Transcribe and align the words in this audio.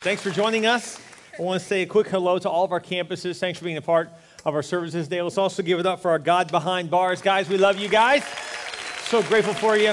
Thanks 0.00 0.22
for 0.22 0.30
joining 0.30 0.64
us. 0.64 1.00
I 1.36 1.42
want 1.42 1.60
to 1.60 1.66
say 1.66 1.82
a 1.82 1.86
quick 1.86 2.06
hello 2.06 2.38
to 2.38 2.48
all 2.48 2.62
of 2.62 2.70
our 2.70 2.80
campuses. 2.80 3.40
Thanks 3.40 3.58
for 3.58 3.64
being 3.64 3.78
a 3.78 3.82
part 3.82 4.08
of 4.44 4.54
our 4.54 4.62
services 4.62 5.08
today. 5.08 5.20
Let's 5.20 5.38
also 5.38 5.60
give 5.60 5.80
it 5.80 5.86
up 5.86 5.98
for 5.98 6.12
our 6.12 6.20
God 6.20 6.52
behind 6.52 6.88
bars. 6.88 7.20
Guys, 7.20 7.48
we 7.48 7.58
love 7.58 7.80
you 7.80 7.88
guys. 7.88 8.22
So 9.06 9.24
grateful 9.24 9.54
for 9.54 9.76
you. 9.76 9.90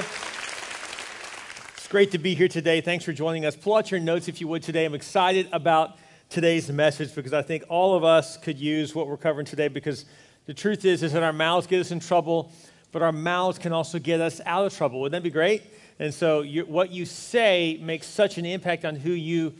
It's 1.76 1.88
great 1.88 2.12
to 2.12 2.18
be 2.18 2.36
here 2.36 2.46
today. 2.46 2.80
Thanks 2.80 3.04
for 3.04 3.12
joining 3.12 3.46
us. 3.46 3.56
Pull 3.56 3.74
out 3.74 3.90
your 3.90 3.98
notes 3.98 4.28
if 4.28 4.40
you 4.40 4.46
would 4.46 4.62
today. 4.62 4.84
I'm 4.84 4.94
excited 4.94 5.48
about 5.52 5.98
today's 6.30 6.70
message 6.70 7.12
because 7.12 7.32
I 7.32 7.42
think 7.42 7.64
all 7.68 7.96
of 7.96 8.04
us 8.04 8.36
could 8.36 8.60
use 8.60 8.94
what 8.94 9.08
we're 9.08 9.16
covering 9.16 9.44
today 9.44 9.66
because 9.66 10.04
the 10.44 10.54
truth 10.54 10.84
is, 10.84 11.02
is 11.02 11.14
that 11.14 11.24
our 11.24 11.32
mouths 11.32 11.66
get 11.66 11.80
us 11.80 11.90
in 11.90 11.98
trouble, 11.98 12.52
but 12.92 13.02
our 13.02 13.10
mouths 13.10 13.58
can 13.58 13.72
also 13.72 13.98
get 13.98 14.20
us 14.20 14.40
out 14.46 14.66
of 14.66 14.72
trouble. 14.72 15.00
Wouldn't 15.00 15.20
that 15.20 15.26
be 15.26 15.32
great? 15.32 15.64
And 15.98 16.14
so 16.14 16.42
you, 16.42 16.64
what 16.64 16.92
you 16.92 17.06
say 17.06 17.80
makes 17.82 18.06
such 18.06 18.38
an 18.38 18.46
impact 18.46 18.84
on 18.84 18.94
who 18.94 19.10
you 19.10 19.52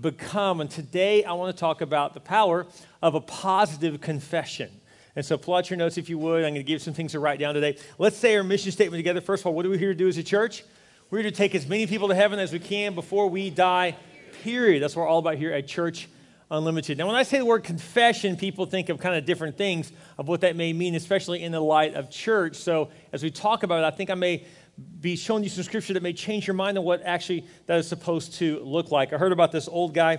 become. 0.00 0.60
And 0.60 0.70
today 0.70 1.24
I 1.24 1.32
want 1.32 1.54
to 1.54 1.60
talk 1.60 1.80
about 1.80 2.14
the 2.14 2.20
power 2.20 2.66
of 3.02 3.14
a 3.14 3.20
positive 3.20 4.00
confession. 4.00 4.70
And 5.14 5.24
so 5.24 5.36
pull 5.36 5.54
out 5.54 5.68
your 5.68 5.76
notes 5.76 5.98
if 5.98 6.08
you 6.08 6.18
would. 6.18 6.44
I'm 6.44 6.52
going 6.52 6.54
to 6.54 6.62
give 6.62 6.74
you 6.74 6.78
some 6.78 6.94
things 6.94 7.12
to 7.12 7.20
write 7.20 7.38
down 7.38 7.54
today. 7.54 7.76
Let's 7.98 8.16
say 8.16 8.34
our 8.36 8.42
mission 8.42 8.72
statement 8.72 8.98
together. 8.98 9.20
First 9.20 9.42
of 9.42 9.48
all, 9.48 9.54
what 9.54 9.66
are 9.66 9.68
we 9.68 9.78
here 9.78 9.92
to 9.92 9.94
do 9.94 10.08
as 10.08 10.16
a 10.16 10.22
church? 10.22 10.64
We're 11.10 11.18
here 11.18 11.30
to 11.30 11.36
take 11.36 11.54
as 11.54 11.66
many 11.66 11.86
people 11.86 12.08
to 12.08 12.14
heaven 12.14 12.38
as 12.38 12.52
we 12.52 12.58
can 12.58 12.94
before 12.94 13.28
we 13.28 13.50
die, 13.50 13.96
period. 14.42 14.82
That's 14.82 14.96
what 14.96 15.02
we're 15.02 15.08
all 15.08 15.18
about 15.18 15.36
here 15.36 15.52
at 15.52 15.66
Church 15.68 16.08
Unlimited. 16.50 16.96
Now, 16.96 17.06
when 17.06 17.16
I 17.16 17.22
say 17.22 17.38
the 17.38 17.44
word 17.44 17.64
confession, 17.64 18.36
people 18.36 18.64
think 18.64 18.88
of 18.88 18.98
kind 18.98 19.16
of 19.16 19.26
different 19.26 19.58
things 19.58 19.92
of 20.16 20.28
what 20.28 20.40
that 20.40 20.56
may 20.56 20.72
mean, 20.72 20.94
especially 20.94 21.42
in 21.42 21.52
the 21.52 21.60
light 21.60 21.94
of 21.94 22.10
church. 22.10 22.56
So 22.56 22.90
as 23.12 23.22
we 23.22 23.30
talk 23.30 23.62
about 23.62 23.82
it, 23.82 23.86
I 23.86 23.90
think 23.90 24.08
I 24.08 24.14
may 24.14 24.46
be 25.00 25.16
showing 25.16 25.42
you 25.42 25.50
some 25.50 25.64
scripture 25.64 25.92
that 25.94 26.02
may 26.02 26.12
change 26.12 26.46
your 26.46 26.54
mind 26.54 26.78
on 26.78 26.84
what 26.84 27.02
actually 27.02 27.44
that 27.66 27.78
is 27.78 27.88
supposed 27.88 28.34
to 28.34 28.60
look 28.60 28.90
like. 28.90 29.12
I 29.12 29.18
heard 29.18 29.32
about 29.32 29.52
this 29.52 29.68
old 29.68 29.94
guy. 29.94 30.18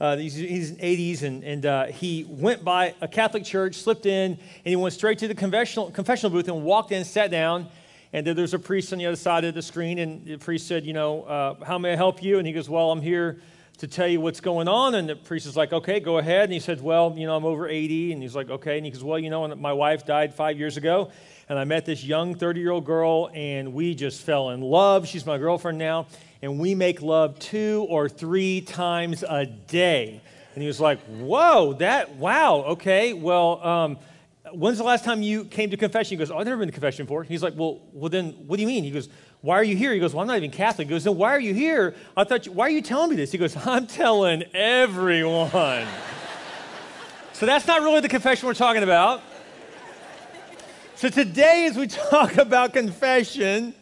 Uh, 0.00 0.16
he's, 0.16 0.34
he's, 0.34 0.70
in 0.70 0.76
80s, 0.76 1.22
and, 1.22 1.44
and 1.44 1.66
uh, 1.66 1.86
he 1.86 2.24
went 2.28 2.64
by 2.64 2.94
a 3.00 3.06
Catholic 3.06 3.44
church, 3.44 3.76
slipped 3.76 4.06
in, 4.06 4.32
and 4.32 4.40
he 4.64 4.74
went 4.74 4.92
straight 4.92 5.18
to 5.18 5.28
the 5.28 5.34
confessional, 5.34 5.90
confessional 5.90 6.30
booth 6.30 6.48
and 6.48 6.64
walked 6.64 6.90
in, 6.90 7.04
sat 7.04 7.30
down, 7.30 7.68
and 8.12 8.26
there, 8.26 8.34
there's 8.34 8.54
a 8.54 8.58
priest 8.58 8.92
on 8.92 8.98
the 8.98 9.06
other 9.06 9.16
side 9.16 9.44
of 9.44 9.54
the 9.54 9.62
screen, 9.62 9.98
and 10.00 10.24
the 10.24 10.36
priest 10.36 10.66
said, 10.66 10.84
you 10.84 10.92
know, 10.92 11.22
uh, 11.22 11.64
how 11.64 11.78
may 11.78 11.92
I 11.92 11.96
help 11.96 12.22
you? 12.22 12.38
And 12.38 12.46
he 12.46 12.52
goes, 12.52 12.68
well, 12.68 12.90
I'm 12.90 13.00
here 13.00 13.40
to 13.78 13.88
tell 13.88 14.06
you 14.06 14.20
what's 14.20 14.40
going 14.40 14.68
on. 14.68 14.94
And 14.94 15.08
the 15.08 15.16
priest 15.16 15.46
is 15.46 15.56
like, 15.56 15.72
okay, 15.72 16.00
go 16.00 16.18
ahead. 16.18 16.44
And 16.44 16.52
he 16.52 16.60
said, 16.60 16.80
well, 16.80 17.14
you 17.16 17.26
know, 17.26 17.36
I'm 17.36 17.44
over 17.44 17.68
80. 17.68 18.12
And 18.12 18.22
he's 18.22 18.36
like, 18.36 18.50
okay. 18.50 18.76
And 18.76 18.86
he 18.86 18.92
goes, 18.92 19.02
well, 19.02 19.18
you 19.18 19.30
know, 19.30 19.46
my 19.56 19.72
wife 19.72 20.06
died 20.06 20.34
five 20.34 20.58
years 20.58 20.76
ago 20.76 21.10
and 21.48 21.58
I 21.58 21.64
met 21.64 21.84
this 21.84 22.02
young 22.04 22.34
30 22.34 22.60
year 22.60 22.70
old 22.70 22.84
girl, 22.84 23.30
and 23.34 23.74
we 23.74 23.94
just 23.94 24.22
fell 24.22 24.50
in 24.50 24.60
love. 24.60 25.06
She's 25.06 25.26
my 25.26 25.38
girlfriend 25.38 25.78
now, 25.78 26.06
and 26.42 26.58
we 26.58 26.74
make 26.74 27.02
love 27.02 27.38
two 27.38 27.86
or 27.88 28.08
three 28.08 28.60
times 28.60 29.22
a 29.28 29.46
day. 29.46 30.20
And 30.54 30.62
he 30.62 30.66
was 30.66 30.80
like, 30.80 31.00
Whoa, 31.06 31.74
that, 31.74 32.16
wow, 32.16 32.64
okay, 32.68 33.12
well, 33.12 33.64
um, 33.64 33.98
when's 34.52 34.78
the 34.78 34.84
last 34.84 35.04
time 35.04 35.22
you 35.22 35.44
came 35.44 35.70
to 35.70 35.76
confession? 35.76 36.10
He 36.10 36.16
goes, 36.16 36.30
oh, 36.30 36.38
I've 36.38 36.46
never 36.46 36.58
been 36.58 36.68
to 36.68 36.72
confession 36.72 37.06
before. 37.06 37.24
He's 37.24 37.42
like, 37.42 37.54
well, 37.56 37.80
well, 37.92 38.08
then 38.08 38.32
what 38.46 38.56
do 38.56 38.62
you 38.62 38.68
mean? 38.68 38.84
He 38.84 38.90
goes, 38.90 39.08
why 39.44 39.56
are 39.56 39.62
you 39.62 39.76
here? 39.76 39.92
He 39.92 40.00
goes, 40.00 40.14
well, 40.14 40.22
I'm 40.22 40.26
not 40.26 40.38
even 40.38 40.50
Catholic. 40.50 40.88
He 40.88 40.90
goes, 40.94 41.04
then 41.04 41.18
why 41.18 41.28
are 41.32 41.38
you 41.38 41.52
here? 41.52 41.94
I 42.16 42.24
thought, 42.24 42.46
you, 42.46 42.52
why 42.52 42.64
are 42.64 42.70
you 42.70 42.80
telling 42.80 43.10
me 43.10 43.16
this? 43.16 43.30
He 43.30 43.36
goes, 43.36 43.54
I'm 43.66 43.86
telling 43.86 44.42
everyone. 44.54 45.86
so 47.34 47.44
that's 47.44 47.66
not 47.66 47.82
really 47.82 48.00
the 48.00 48.08
confession 48.08 48.46
we're 48.46 48.54
talking 48.54 48.82
about. 48.82 49.20
So 50.94 51.10
today, 51.10 51.66
as 51.68 51.76
we 51.76 51.86
talk 52.10 52.38
about 52.38 52.72
confession, 52.72 53.74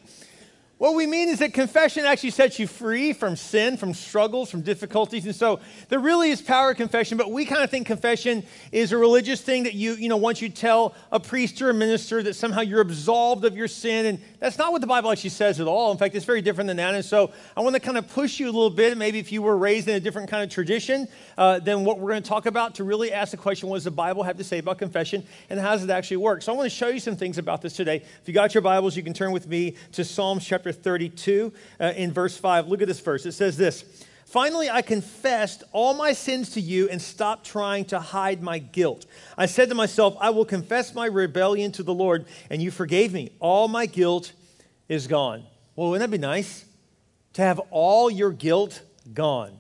what 0.83 0.97
we 0.97 1.07
mean 1.07 1.29
is 1.29 1.39
that 1.39 1.55
confession 1.55 2.05
actually 2.05 2.31
sets 2.31 2.59
you 2.59 2.67
free 2.67 3.13
from 3.13 3.37
sin, 3.37 3.77
from 3.77 3.95
struggles, 3.95 4.51
from 4.51 4.63
difficulties. 4.63 5.25
And 5.27 5.33
so 5.33 5.61
there 5.91 6.01
really 6.01 6.31
is 6.31 6.43
power 6.43 6.75
confession, 6.75 7.17
but 7.17 7.31
we 7.31 7.45
kind 7.45 7.63
of 7.63 7.71
think 7.71 7.87
confession 7.87 8.43
is 8.73 8.91
a 8.91 8.97
religious 8.97 9.41
thing 9.41 9.63
that 9.63 9.75
you, 9.75 9.95
you 9.95 10.09
know, 10.09 10.17
once 10.17 10.43
you 10.43 10.49
tell 10.49 10.97
a 11.13 11.21
priest 11.21 11.63
or 11.63 11.71
a 11.71 11.75
minister 11.75 12.21
that 12.25 12.35
somehow 12.35 12.63
you're 12.63 12.81
absolved 12.81 13.45
of 13.45 13.57
your 13.57 13.69
sin. 13.69 14.07
And 14.07 14.21
that's 14.41 14.59
not 14.59 14.73
what 14.73 14.81
the 14.81 14.89
Bible 14.89 15.13
actually 15.13 15.31
says 15.31 15.61
at 15.61 15.69
all. 15.69 15.93
In 15.93 15.99
fact, 15.99 16.17
it's 16.17 16.25
very 16.25 16.43
different 16.43 16.67
than 16.67 16.79
that. 16.79 16.97
And 16.97 17.05
so 17.05 17.31
I 17.57 17.61
want 17.61 17.77
to 17.77 17.81
kind 17.81 17.97
of 17.97 18.09
push 18.09 18.41
you 18.41 18.47
a 18.47 18.51
little 18.51 18.69
bit, 18.69 18.99
maybe 18.99 19.21
if 19.21 19.31
you 19.31 19.41
were 19.41 19.57
raised 19.57 19.87
in 19.87 19.95
a 19.95 20.01
different 20.01 20.29
kind 20.29 20.43
of 20.43 20.51
tradition 20.51 21.07
uh, 21.39 21.61
than 21.61 21.85
what 21.85 22.01
we're 22.01 22.11
going 22.11 22.25
to 22.25 22.29
talk 22.29 22.47
about, 22.47 22.75
to 22.75 22.83
really 22.83 23.13
ask 23.13 23.31
the 23.31 23.37
question 23.37 23.69
what 23.69 23.77
does 23.77 23.85
the 23.85 23.93
Bible 23.93 24.25
have 24.25 24.37
to 24.39 24.45
say 24.45 24.59
about 24.59 24.79
confession 24.79 25.25
and 25.49 25.61
how 25.61 25.71
does 25.71 25.85
it 25.85 25.91
actually 25.91 26.17
work? 26.17 26.43
So 26.43 26.53
I 26.53 26.57
want 26.57 26.69
to 26.69 26.77
show 26.77 26.89
you 26.89 26.99
some 26.99 27.15
things 27.15 27.39
about 27.39 27.63
this 27.63 27.75
today. 27.75 27.99
If 27.99 28.27
you 28.27 28.35
got 28.35 28.53
your 28.53 28.63
Bibles, 28.63 28.97
you 28.97 29.05
can 29.05 29.15
turn 29.15 29.31
with 29.31 29.47
me 29.47 29.77
to 29.93 30.03
Psalms 30.03 30.45
chapter 30.45 30.72
32 30.73 31.53
uh, 31.81 31.93
in 31.97 32.13
verse 32.13 32.37
5. 32.37 32.69
Look 32.69 32.83
at 32.83 32.89
this 32.89 33.01
verse. 33.01 33.27
It 33.27 33.33
says 33.33 33.57
this 33.57 33.85
Finally, 34.33 34.71
I 34.71 34.81
confessed 34.81 35.63
all 35.73 35.93
my 35.93 36.15
sins 36.15 36.51
to 36.51 36.61
you 36.61 36.89
and 36.89 37.03
stopped 37.03 37.45
trying 37.45 37.85
to 37.85 38.01
hide 38.01 38.43
my 38.43 38.59
guilt. 38.59 39.05
I 39.37 39.45
said 39.45 39.69
to 39.69 39.75
myself, 39.75 40.17
I 40.19 40.31
will 40.31 40.47
confess 40.47 40.95
my 40.95 41.05
rebellion 41.05 41.71
to 41.73 41.83
the 41.83 41.93
Lord, 41.93 42.25
and 42.49 42.63
you 42.63 42.71
forgave 42.71 43.13
me. 43.13 43.33
All 43.41 43.69
my 43.69 43.85
guilt 43.85 44.33
is 44.89 45.07
gone. 45.07 45.45
Well, 45.77 45.91
wouldn't 45.91 46.11
that 46.11 46.17
be 46.17 46.21
nice? 46.21 46.65
To 47.35 47.43
have 47.43 47.61
all 47.71 48.11
your 48.11 48.33
guilt 48.33 48.81
gone. 49.13 49.59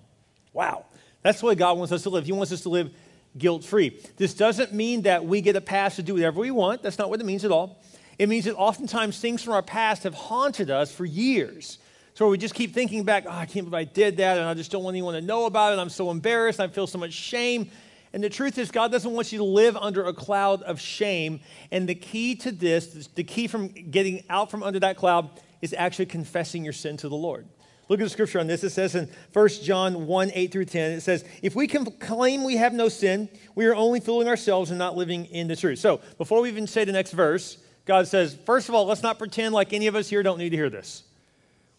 Wow. 0.54 0.86
That's 1.20 1.40
the 1.40 1.46
way 1.46 1.54
God 1.54 1.76
wants 1.76 1.92
us 1.92 2.02
to 2.04 2.08
live. 2.10 2.24
He 2.24 2.32
wants 2.32 2.50
us 2.50 2.62
to 2.62 2.70
live 2.70 2.90
guilt 3.36 3.64
free. 3.64 4.00
This 4.16 4.34
doesn't 4.34 4.72
mean 4.72 5.02
that 5.02 5.24
we 5.24 5.40
get 5.40 5.54
a 5.54 5.60
pass 5.60 5.96
to 5.96 6.02
do 6.02 6.14
whatever 6.14 6.40
we 6.40 6.50
want. 6.50 6.82
That's 6.82 6.98
not 6.98 7.10
what 7.10 7.20
it 7.20 7.26
means 7.26 7.44
at 7.44 7.50
all. 7.50 7.82
It 8.22 8.28
means 8.28 8.44
that 8.44 8.55
oftentimes 8.55 9.19
things 9.19 9.43
from 9.43 9.53
our 9.55 9.62
past 9.62 10.05
have 10.05 10.15
haunted 10.15 10.71
us 10.71 10.93
for 10.93 11.05
years. 11.05 11.78
So 12.15 12.28
we 12.28 12.38
just 12.38 12.55
keep 12.55 12.72
thinking 12.72 13.03
back, 13.03 13.25
oh, 13.27 13.33
I 13.33 13.47
can't 13.47 13.69
believe 13.69 13.75
I 13.75 13.83
did 13.83 14.19
that, 14.19 14.38
and 14.38 14.47
I 14.47 14.55
just 14.55 14.71
don't 14.71 14.84
want 14.84 14.94
anyone 14.94 15.15
to 15.15 15.21
know 15.21 15.47
about 15.47 15.72
it. 15.72 15.81
I'm 15.81 15.91
so 15.91 16.09
embarrassed. 16.09 16.60
I 16.60 16.69
feel 16.69 16.87
so 16.87 16.99
much 16.99 17.12
shame. 17.12 17.69
And 18.12 18.22
the 18.22 18.31
truth 18.31 18.59
is, 18.59 18.71
God 18.71 18.93
doesn't 18.93 19.10
want 19.12 19.33
you 19.33 19.38
to 19.38 19.44
live 19.44 19.77
under 19.77 20.05
a 20.05 20.15
cloud 20.15 20.62
of 20.62 20.81
shame. 20.81 21.41
And 21.72 21.88
the 21.88 21.97
key 21.97 22.37
to 22.37 22.53
this, 22.53 23.09
the 23.09 23.25
key 23.25 23.49
from 23.49 23.66
getting 23.66 24.22
out 24.31 24.53
from 24.53 24.62
under 24.62 24.78
that 24.78 24.97
cloud, 24.97 25.28
is 25.60 25.75
actually 25.77 26.06
confessing 26.06 26.62
your 26.62 26.75
sin 26.75 26.97
to 26.99 27.09
the 27.09 27.16
Lord. 27.16 27.49
Look 27.89 27.99
at 27.99 28.04
the 28.04 28.10
scripture 28.10 28.39
on 28.39 28.47
this. 28.47 28.62
It 28.62 28.71
says 28.71 28.94
in 28.94 29.10
1 29.33 29.49
John 29.65 30.06
1 30.06 30.31
8 30.33 30.53
through 30.53 30.66
10, 30.66 30.93
it 30.93 31.00
says, 31.00 31.25
If 31.43 31.56
we 31.56 31.66
can 31.66 31.87
claim 31.87 32.44
we 32.44 32.54
have 32.59 32.72
no 32.72 32.89
sin, 32.89 33.28
we 33.56 33.66
are 33.66 33.75
only 33.75 33.99
fooling 33.99 34.28
ourselves 34.28 34.71
and 34.71 34.78
not 34.78 34.97
living 34.97 35.25
in 35.25 35.49
the 35.49 35.56
truth. 35.56 35.81
So 35.81 36.00
before 36.19 36.41
we 36.41 36.50
even 36.50 36.69
say 36.69 36.84
the 36.84 36.93
next 36.93 37.10
verse, 37.10 37.59
God 37.84 38.06
says, 38.06 38.37
first 38.47 38.69
of 38.69 38.75
all, 38.75 38.87
let's 38.87 39.03
not 39.03 39.19
pretend 39.19 39.54
like 39.54 39.72
any 39.72 39.87
of 39.87 39.97
us 39.97 40.09
here 40.09 40.22
don't 40.22 40.38
need 40.38 40.50
to 40.50 40.56
hear 40.56 40.70
this. 40.70 41.03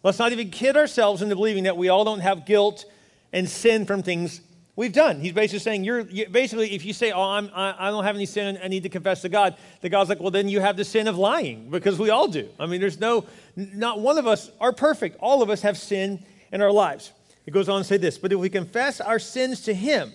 Let's 0.03 0.19
not 0.19 0.33
even 0.33 0.49
kid 0.49 0.75
ourselves 0.75 1.21
into 1.21 1.35
believing 1.35 1.63
that 1.63 1.77
we 1.77 1.89
all 1.89 2.03
don't 2.03 2.19
have 2.19 2.45
guilt 2.45 2.85
and 3.31 3.47
sin 3.47 3.85
from 3.85 4.03
things 4.03 4.41
we've 4.75 4.91
done. 4.91 5.21
He's 5.21 5.31
basically 5.31 5.59
saying, 5.59 5.83
you're, 5.85 6.01
you, 6.01 6.27
basically, 6.27 6.71
if 6.73 6.83
you 6.83 6.91
say, 6.91 7.11
oh, 7.11 7.21
I'm, 7.21 7.49
I, 7.53 7.87
I 7.87 7.89
don't 7.89 8.03
have 8.03 8.15
any 8.15 8.25
sin, 8.25 8.59
I 8.61 8.67
need 8.67 8.83
to 8.83 8.89
confess 8.89 9.21
to 9.21 9.29
God, 9.29 9.55
the 9.81 9.89
God's 9.89 10.09
like, 10.09 10.19
well, 10.19 10.31
then 10.31 10.49
you 10.49 10.59
have 10.59 10.75
the 10.75 10.83
sin 10.83 11.07
of 11.07 11.17
lying, 11.17 11.69
because 11.69 11.97
we 11.97 12.09
all 12.09 12.27
do. 12.27 12.49
I 12.59 12.65
mean, 12.65 12.81
there's 12.81 12.99
no, 12.99 13.25
not 13.55 14.01
one 14.01 14.17
of 14.17 14.27
us 14.27 14.51
are 14.59 14.73
perfect. 14.73 15.17
All 15.19 15.41
of 15.41 15.49
us 15.49 15.61
have 15.61 15.77
sin 15.77 16.23
in 16.51 16.61
our 16.61 16.71
lives. 16.71 17.13
It 17.45 17.51
goes 17.51 17.69
on 17.69 17.81
to 17.81 17.83
say 17.85 17.97
this, 17.97 18.17
but 18.17 18.31
if 18.31 18.39
we 18.39 18.49
confess 18.49 18.99
our 18.99 19.19
sins 19.19 19.61
to 19.61 19.73
Him, 19.73 20.11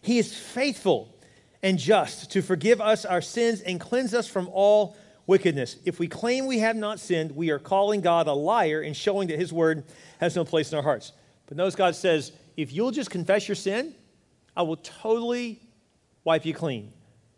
He 0.00 0.18
is 0.18 0.34
faithful 0.34 1.08
and 1.62 1.78
just 1.78 2.30
to 2.32 2.42
forgive 2.42 2.80
us 2.80 3.04
our 3.04 3.22
sins 3.22 3.62
and 3.62 3.80
cleanse 3.80 4.12
us 4.12 4.28
from 4.28 4.48
all 4.52 4.96
wickedness. 5.26 5.76
If 5.84 5.98
we 5.98 6.08
claim 6.08 6.46
we 6.46 6.58
have 6.58 6.76
not 6.76 7.00
sinned, 7.00 7.32
we 7.32 7.50
are 7.50 7.58
calling 7.58 8.00
God 8.00 8.26
a 8.26 8.32
liar 8.32 8.80
and 8.80 8.96
showing 8.96 9.28
that 9.28 9.38
his 9.38 9.52
word 9.52 9.84
has 10.20 10.36
no 10.36 10.44
place 10.44 10.72
in 10.72 10.76
our 10.76 10.82
hearts. 10.82 11.12
But 11.46 11.56
notice 11.56 11.74
God 11.74 11.94
says, 11.94 12.32
if 12.56 12.72
you'll 12.72 12.90
just 12.90 13.10
confess 13.10 13.48
your 13.48 13.54
sin, 13.54 13.94
I 14.56 14.62
will 14.62 14.76
totally 14.76 15.60
wipe 16.24 16.44
you 16.44 16.54
clean. 16.54 16.92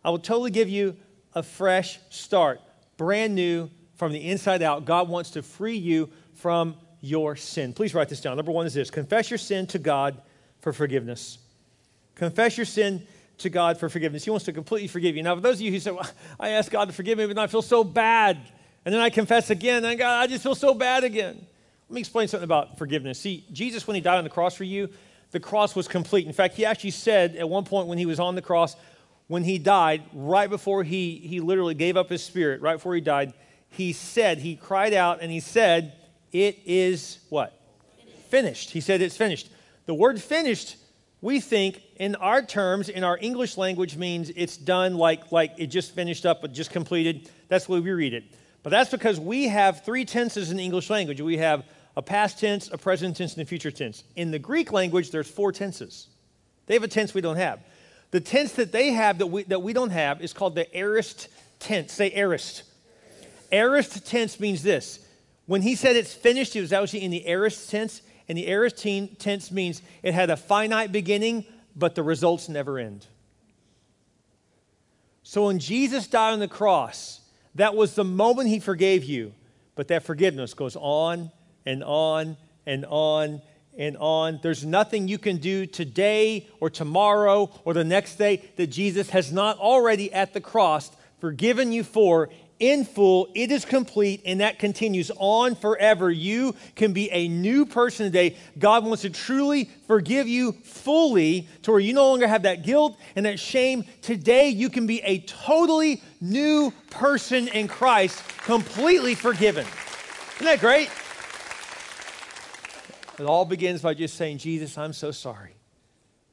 I 0.04 0.10
will 0.10 0.18
totally 0.18 0.50
give 0.50 0.68
you 0.68 0.96
a 1.34 1.42
fresh 1.42 1.98
start, 2.10 2.60
brand 2.96 3.34
new 3.34 3.70
from 3.96 4.12
the 4.12 4.28
inside 4.28 4.62
out. 4.62 4.84
God 4.84 5.08
wants 5.08 5.30
to 5.30 5.42
free 5.42 5.76
you 5.76 6.10
from 6.34 6.76
your 7.00 7.36
sin. 7.36 7.72
Please 7.72 7.94
write 7.94 8.08
this 8.08 8.20
down. 8.20 8.36
Number 8.36 8.52
one 8.52 8.66
is 8.66 8.74
this 8.74 8.90
confess 8.90 9.30
your 9.30 9.38
sin 9.38 9.66
to 9.68 9.78
God 9.78 10.20
for 10.60 10.72
forgiveness. 10.72 11.38
Confess 12.14 12.56
your 12.56 12.66
sin 12.66 13.06
to 13.38 13.50
God 13.50 13.78
for 13.78 13.88
forgiveness. 13.88 14.24
He 14.24 14.30
wants 14.30 14.46
to 14.46 14.52
completely 14.52 14.88
forgive 14.88 15.16
you. 15.16 15.22
Now, 15.22 15.34
for 15.34 15.40
those 15.40 15.56
of 15.56 15.60
you 15.62 15.70
who 15.70 15.80
say, 15.80 15.90
well, 15.90 16.08
I 16.40 16.50
ask 16.50 16.70
God 16.70 16.88
to 16.88 16.94
forgive 16.94 17.18
me, 17.18 17.26
but 17.26 17.38
I 17.38 17.46
feel 17.46 17.62
so 17.62 17.84
bad, 17.84 18.38
and 18.84 18.94
then 18.94 19.00
I 19.00 19.10
confess 19.10 19.50
again, 19.50 19.84
and 19.84 19.98
God, 19.98 20.22
I 20.22 20.26
just 20.26 20.42
feel 20.42 20.54
so 20.54 20.74
bad 20.74 21.04
again. 21.04 21.46
Let 21.88 21.94
me 21.94 22.00
explain 22.00 22.28
something 22.28 22.44
about 22.44 22.78
forgiveness. 22.78 23.18
See, 23.20 23.44
Jesus, 23.52 23.86
when 23.86 23.94
he 23.94 24.00
died 24.00 24.18
on 24.18 24.24
the 24.24 24.30
cross 24.30 24.54
for 24.54 24.64
you, 24.64 24.88
the 25.30 25.40
cross 25.40 25.76
was 25.76 25.86
complete. 25.86 26.26
In 26.26 26.32
fact, 26.32 26.54
he 26.54 26.64
actually 26.64 26.90
said 26.90 27.36
at 27.36 27.48
one 27.48 27.64
point 27.64 27.88
when 27.88 27.98
he 27.98 28.06
was 28.06 28.18
on 28.18 28.34
the 28.34 28.42
cross, 28.42 28.74
when 29.28 29.44
he 29.44 29.58
died, 29.58 30.02
right 30.12 30.48
before 30.48 30.84
he, 30.84 31.16
he 31.16 31.40
literally 31.40 31.74
gave 31.74 31.96
up 31.96 32.08
his 32.08 32.22
spirit, 32.22 32.60
right 32.60 32.74
before 32.74 32.94
he 32.94 33.00
died, 33.00 33.34
he 33.68 33.92
said, 33.92 34.38
he 34.38 34.56
cried 34.56 34.94
out 34.94 35.20
and 35.20 35.30
he 35.30 35.40
said, 35.40 35.92
It 36.32 36.60
is 36.64 37.18
what? 37.28 37.52
Finished. 37.98 38.30
finished. 38.30 38.70
He 38.70 38.80
said, 38.80 39.02
It's 39.02 39.16
finished. 39.16 39.50
The 39.86 39.94
word 39.94 40.20
finished 40.20 40.76
we 41.20 41.40
think 41.40 41.82
in 41.98 42.14
our 42.16 42.42
terms, 42.42 42.88
in 42.88 43.04
our 43.04 43.18
English 43.20 43.56
language, 43.56 43.96
means 43.96 44.30
it's 44.34 44.56
done 44.56 44.96
like, 44.96 45.32
like 45.32 45.52
it 45.58 45.66
just 45.66 45.94
finished 45.94 46.26
up, 46.26 46.40
but 46.40 46.52
just 46.52 46.70
completed. 46.70 47.30
That's 47.48 47.66
the 47.66 47.72
way 47.72 47.80
we 47.80 47.90
read 47.90 48.14
it. 48.14 48.24
But 48.62 48.70
that's 48.70 48.90
because 48.90 49.20
we 49.20 49.48
have 49.48 49.84
three 49.84 50.04
tenses 50.04 50.50
in 50.50 50.56
the 50.56 50.64
English 50.64 50.90
language. 50.90 51.20
We 51.20 51.36
have 51.38 51.64
a 51.96 52.02
past 52.02 52.40
tense, 52.40 52.68
a 52.72 52.78
present 52.78 53.16
tense, 53.16 53.34
and 53.34 53.42
a 53.42 53.46
future 53.46 53.70
tense. 53.70 54.04
In 54.16 54.30
the 54.30 54.38
Greek 54.38 54.72
language, 54.72 55.10
there's 55.10 55.30
four 55.30 55.52
tenses. 55.52 56.08
They 56.66 56.74
have 56.74 56.82
a 56.82 56.88
tense 56.88 57.14
we 57.14 57.20
don't 57.20 57.36
have. 57.36 57.60
The 58.10 58.20
tense 58.20 58.52
that 58.52 58.72
they 58.72 58.90
have 58.90 59.18
that 59.18 59.26
we, 59.26 59.44
that 59.44 59.62
we 59.62 59.72
don't 59.72 59.90
have 59.90 60.20
is 60.20 60.32
called 60.32 60.54
the 60.54 60.66
aorist 60.76 61.28
tense. 61.58 61.92
Say 61.92 62.12
aorist. 62.14 62.64
Aorist 63.52 64.06
tense 64.06 64.38
means 64.40 64.62
this. 64.62 65.00
When 65.46 65.62
he 65.62 65.76
said 65.76 65.96
it's 65.96 66.12
finished, 66.12 66.52
he 66.52 66.60
was 66.60 66.72
actually 66.72 67.04
in 67.04 67.10
the 67.10 67.26
aorist 67.26 67.70
tense. 67.70 68.02
And 68.28 68.36
the 68.36 68.48
aorist 68.48 68.78
tense 68.78 69.52
means 69.52 69.82
it 70.02 70.12
had 70.12 70.30
a 70.30 70.36
finite 70.36 70.90
beginning, 70.90 71.44
but 71.76 71.94
the 71.94 72.02
results 72.02 72.48
never 72.48 72.78
end. 72.78 73.06
So 75.22 75.46
when 75.46 75.58
Jesus 75.58 76.06
died 76.06 76.32
on 76.32 76.38
the 76.38 76.48
cross, 76.48 77.20
that 77.56 77.74
was 77.74 77.94
the 77.94 78.04
moment 78.04 78.48
he 78.48 78.60
forgave 78.60 79.04
you. 79.04 79.32
But 79.74 79.88
that 79.88 80.04
forgiveness 80.04 80.54
goes 80.54 80.76
on 80.76 81.30
and 81.66 81.84
on 81.84 82.36
and 82.64 82.86
on 82.86 83.42
and 83.76 83.96
on. 83.98 84.40
There's 84.42 84.64
nothing 84.64 85.06
you 85.08 85.18
can 85.18 85.36
do 85.36 85.66
today 85.66 86.48
or 86.60 86.70
tomorrow 86.70 87.50
or 87.64 87.74
the 87.74 87.84
next 87.84 88.16
day 88.16 88.42
that 88.56 88.68
Jesus 88.68 89.10
has 89.10 89.32
not 89.32 89.58
already 89.58 90.12
at 90.12 90.32
the 90.32 90.40
cross 90.40 90.90
forgiven 91.20 91.72
you 91.72 91.82
for 91.82 92.30
in 92.58 92.84
full. 92.84 93.28
It 93.34 93.50
is 93.50 93.64
complete, 93.64 94.22
and 94.24 94.40
that 94.40 94.58
continues 94.58 95.10
on 95.16 95.54
forever. 95.54 96.10
You 96.10 96.54
can 96.74 96.92
be 96.92 97.10
a 97.10 97.28
new 97.28 97.66
person 97.66 98.06
today. 98.06 98.36
God 98.58 98.84
wants 98.84 99.02
to 99.02 99.10
truly 99.10 99.70
forgive 99.86 100.26
you 100.26 100.52
fully 100.52 101.48
to 101.62 101.70
where 101.70 101.80
you 101.80 101.92
no 101.92 102.08
longer 102.10 102.26
have 102.26 102.42
that 102.42 102.64
guilt 102.64 102.98
and 103.14 103.26
that 103.26 103.38
shame. 103.38 103.84
Today, 104.02 104.48
you 104.48 104.70
can 104.70 104.86
be 104.86 105.00
a 105.02 105.20
totally 105.20 106.02
new 106.20 106.72
person 106.90 107.48
in 107.48 107.68
Christ, 107.68 108.22
completely 108.38 109.14
forgiven. 109.14 109.66
Isn't 110.36 110.46
that 110.46 110.60
great? 110.60 110.90
It 113.18 113.24
all 113.24 113.44
begins 113.44 113.80
by 113.80 113.94
just 113.94 114.16
saying, 114.16 114.38
Jesus, 114.38 114.76
I'm 114.76 114.92
so 114.92 115.10
sorry. 115.10 115.54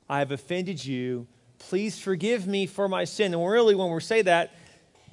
I 0.10 0.20
have 0.20 0.32
offended 0.32 0.84
you. 0.84 1.28
Please 1.60 1.98
forgive 1.98 2.46
me 2.46 2.66
for 2.66 2.90
my 2.90 3.06
sin. 3.06 3.34
And 3.34 3.48
really, 3.48 3.74
when 3.74 3.90
we 3.90 4.02
say 4.02 4.22
that, 4.24 4.52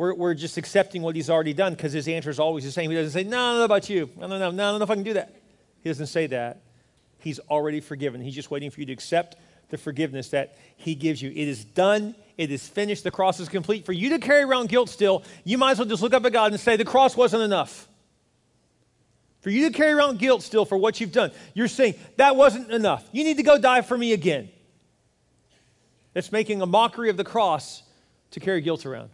we're, 0.00 0.14
we're 0.14 0.32
just 0.32 0.56
accepting 0.56 1.02
what 1.02 1.14
he's 1.14 1.28
already 1.28 1.52
done 1.52 1.74
because 1.74 1.92
his 1.92 2.08
answer 2.08 2.30
is 2.30 2.40
always 2.40 2.64
the 2.64 2.72
same. 2.72 2.88
He 2.88 2.96
doesn't 2.96 3.12
say, 3.12 3.22
No, 3.22 3.38
I 3.38 3.50
don't 3.50 3.58
know 3.58 3.64
about 3.66 3.90
you. 3.90 4.08
I 4.16 4.20
don't 4.20 4.30
know. 4.30 4.50
No, 4.50 4.68
I 4.68 4.70
don't 4.70 4.78
know 4.78 4.84
if 4.84 4.90
I 4.90 4.94
can 4.94 5.02
do 5.02 5.12
that. 5.12 5.42
He 5.82 5.90
doesn't 5.90 6.06
say 6.06 6.26
that. 6.28 6.62
He's 7.18 7.38
already 7.50 7.80
forgiven. 7.80 8.22
He's 8.22 8.34
just 8.34 8.50
waiting 8.50 8.70
for 8.70 8.80
you 8.80 8.86
to 8.86 8.94
accept 8.94 9.36
the 9.68 9.76
forgiveness 9.76 10.30
that 10.30 10.56
he 10.76 10.94
gives 10.94 11.20
you. 11.20 11.28
It 11.28 11.36
is 11.36 11.66
done. 11.66 12.14
It 12.38 12.50
is 12.50 12.66
finished. 12.66 13.04
The 13.04 13.10
cross 13.10 13.40
is 13.40 13.50
complete. 13.50 13.84
For 13.84 13.92
you 13.92 14.08
to 14.08 14.18
carry 14.18 14.42
around 14.42 14.70
guilt 14.70 14.88
still, 14.88 15.22
you 15.44 15.58
might 15.58 15.72
as 15.72 15.78
well 15.80 15.86
just 15.86 16.00
look 16.00 16.14
up 16.14 16.24
at 16.24 16.32
God 16.32 16.52
and 16.52 16.58
say, 16.58 16.76
The 16.76 16.84
cross 16.86 17.14
wasn't 17.14 17.42
enough. 17.42 17.86
For 19.42 19.50
you 19.50 19.68
to 19.70 19.76
carry 19.76 19.92
around 19.92 20.18
guilt 20.18 20.42
still 20.42 20.64
for 20.64 20.78
what 20.78 20.98
you've 20.98 21.12
done, 21.12 21.30
you're 21.52 21.68
saying, 21.68 21.96
That 22.16 22.36
wasn't 22.36 22.70
enough. 22.70 23.06
You 23.12 23.22
need 23.22 23.36
to 23.36 23.42
go 23.42 23.58
die 23.58 23.82
for 23.82 23.98
me 23.98 24.14
again. 24.14 24.48
It's 26.14 26.32
making 26.32 26.62
a 26.62 26.66
mockery 26.66 27.10
of 27.10 27.18
the 27.18 27.24
cross 27.24 27.82
to 28.30 28.40
carry 28.40 28.62
guilt 28.62 28.86
around. 28.86 29.10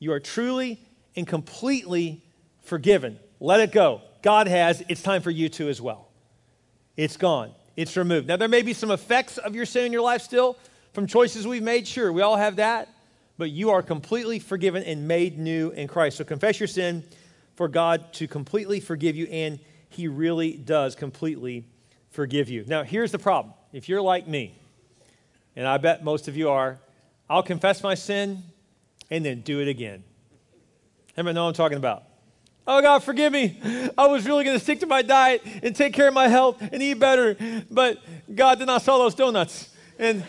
You 0.00 0.12
are 0.12 0.18
truly 0.18 0.80
and 1.14 1.26
completely 1.26 2.24
forgiven. 2.62 3.20
Let 3.38 3.60
it 3.60 3.70
go. 3.70 4.00
God 4.22 4.48
has. 4.48 4.82
It's 4.88 5.02
time 5.02 5.22
for 5.22 5.30
you 5.30 5.48
to 5.50 5.68
as 5.68 5.80
well. 5.80 6.08
It's 6.96 7.16
gone. 7.16 7.52
It's 7.76 7.96
removed. 7.96 8.26
Now, 8.26 8.36
there 8.36 8.48
may 8.48 8.62
be 8.62 8.72
some 8.72 8.90
effects 8.90 9.38
of 9.38 9.54
your 9.54 9.66
sin 9.66 9.86
in 9.86 9.92
your 9.92 10.02
life 10.02 10.22
still 10.22 10.56
from 10.92 11.06
choices 11.06 11.46
we've 11.46 11.62
made. 11.62 11.86
Sure, 11.86 12.12
we 12.12 12.22
all 12.22 12.36
have 12.36 12.56
that. 12.56 12.88
But 13.38 13.50
you 13.50 13.70
are 13.70 13.82
completely 13.82 14.38
forgiven 14.38 14.82
and 14.82 15.06
made 15.06 15.38
new 15.38 15.70
in 15.70 15.88
Christ. 15.88 16.18
So 16.18 16.24
confess 16.24 16.60
your 16.60 16.66
sin 16.66 17.04
for 17.54 17.68
God 17.68 18.12
to 18.14 18.26
completely 18.26 18.80
forgive 18.80 19.16
you, 19.16 19.26
and 19.26 19.58
He 19.88 20.08
really 20.08 20.52
does 20.52 20.94
completely 20.94 21.64
forgive 22.10 22.48
you. 22.48 22.64
Now, 22.66 22.82
here's 22.82 23.12
the 23.12 23.18
problem. 23.18 23.54
If 23.72 23.88
you're 23.88 24.02
like 24.02 24.26
me, 24.26 24.54
and 25.56 25.66
I 25.66 25.78
bet 25.78 26.04
most 26.04 26.28
of 26.28 26.36
you 26.36 26.50
are, 26.50 26.78
I'll 27.28 27.42
confess 27.42 27.82
my 27.82 27.94
sin 27.94 28.42
and 29.10 29.24
then 29.24 29.40
do 29.40 29.60
it 29.60 29.68
again. 29.68 30.04
Many 31.16 31.34
know 31.34 31.44
what 31.44 31.48
I'm 31.48 31.54
talking 31.54 31.76
about? 31.76 32.04
Oh, 32.66 32.80
God, 32.80 33.02
forgive 33.02 33.32
me. 33.32 33.58
I 33.98 34.06
was 34.06 34.26
really 34.26 34.44
going 34.44 34.56
to 34.56 34.62
stick 34.62 34.80
to 34.80 34.86
my 34.86 35.02
diet 35.02 35.42
and 35.62 35.74
take 35.74 35.92
care 35.92 36.08
of 36.08 36.14
my 36.14 36.28
health 36.28 36.60
and 36.60 36.82
eat 36.82 36.94
better. 36.94 37.36
But 37.70 37.98
God, 38.32 38.58
did 38.58 38.66
not 38.66 38.82
sell 38.82 38.98
those 38.98 39.14
donuts 39.14 39.70
and 39.98 40.24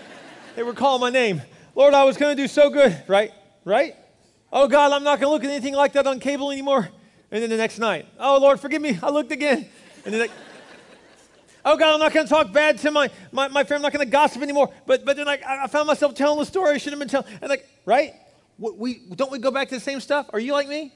they 0.55 0.63
were 0.63 0.73
calling 0.73 0.99
my 0.99 1.09
name. 1.09 1.41
Lord, 1.75 1.93
I 1.93 2.03
was 2.03 2.17
going 2.17 2.35
to 2.35 2.41
do 2.41 2.47
so 2.47 2.69
good, 2.69 3.01
right? 3.07 3.31
Right? 3.63 3.95
Oh, 4.51 4.67
God, 4.67 4.91
I'm 4.91 5.03
not 5.03 5.19
going 5.19 5.29
to 5.29 5.33
look 5.33 5.43
at 5.43 5.49
anything 5.49 5.75
like 5.75 5.93
that 5.93 6.07
on 6.07 6.19
cable 6.19 6.51
anymore. 6.51 6.89
And 7.31 7.41
then 7.41 7.49
the 7.49 7.57
next 7.57 7.79
night, 7.79 8.05
oh, 8.19 8.37
Lord, 8.39 8.59
forgive 8.59 8.81
me. 8.81 8.99
I 9.01 9.09
looked 9.09 9.31
again. 9.31 9.69
And 10.03 10.13
then, 10.13 10.19
like, 10.19 10.31
oh, 11.63 11.77
God, 11.77 11.93
I'm 11.93 11.99
not 11.99 12.11
going 12.11 12.25
to 12.25 12.29
talk 12.29 12.51
bad 12.51 12.79
to 12.79 12.91
my, 12.91 13.09
my, 13.31 13.47
my 13.47 13.63
friend. 13.63 13.79
I'm 13.79 13.83
not 13.83 13.93
going 13.93 14.05
to 14.05 14.11
gossip 14.11 14.41
anymore. 14.41 14.73
But, 14.85 15.05
but 15.05 15.15
then, 15.15 15.25
like, 15.25 15.43
I 15.45 15.67
found 15.67 15.87
myself 15.87 16.15
telling 16.15 16.39
the 16.39 16.45
story 16.45 16.71
I 16.71 16.77
shouldn't 16.77 16.99
have 17.01 17.09
been 17.09 17.23
telling. 17.23 17.39
And, 17.41 17.49
like, 17.49 17.65
right? 17.85 18.13
We, 18.61 19.01
don't 19.15 19.31
we 19.31 19.39
go 19.39 19.51
back 19.51 19.69
to 19.69 19.75
the 19.75 19.81
same 19.81 19.99
stuff? 19.99 20.29
Are 20.33 20.39
you 20.39 20.53
like 20.53 20.67
me? 20.67 20.93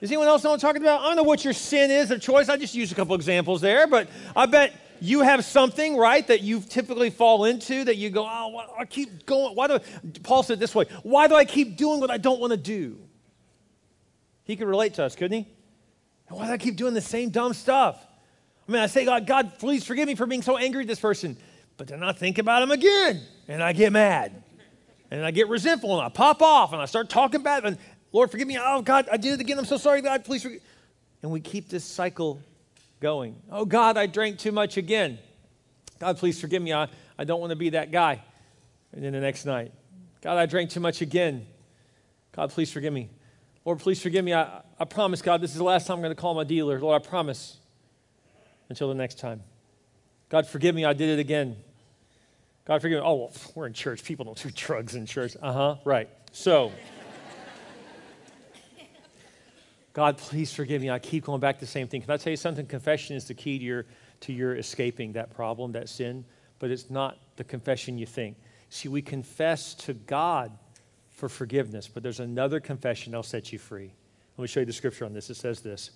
Does 0.00 0.10
anyone 0.10 0.26
else 0.26 0.42
know 0.42 0.50
what 0.50 0.54
I'm 0.54 0.60
talking 0.60 0.82
about? 0.82 1.02
I 1.02 1.04
don't 1.06 1.16
know 1.16 1.22
what 1.22 1.44
your 1.44 1.52
sin 1.52 1.90
is 1.90 2.10
of 2.10 2.20
choice. 2.20 2.48
I 2.48 2.56
just 2.56 2.74
used 2.74 2.90
a 2.90 2.94
couple 2.94 3.14
examples 3.14 3.60
there, 3.60 3.86
but 3.86 4.08
I 4.34 4.46
bet 4.46 4.74
you 5.00 5.20
have 5.20 5.44
something, 5.44 5.96
right, 5.96 6.26
that 6.26 6.40
you 6.40 6.60
typically 6.60 7.10
fall 7.10 7.44
into 7.44 7.84
that 7.84 7.96
you 7.96 8.10
go, 8.10 8.24
oh, 8.24 8.64
I 8.78 8.84
keep 8.84 9.26
going. 9.26 9.54
Why 9.54 9.68
do 9.68 9.78
Paul 10.22 10.42
said 10.42 10.58
this 10.58 10.74
way? 10.74 10.86
Why 11.02 11.28
do 11.28 11.34
I 11.34 11.44
keep 11.44 11.76
doing 11.76 12.00
what 12.00 12.10
I 12.10 12.16
don't 12.16 12.40
want 12.40 12.52
to 12.52 12.56
do? 12.56 12.98
He 14.44 14.56
could 14.56 14.66
relate 14.66 14.94
to 14.94 15.04
us, 15.04 15.14
couldn't 15.14 15.38
he? 15.38 15.48
Why 16.28 16.46
do 16.46 16.52
I 16.52 16.58
keep 16.58 16.76
doing 16.76 16.94
the 16.94 17.00
same 17.00 17.30
dumb 17.30 17.52
stuff? 17.52 18.04
I 18.68 18.72
mean, 18.72 18.80
I 18.80 18.86
say, 18.86 19.04
God, 19.04 19.26
God, 19.26 19.58
please 19.58 19.84
forgive 19.84 20.08
me 20.08 20.14
for 20.14 20.26
being 20.26 20.42
so 20.42 20.56
angry 20.56 20.82
at 20.82 20.88
this 20.88 21.00
person, 21.00 21.36
but 21.76 21.88
then 21.88 22.02
I 22.02 22.12
think 22.12 22.38
about 22.38 22.62
him 22.62 22.70
again 22.70 23.20
and 23.48 23.62
I 23.62 23.72
get 23.72 23.92
mad 23.92 24.41
and 25.12 25.26
I 25.26 25.30
get 25.30 25.48
resentful 25.48 25.92
and 25.98 26.06
I 26.06 26.08
pop 26.08 26.40
off 26.40 26.72
and 26.72 26.80
I 26.80 26.86
start 26.86 27.10
talking 27.10 27.42
bad 27.42 27.66
and 27.66 27.76
Lord, 28.12 28.30
forgive 28.30 28.48
me. 28.48 28.58
Oh, 28.60 28.82
God, 28.82 29.08
I 29.10 29.16
did 29.16 29.34
it 29.34 29.40
again. 29.40 29.58
I'm 29.58 29.64
so 29.64 29.76
sorry, 29.76 30.02
God. 30.02 30.24
Please 30.24 30.42
forgive. 30.42 30.62
And 31.22 31.30
we 31.30 31.40
keep 31.40 31.68
this 31.68 31.84
cycle 31.84 32.40
going. 33.00 33.36
Oh, 33.50 33.64
God, 33.64 33.96
I 33.96 34.06
drank 34.06 34.38
too 34.38 34.52
much 34.52 34.76
again. 34.76 35.18
God, 35.98 36.18
please 36.18 36.40
forgive 36.40 36.62
me. 36.62 36.72
I, 36.72 36.88
I 37.18 37.24
don't 37.24 37.40
want 37.40 37.50
to 37.50 37.56
be 37.56 37.70
that 37.70 37.90
guy. 37.90 38.22
And 38.92 39.02
then 39.02 39.12
the 39.12 39.20
next 39.20 39.46
night, 39.46 39.72
God, 40.20 40.36
I 40.36 40.46
drank 40.46 40.70
too 40.70 40.80
much 40.80 41.00
again. 41.00 41.46
God, 42.32 42.50
please 42.50 42.70
forgive 42.70 42.92
me. 42.92 43.08
Lord, 43.64 43.78
please 43.78 44.02
forgive 44.02 44.24
me. 44.24 44.34
I, 44.34 44.62
I 44.78 44.84
promise, 44.84 45.22
God, 45.22 45.40
this 45.40 45.52
is 45.52 45.56
the 45.56 45.64
last 45.64 45.86
time 45.86 45.96
I'm 45.96 46.02
going 46.02 46.14
to 46.14 46.20
call 46.20 46.34
my 46.34 46.44
dealer. 46.44 46.80
Lord, 46.80 47.00
I 47.00 47.06
promise. 47.06 47.58
Until 48.68 48.88
the 48.88 48.94
next 48.94 49.18
time. 49.18 49.42
God, 50.28 50.46
forgive 50.46 50.74
me. 50.74 50.84
I 50.84 50.94
did 50.94 51.10
it 51.10 51.20
again. 51.20 51.56
God 52.64 52.80
forgive 52.80 53.00
me. 53.00 53.04
Oh, 53.04 53.14
well, 53.14 53.32
we're 53.54 53.66
in 53.66 53.72
church. 53.72 54.04
People 54.04 54.24
don't 54.24 54.40
do 54.40 54.50
drugs 54.50 54.94
in 54.94 55.06
church. 55.06 55.36
Uh 55.40 55.52
huh. 55.52 55.76
Right. 55.84 56.08
So, 56.32 56.72
God, 59.92 60.16
please 60.16 60.52
forgive 60.52 60.80
me. 60.80 60.90
I 60.90 60.98
keep 60.98 61.24
going 61.24 61.40
back 61.40 61.56
to 61.56 61.60
the 61.60 61.70
same 61.70 61.86
thing. 61.86 62.00
Can 62.00 62.10
I 62.10 62.16
tell 62.16 62.30
you 62.30 62.36
something? 62.36 62.66
Confession 62.66 63.16
is 63.16 63.26
the 63.26 63.34
key 63.34 63.58
to 63.58 63.64
your, 63.64 63.86
to 64.20 64.32
your 64.32 64.56
escaping 64.56 65.12
that 65.12 65.34
problem, 65.34 65.72
that 65.72 65.88
sin, 65.88 66.24
but 66.58 66.70
it's 66.70 66.88
not 66.88 67.18
the 67.36 67.44
confession 67.44 67.98
you 67.98 68.06
think. 68.06 68.36
See, 68.70 68.88
we 68.88 69.02
confess 69.02 69.74
to 69.74 69.92
God 69.92 70.56
for 71.10 71.28
forgiveness, 71.28 71.88
but 71.88 72.02
there's 72.02 72.20
another 72.20 72.58
confession 72.58 73.12
that'll 73.12 73.22
set 73.22 73.52
you 73.52 73.58
free. 73.58 73.92
Let 74.36 74.42
me 74.42 74.48
show 74.48 74.60
you 74.60 74.66
the 74.66 74.72
scripture 74.72 75.04
on 75.04 75.12
this. 75.12 75.28
It 75.30 75.36
says 75.36 75.60
this 75.60 75.90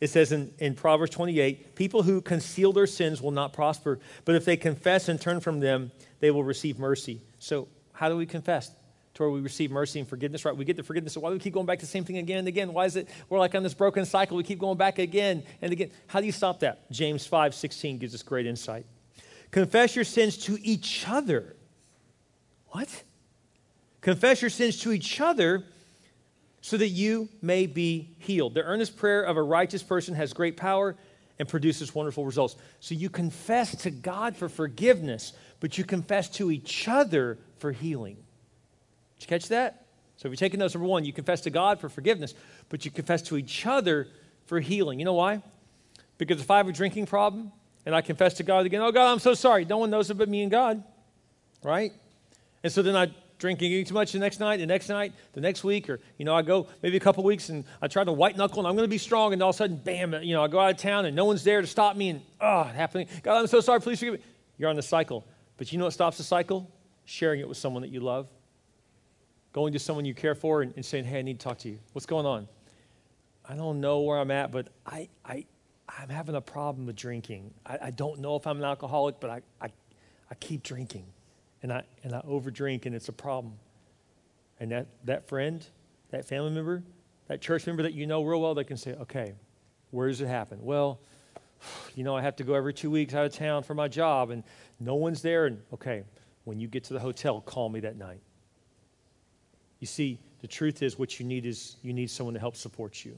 it 0.00 0.10
says 0.10 0.32
in, 0.32 0.52
in 0.58 0.74
Proverbs 0.74 1.12
28 1.12 1.76
people 1.76 2.02
who 2.02 2.20
conceal 2.20 2.72
their 2.72 2.88
sins 2.88 3.22
will 3.22 3.30
not 3.30 3.52
prosper, 3.52 4.00
but 4.24 4.34
if 4.34 4.44
they 4.44 4.56
confess 4.56 5.08
and 5.08 5.20
turn 5.20 5.40
from 5.40 5.60
them, 5.60 5.92
they 6.18 6.32
will 6.32 6.42
receive 6.42 6.78
mercy. 6.78 7.20
So, 7.38 7.68
how 7.92 8.08
do 8.08 8.16
we 8.16 8.26
confess? 8.26 8.72
To 9.14 9.22
where 9.22 9.30
we 9.30 9.40
receive 9.40 9.70
mercy 9.70 10.00
and 10.00 10.08
forgiveness, 10.08 10.44
right? 10.44 10.56
We 10.56 10.64
get 10.64 10.76
the 10.76 10.82
forgiveness. 10.82 11.12
So 11.12 11.20
why 11.20 11.28
do 11.28 11.34
we 11.34 11.38
keep 11.38 11.52
going 11.52 11.66
back 11.66 11.78
to 11.80 11.84
the 11.84 11.90
same 11.90 12.02
thing 12.02 12.16
again 12.16 12.38
and 12.38 12.48
again? 12.48 12.72
Why 12.72 12.86
is 12.86 12.96
it 12.96 13.10
we're 13.28 13.38
like 13.38 13.54
on 13.54 13.62
this 13.62 13.74
broken 13.74 14.06
cycle? 14.06 14.38
We 14.38 14.42
keep 14.42 14.58
going 14.58 14.78
back 14.78 14.98
again 14.98 15.42
and 15.60 15.70
again. 15.70 15.90
How 16.06 16.20
do 16.20 16.26
you 16.26 16.32
stop 16.32 16.60
that? 16.60 16.90
James 16.90 17.26
5 17.26 17.54
16 17.54 17.98
gives 17.98 18.14
us 18.14 18.22
great 18.22 18.46
insight. 18.46 18.86
Confess 19.50 19.94
your 19.94 20.06
sins 20.06 20.38
to 20.38 20.58
each 20.62 21.04
other. 21.06 21.54
What? 22.68 23.04
Confess 24.00 24.40
your 24.40 24.50
sins 24.50 24.80
to 24.80 24.92
each 24.92 25.20
other 25.20 25.64
so 26.62 26.76
that 26.76 26.88
you 26.88 27.28
may 27.42 27.66
be 27.66 28.14
healed. 28.20 28.54
The 28.54 28.62
earnest 28.62 28.96
prayer 28.96 29.22
of 29.24 29.36
a 29.36 29.42
righteous 29.42 29.82
person 29.82 30.14
has 30.14 30.32
great 30.32 30.56
power 30.56 30.96
and 31.38 31.48
produces 31.48 31.92
wonderful 31.92 32.24
results. 32.24 32.54
So 32.78 32.94
you 32.94 33.10
confess 33.10 33.74
to 33.82 33.90
God 33.90 34.36
for 34.36 34.48
forgiveness, 34.48 35.32
but 35.58 35.76
you 35.76 35.84
confess 35.84 36.28
to 36.30 36.52
each 36.52 36.86
other 36.86 37.38
for 37.58 37.72
healing. 37.72 38.14
Did 39.18 39.24
you 39.24 39.26
catch 39.26 39.48
that? 39.48 39.86
So 40.16 40.28
if 40.28 40.30
you're 40.30 40.36
taking 40.36 40.60
notes, 40.60 40.74
number 40.74 40.88
one, 40.88 41.04
you 41.04 41.12
confess 41.12 41.40
to 41.42 41.50
God 41.50 41.80
for 41.80 41.88
forgiveness, 41.88 42.32
but 42.68 42.84
you 42.84 42.92
confess 42.92 43.22
to 43.22 43.36
each 43.36 43.66
other 43.66 44.06
for 44.46 44.60
healing. 44.60 45.00
You 45.00 45.04
know 45.04 45.14
why? 45.14 45.42
Because 46.16 46.40
if 46.40 46.48
I 46.48 46.58
have 46.58 46.68
a 46.68 46.72
drinking 46.72 47.06
problem 47.06 47.50
and 47.84 47.92
I 47.92 48.02
confess 48.02 48.34
to 48.34 48.44
God 48.44 48.66
again, 48.66 48.82
oh 48.82 48.92
God, 48.92 49.10
I'm 49.10 49.18
so 49.18 49.34
sorry. 49.34 49.64
No 49.64 49.78
one 49.78 49.90
knows 49.90 50.10
it 50.10 50.14
but 50.14 50.28
me 50.28 50.42
and 50.42 50.50
God, 50.50 50.84
right? 51.64 51.92
And 52.62 52.72
so 52.72 52.82
then 52.82 52.94
I 52.94 53.10
drinking 53.42 53.84
too 53.84 53.92
much 53.92 54.12
the 54.12 54.20
next 54.20 54.38
night, 54.38 54.58
the 54.58 54.66
next 54.66 54.88
night, 54.88 55.12
the 55.32 55.40
next 55.40 55.64
week, 55.64 55.90
or, 55.90 55.98
you 56.16 56.24
know, 56.24 56.32
I 56.32 56.42
go 56.42 56.68
maybe 56.80 56.96
a 56.96 57.00
couple 57.00 57.24
weeks 57.24 57.48
and 57.48 57.64
I 57.82 57.88
try 57.88 58.04
to 58.04 58.12
white 58.12 58.36
knuckle 58.36 58.60
and 58.60 58.68
I'm 58.68 58.76
going 58.76 58.84
to 58.84 58.90
be 58.90 58.98
strong, 58.98 59.32
and 59.32 59.42
all 59.42 59.50
of 59.50 59.56
a 59.56 59.58
sudden, 59.58 59.76
bam, 59.76 60.14
you 60.22 60.32
know, 60.32 60.44
I 60.44 60.48
go 60.48 60.60
out 60.60 60.70
of 60.70 60.76
town 60.76 61.06
and 61.06 61.16
no 61.16 61.24
one's 61.24 61.42
there 61.42 61.60
to 61.60 61.66
stop 61.66 61.96
me, 61.96 62.10
and, 62.10 62.22
ah, 62.40 62.60
oh, 62.64 62.72
happening. 62.72 63.08
God, 63.24 63.38
I'm 63.38 63.48
so 63.48 63.60
sorry, 63.60 63.80
please 63.80 63.98
forgive 63.98 64.14
me. 64.14 64.20
You're 64.58 64.70
on 64.70 64.76
the 64.76 64.82
cycle. 64.82 65.26
But 65.56 65.72
you 65.72 65.78
know 65.78 65.84
what 65.84 65.92
stops 65.92 66.18
the 66.18 66.22
cycle? 66.22 66.70
Sharing 67.04 67.40
it 67.40 67.48
with 67.48 67.58
someone 67.58 67.82
that 67.82 67.90
you 67.90 67.98
love. 67.98 68.28
Going 69.52 69.72
to 69.72 69.80
someone 69.80 70.04
you 70.04 70.14
care 70.14 70.36
for 70.36 70.62
and, 70.62 70.72
and 70.76 70.84
saying, 70.84 71.04
hey, 71.04 71.18
I 71.18 71.22
need 71.22 71.40
to 71.40 71.44
talk 71.44 71.58
to 71.58 71.68
you. 71.68 71.80
What's 71.94 72.06
going 72.06 72.26
on? 72.26 72.46
I 73.48 73.56
don't 73.56 73.80
know 73.80 74.00
where 74.00 74.18
I'm 74.18 74.30
at, 74.30 74.52
but 74.52 74.68
I, 74.86 75.08
I, 75.24 75.46
I'm 75.88 76.08
having 76.08 76.36
a 76.36 76.40
problem 76.40 76.86
with 76.86 76.94
drinking. 76.94 77.52
I, 77.66 77.78
I 77.82 77.90
don't 77.90 78.20
know 78.20 78.36
if 78.36 78.46
I'm 78.46 78.58
an 78.58 78.64
alcoholic, 78.64 79.18
but 79.18 79.30
I, 79.30 79.40
I, 79.60 79.66
I 80.30 80.34
keep 80.36 80.62
drinking 80.62 81.06
and 81.62 81.72
I, 81.72 81.82
and 82.02 82.14
I 82.14 82.20
overdrink 82.20 82.86
and 82.86 82.94
it's 82.94 83.08
a 83.08 83.12
problem. 83.12 83.54
And 84.60 84.70
that, 84.72 84.86
that 85.04 85.28
friend, 85.28 85.64
that 86.10 86.24
family 86.24 86.50
member, 86.50 86.82
that 87.28 87.40
church 87.40 87.66
member 87.66 87.82
that 87.82 87.94
you 87.94 88.06
know 88.06 88.22
real 88.22 88.40
well, 88.40 88.54
they 88.54 88.64
can 88.64 88.76
say, 88.76 88.94
okay, 88.94 89.34
where 89.90 90.08
does 90.08 90.20
it 90.20 90.26
happen? 90.26 90.58
Well, 90.62 91.00
you 91.94 92.04
know, 92.04 92.16
I 92.16 92.22
have 92.22 92.36
to 92.36 92.44
go 92.44 92.54
every 92.54 92.74
two 92.74 92.90
weeks 92.90 93.14
out 93.14 93.24
of 93.24 93.32
town 93.32 93.62
for 93.62 93.74
my 93.74 93.88
job 93.88 94.30
and 94.30 94.42
no 94.80 94.94
one's 94.96 95.22
there. 95.22 95.46
And 95.46 95.60
okay, 95.72 96.04
when 96.44 96.58
you 96.58 96.68
get 96.68 96.84
to 96.84 96.94
the 96.94 97.00
hotel, 97.00 97.40
call 97.40 97.68
me 97.68 97.80
that 97.80 97.96
night. 97.96 98.20
You 99.80 99.86
see, 99.86 100.18
the 100.40 100.48
truth 100.48 100.82
is 100.82 100.98
what 100.98 101.18
you 101.18 101.26
need 101.26 101.46
is 101.46 101.76
you 101.82 101.92
need 101.92 102.10
someone 102.10 102.34
to 102.34 102.40
help 102.40 102.56
support 102.56 103.04
you. 103.04 103.16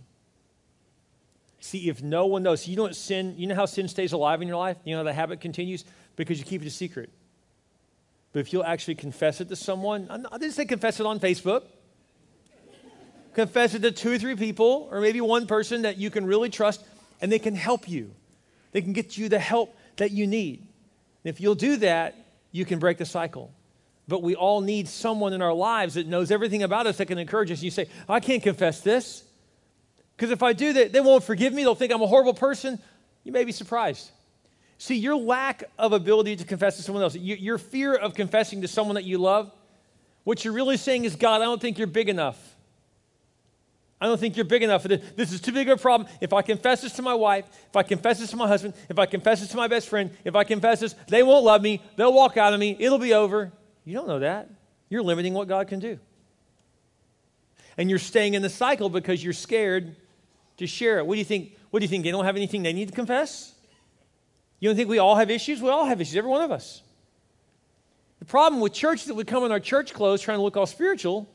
See, 1.60 1.88
if 1.88 2.02
no 2.02 2.26
one 2.26 2.42
knows, 2.42 2.68
you 2.68 2.80
what 2.82 2.94
sin, 2.94 3.34
you 3.38 3.46
know 3.46 3.54
how 3.54 3.64
sin 3.64 3.88
stays 3.88 4.12
alive 4.12 4.42
in 4.42 4.48
your 4.48 4.58
life? 4.58 4.76
You 4.84 4.92
know 4.92 4.98
how 4.98 5.04
the 5.04 5.14
habit 5.14 5.40
continues? 5.40 5.86
Because 6.14 6.38
you 6.38 6.44
keep 6.44 6.60
it 6.60 6.66
a 6.66 6.70
secret. 6.70 7.08
But 8.34 8.40
if 8.40 8.52
you'll 8.52 8.64
actually 8.64 8.96
confess 8.96 9.40
it 9.40 9.48
to 9.48 9.56
someone, 9.56 10.08
I 10.10 10.38
didn't 10.38 10.54
say 10.54 10.64
confess 10.64 10.98
it 10.98 11.06
on 11.06 11.20
Facebook. 11.20 11.62
confess 13.32 13.74
it 13.74 13.82
to 13.82 13.92
two 13.92 14.12
or 14.12 14.18
three 14.18 14.34
people, 14.34 14.88
or 14.90 15.00
maybe 15.00 15.20
one 15.20 15.46
person 15.46 15.82
that 15.82 15.98
you 15.98 16.10
can 16.10 16.26
really 16.26 16.50
trust, 16.50 16.84
and 17.20 17.30
they 17.30 17.38
can 17.38 17.54
help 17.54 17.88
you. 17.88 18.10
They 18.72 18.82
can 18.82 18.92
get 18.92 19.16
you 19.16 19.28
the 19.28 19.38
help 19.38 19.76
that 19.96 20.10
you 20.10 20.26
need. 20.26 20.58
And 20.58 21.32
if 21.32 21.40
you'll 21.40 21.54
do 21.54 21.76
that, 21.76 22.16
you 22.50 22.64
can 22.64 22.80
break 22.80 22.98
the 22.98 23.06
cycle. 23.06 23.52
But 24.08 24.20
we 24.20 24.34
all 24.34 24.60
need 24.60 24.88
someone 24.88 25.32
in 25.32 25.40
our 25.40 25.54
lives 25.54 25.94
that 25.94 26.08
knows 26.08 26.32
everything 26.32 26.64
about 26.64 26.88
us 26.88 26.98
that 26.98 27.06
can 27.06 27.18
encourage 27.18 27.52
us. 27.52 27.62
You 27.62 27.70
say, 27.70 27.88
I 28.08 28.18
can't 28.18 28.42
confess 28.42 28.80
this. 28.80 29.22
Because 30.16 30.32
if 30.32 30.42
I 30.42 30.54
do 30.54 30.72
that, 30.72 30.92
they 30.92 31.00
won't 31.00 31.22
forgive 31.22 31.52
me. 31.52 31.62
They'll 31.62 31.76
think 31.76 31.92
I'm 31.92 32.02
a 32.02 32.06
horrible 32.08 32.34
person. 32.34 32.80
You 33.22 33.30
may 33.30 33.44
be 33.44 33.52
surprised. 33.52 34.10
See, 34.78 34.97
your 34.97 35.16
lack 35.16 35.64
of 35.78 35.93
ability 35.93 36.37
to 36.37 36.45
confess 36.45 36.76
to 36.76 36.83
someone 36.83 37.02
else, 37.02 37.14
your 37.14 37.59
fear 37.59 37.95
of 37.95 38.14
confessing 38.14 38.62
to 38.62 38.69
someone 38.69 38.97
that 38.97 39.04
you 39.04 39.19
love, 39.19 39.52
what 40.25 40.45
you're 40.45 40.54
really 40.54 40.76
saying 40.76 41.04
is, 41.04 41.16
God, 41.16 41.40
I 41.40 41.45
don't 41.45 41.61
think 41.61 41.78
you're 41.78 41.87
big 41.87 42.09
enough. 42.09 42.38
I 44.00 44.07
don't 44.07 44.19
think 44.19 44.37
you're 44.37 44.45
big 44.45 44.62
enough. 44.62 44.83
This 44.83 45.33
is 45.33 45.40
too 45.40 45.52
big 45.52 45.69
of 45.69 45.78
a 45.78 45.81
problem. 45.81 46.11
If 46.21 46.33
I 46.33 46.43
confess 46.43 46.83
this 46.83 46.93
to 46.95 47.02
my 47.02 47.14
wife, 47.14 47.47
if 47.71 47.76
I 47.76 47.83
confess 47.83 48.19
this 48.19 48.31
to 48.31 48.37
my 48.37 48.49
husband, 48.49 48.75
if 48.90 48.99
I 48.99 49.07
confess 49.07 49.40
this 49.40 49.49
to 49.50 49.57
my 49.57 49.69
best 49.69 49.88
friend, 49.88 50.11
if 50.25 50.35
I 50.35 50.45
confess 50.45 50.81
this, 50.81 50.95
they 51.09 51.23
won't 51.23 51.45
love 51.45 51.62
me. 51.62 51.81
They'll 51.97 52.12
walk 52.12 52.37
out 52.37 52.52
of 52.52 52.61
me. 52.61 52.76
It'll 52.78 52.99
be 52.99 53.14
over. 53.14 53.52
You 53.85 53.95
don't 53.95 54.09
know 54.09 54.19
that. 54.19 54.50
You're 54.90 55.02
limiting 55.02 55.33
what 55.33 55.49
God 55.49 55.69
can 55.69 55.78
do. 55.78 55.99
And 57.78 57.88
you're 57.88 57.99
staying 57.99 58.35
in 58.35 58.43
the 58.43 58.50
cycle 58.50 58.90
because 58.90 59.25
you're 59.25 59.33
scared 59.33 59.97
to 60.59 60.66
share 60.66 60.99
it. 60.99 61.07
What 61.07 61.14
do 61.14 61.19
you 61.19 61.25
think? 61.25 61.57
What 61.71 61.81
do 61.81 61.85
you 61.85 61.88
think? 61.88 62.04
They 62.04 62.11
don't 62.11 62.26
have 62.26 62.37
anything 62.37 62.62
they 62.62 62.75
need 62.75 62.88
to 62.88 62.95
confess? 62.95 63.53
You 64.64 64.71
don't 64.71 64.76
think 64.76 64.88
we 64.88 64.99
all 64.99 65.16
have 65.16 65.30
issues? 65.30 65.61
We 65.61 65.68
all 65.68 65.85
have 65.85 66.00
issues, 66.00 66.16
every 66.16 66.30
one 66.30 66.40
of 66.40 66.50
us. 66.50 66.80
The 68.18 68.25
problem 68.25 68.62
with 68.62 68.73
church 68.73 69.04
that 69.04 69.14
we 69.14 69.23
come 69.23 69.44
in 69.44 69.52
our 69.52 69.61
church 69.61 69.92
clothes 69.92 70.23
trying 70.23 70.38
to 70.38 70.42
look 70.42 70.56
all 70.56 70.64
spiritual 70.64 71.28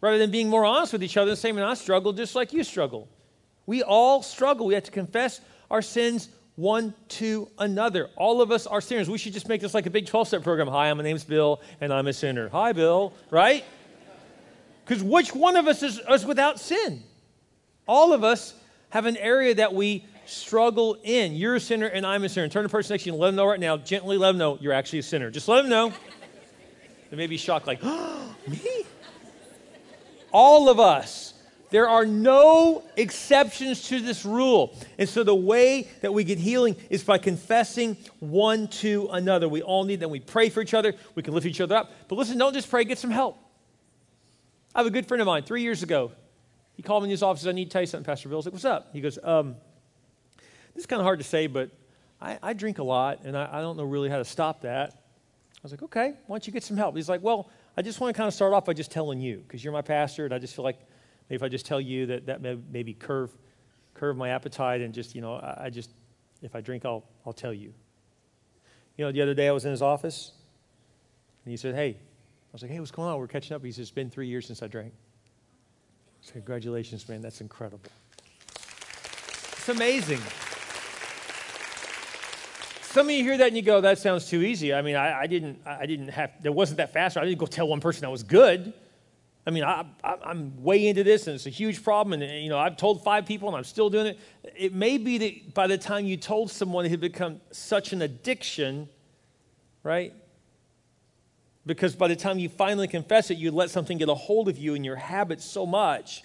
rather 0.00 0.16
than 0.16 0.30
being 0.30 0.48
more 0.48 0.64
honest 0.64 0.94
with 0.94 1.02
each 1.02 1.18
other 1.18 1.32
and 1.32 1.38
saying, 1.38 1.60
I 1.60 1.74
struggle 1.74 2.14
just 2.14 2.34
like 2.34 2.54
you 2.54 2.64
struggle. 2.64 3.06
We 3.66 3.82
all 3.82 4.22
struggle. 4.22 4.64
We 4.64 4.72
have 4.72 4.84
to 4.84 4.90
confess 4.90 5.42
our 5.70 5.82
sins 5.82 6.30
one 6.56 6.94
to 7.08 7.50
another. 7.58 8.08
All 8.16 8.40
of 8.40 8.50
us 8.50 8.66
are 8.66 8.80
sinners. 8.80 9.10
We 9.10 9.18
should 9.18 9.34
just 9.34 9.46
make 9.46 9.60
this 9.60 9.74
like 9.74 9.84
a 9.84 9.90
big 9.90 10.06
12 10.06 10.28
step 10.28 10.42
program. 10.42 10.68
Hi, 10.68 10.90
my 10.94 11.02
name's 11.02 11.24
Bill, 11.24 11.60
and 11.82 11.92
I'm 11.92 12.06
a 12.06 12.14
sinner. 12.14 12.48
Hi, 12.48 12.72
Bill, 12.72 13.12
right? 13.30 13.62
Because 14.86 15.02
which 15.02 15.34
one 15.34 15.56
of 15.56 15.68
us 15.68 15.82
is, 15.82 16.00
is 16.08 16.24
without 16.24 16.58
sin? 16.58 17.02
All 17.86 18.14
of 18.14 18.24
us 18.24 18.54
have 18.88 19.04
an 19.04 19.18
area 19.18 19.54
that 19.56 19.74
we 19.74 20.06
struggle 20.26 20.96
in. 21.02 21.34
You're 21.34 21.56
a 21.56 21.60
sinner 21.60 21.86
and 21.86 22.06
I'm 22.06 22.24
a 22.24 22.28
sinner. 22.28 22.48
Turn 22.48 22.62
to 22.62 22.68
the 22.68 22.72
person 22.72 22.94
next 22.94 23.04
to 23.04 23.08
you 23.08 23.14
and 23.14 23.20
let 23.20 23.28
them 23.28 23.36
know 23.36 23.46
right 23.46 23.60
now, 23.60 23.76
gently 23.76 24.16
let 24.16 24.28
them 24.28 24.38
know 24.38 24.58
you're 24.60 24.72
actually 24.72 25.00
a 25.00 25.02
sinner. 25.02 25.30
Just 25.30 25.48
let 25.48 25.62
them 25.62 25.70
know. 25.70 25.92
They 27.10 27.16
may 27.16 27.26
be 27.26 27.36
shocked, 27.36 27.66
like, 27.66 27.80
oh, 27.82 28.34
me? 28.48 28.84
All 30.32 30.68
of 30.68 30.80
us. 30.80 31.34
There 31.70 31.88
are 31.88 32.06
no 32.06 32.84
exceptions 32.96 33.88
to 33.88 34.00
this 34.00 34.24
rule. 34.24 34.76
And 34.96 35.08
so 35.08 35.24
the 35.24 35.34
way 35.34 35.88
that 36.02 36.12
we 36.12 36.22
get 36.22 36.38
healing 36.38 36.76
is 36.88 37.02
by 37.02 37.18
confessing 37.18 37.96
one 38.20 38.68
to 38.68 39.08
another. 39.10 39.48
We 39.48 39.62
all 39.62 39.84
need 39.84 40.00
that. 40.00 40.08
We 40.08 40.20
pray 40.20 40.50
for 40.50 40.60
each 40.60 40.74
other. 40.74 40.94
We 41.14 41.22
can 41.22 41.34
lift 41.34 41.46
each 41.46 41.60
other 41.60 41.74
up. 41.74 41.90
But 42.06 42.16
listen, 42.16 42.38
don't 42.38 42.54
just 42.54 42.70
pray, 42.70 42.84
get 42.84 42.98
some 42.98 43.10
help. 43.10 43.38
I 44.74 44.80
have 44.80 44.86
a 44.86 44.90
good 44.90 45.06
friend 45.06 45.20
of 45.20 45.26
mine 45.26 45.42
three 45.42 45.62
years 45.62 45.82
ago. 45.82 46.12
He 46.74 46.82
called 46.82 47.02
me 47.02 47.08
in 47.08 47.10
his 47.10 47.22
office. 47.22 47.46
I 47.46 47.52
need 47.52 47.66
to 47.66 47.70
tell 47.70 47.82
you 47.82 47.86
something, 47.86 48.04
Pastor 48.04 48.28
Bill. 48.28 48.36
I 48.36 48.38
was 48.38 48.46
like, 48.46 48.52
what's 48.54 48.64
up? 48.64 48.90
He 48.92 49.00
goes, 49.00 49.18
um, 49.22 49.56
this 50.74 50.82
is 50.82 50.86
kind 50.86 51.00
of 51.00 51.04
hard 51.04 51.20
to 51.20 51.24
say, 51.24 51.46
but 51.46 51.70
I, 52.20 52.38
I 52.42 52.52
drink 52.52 52.78
a 52.78 52.82
lot, 52.82 53.20
and 53.24 53.36
I, 53.36 53.48
I, 53.52 53.60
don't 53.60 53.76
know 53.76 53.84
really 53.84 54.08
how 54.08 54.18
to 54.18 54.24
stop 54.24 54.62
that. 54.62 54.90
I 54.90 55.60
was 55.62 55.72
like, 55.72 55.82
okay, 55.82 56.14
why 56.26 56.36
don't 56.36 56.46
you 56.46 56.52
get 56.52 56.62
some 56.62 56.76
help? 56.76 56.96
He's 56.96 57.08
like, 57.08 57.22
well, 57.22 57.50
I 57.76 57.82
just 57.82 58.00
want 58.00 58.14
to 58.14 58.16
kind 58.16 58.28
of 58.28 58.34
start 58.34 58.52
off 58.52 58.64
by 58.64 58.72
just 58.72 58.90
telling 58.90 59.20
you, 59.20 59.38
because 59.46 59.62
you're 59.62 59.72
my 59.72 59.82
pastor, 59.82 60.24
and 60.24 60.34
I 60.34 60.38
just 60.38 60.54
feel 60.54 60.64
like 60.64 60.78
maybe 61.28 61.36
if 61.36 61.42
I 61.42 61.48
just 61.48 61.66
tell 61.66 61.80
you 61.80 62.06
that 62.06 62.26
that 62.26 62.40
may 62.40 62.58
maybe 62.70 62.94
curve, 62.94 63.30
curve 63.94 64.16
my 64.16 64.30
appetite, 64.30 64.80
and 64.80 64.92
just, 64.92 65.14
you 65.14 65.20
know, 65.20 65.34
I, 65.34 65.64
I 65.66 65.70
just, 65.70 65.90
if 66.42 66.54
I 66.54 66.60
drink, 66.60 66.84
I'll, 66.84 67.04
I'll 67.24 67.32
tell 67.32 67.54
you. 67.54 67.72
You 68.96 69.04
know, 69.04 69.12
the 69.12 69.22
other 69.22 69.34
day 69.34 69.48
I 69.48 69.52
was 69.52 69.64
in 69.64 69.70
his 69.70 69.82
office, 69.82 70.32
and 71.44 71.50
he 71.50 71.56
said, 71.56 71.74
hey, 71.74 71.90
I 71.90 72.52
was 72.52 72.62
like, 72.62 72.70
hey, 72.70 72.78
what's 72.80 72.90
going 72.90 73.08
on? 73.08 73.18
We're 73.18 73.26
catching 73.26 73.54
up. 73.54 73.64
He 73.64 73.72
says, 73.72 73.80
it's 73.80 73.90
been 73.90 74.10
three 74.10 74.28
years 74.28 74.46
since 74.46 74.62
I 74.62 74.68
drank. 74.68 74.92
I 74.92 76.26
said, 76.26 76.34
congratulations, 76.34 77.08
man, 77.08 77.20
that's 77.20 77.40
incredible. 77.40 77.90
It's 78.56 79.68
amazing. 79.68 80.20
Some 82.94 83.06
of 83.06 83.10
you 83.10 83.24
hear 83.24 83.36
that 83.38 83.48
and 83.48 83.56
you 83.56 83.62
go, 83.62 83.80
that 83.80 83.98
sounds 83.98 84.28
too 84.28 84.42
easy. 84.42 84.72
I 84.72 84.80
mean, 84.80 84.94
I, 84.94 85.22
I 85.22 85.26
didn't, 85.26 85.58
I 85.66 85.84
didn't 85.84 86.10
have, 86.10 86.30
there 86.40 86.52
wasn't 86.52 86.76
that 86.76 86.92
fast. 86.92 87.16
I 87.16 87.24
didn't 87.24 87.40
go 87.40 87.46
tell 87.46 87.66
one 87.66 87.80
person 87.80 88.04
I 88.04 88.08
was 88.08 88.22
good. 88.22 88.72
I 89.44 89.50
mean, 89.50 89.64
I, 89.64 89.84
am 90.04 90.62
way 90.62 90.86
into 90.86 91.02
this 91.02 91.26
and 91.26 91.34
it's 91.34 91.46
a 91.46 91.50
huge 91.50 91.82
problem. 91.82 92.22
And, 92.22 92.40
you 92.40 92.48
know, 92.48 92.56
I've 92.56 92.76
told 92.76 93.02
five 93.02 93.26
people 93.26 93.48
and 93.48 93.56
I'm 93.56 93.64
still 93.64 93.90
doing 93.90 94.06
it. 94.06 94.20
It 94.56 94.74
may 94.74 94.96
be 94.98 95.18
that 95.18 95.54
by 95.54 95.66
the 95.66 95.76
time 95.76 96.06
you 96.06 96.16
told 96.16 96.52
someone 96.52 96.86
it 96.86 96.90
had 96.90 97.00
become 97.00 97.40
such 97.50 97.92
an 97.92 98.00
addiction, 98.00 98.88
right? 99.82 100.14
Because 101.66 101.96
by 101.96 102.06
the 102.06 102.14
time 102.14 102.38
you 102.38 102.48
finally 102.48 102.86
confess 102.86 103.28
it, 103.32 103.38
you 103.38 103.50
let 103.50 103.70
something 103.70 103.98
get 103.98 104.08
a 104.08 104.14
hold 104.14 104.48
of 104.48 104.56
you 104.56 104.76
and 104.76 104.84
your 104.84 104.94
habit 104.94 105.40
so 105.40 105.66
much 105.66 106.22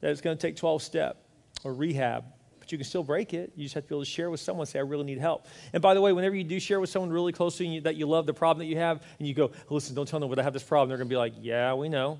that 0.00 0.10
it's 0.10 0.22
going 0.22 0.38
to 0.38 0.40
take 0.40 0.56
12 0.56 0.82
step 0.82 1.18
or 1.64 1.74
rehab 1.74 2.24
but 2.68 2.72
you 2.72 2.76
can 2.76 2.84
still 2.84 3.02
break 3.02 3.32
it. 3.32 3.50
You 3.56 3.62
just 3.62 3.74
have 3.76 3.84
to 3.84 3.88
be 3.88 3.94
able 3.94 4.04
to 4.04 4.10
share 4.10 4.28
with 4.28 4.40
someone, 4.40 4.66
say, 4.66 4.78
I 4.78 4.82
really 4.82 5.04
need 5.04 5.16
help. 5.16 5.46
And 5.72 5.80
by 5.80 5.94
the 5.94 6.02
way, 6.02 6.12
whenever 6.12 6.36
you 6.36 6.44
do 6.44 6.60
share 6.60 6.80
with 6.80 6.90
someone 6.90 7.10
really 7.10 7.32
close 7.32 7.56
to 7.56 7.64
you 7.64 7.80
that 7.80 7.96
you 7.96 8.04
love 8.04 8.26
the 8.26 8.34
problem 8.34 8.58
that 8.58 8.70
you 8.70 8.76
have, 8.76 9.02
and 9.18 9.26
you 9.26 9.32
go, 9.32 9.52
listen, 9.70 9.94
don't 9.94 10.06
tell 10.06 10.20
them 10.20 10.28
that 10.28 10.38
I 10.38 10.42
have 10.42 10.52
this 10.52 10.62
problem, 10.62 10.90
they're 10.90 10.98
going 10.98 11.08
to 11.08 11.12
be 11.12 11.16
like, 11.16 11.32
yeah, 11.40 11.72
we 11.72 11.88
know. 11.88 12.18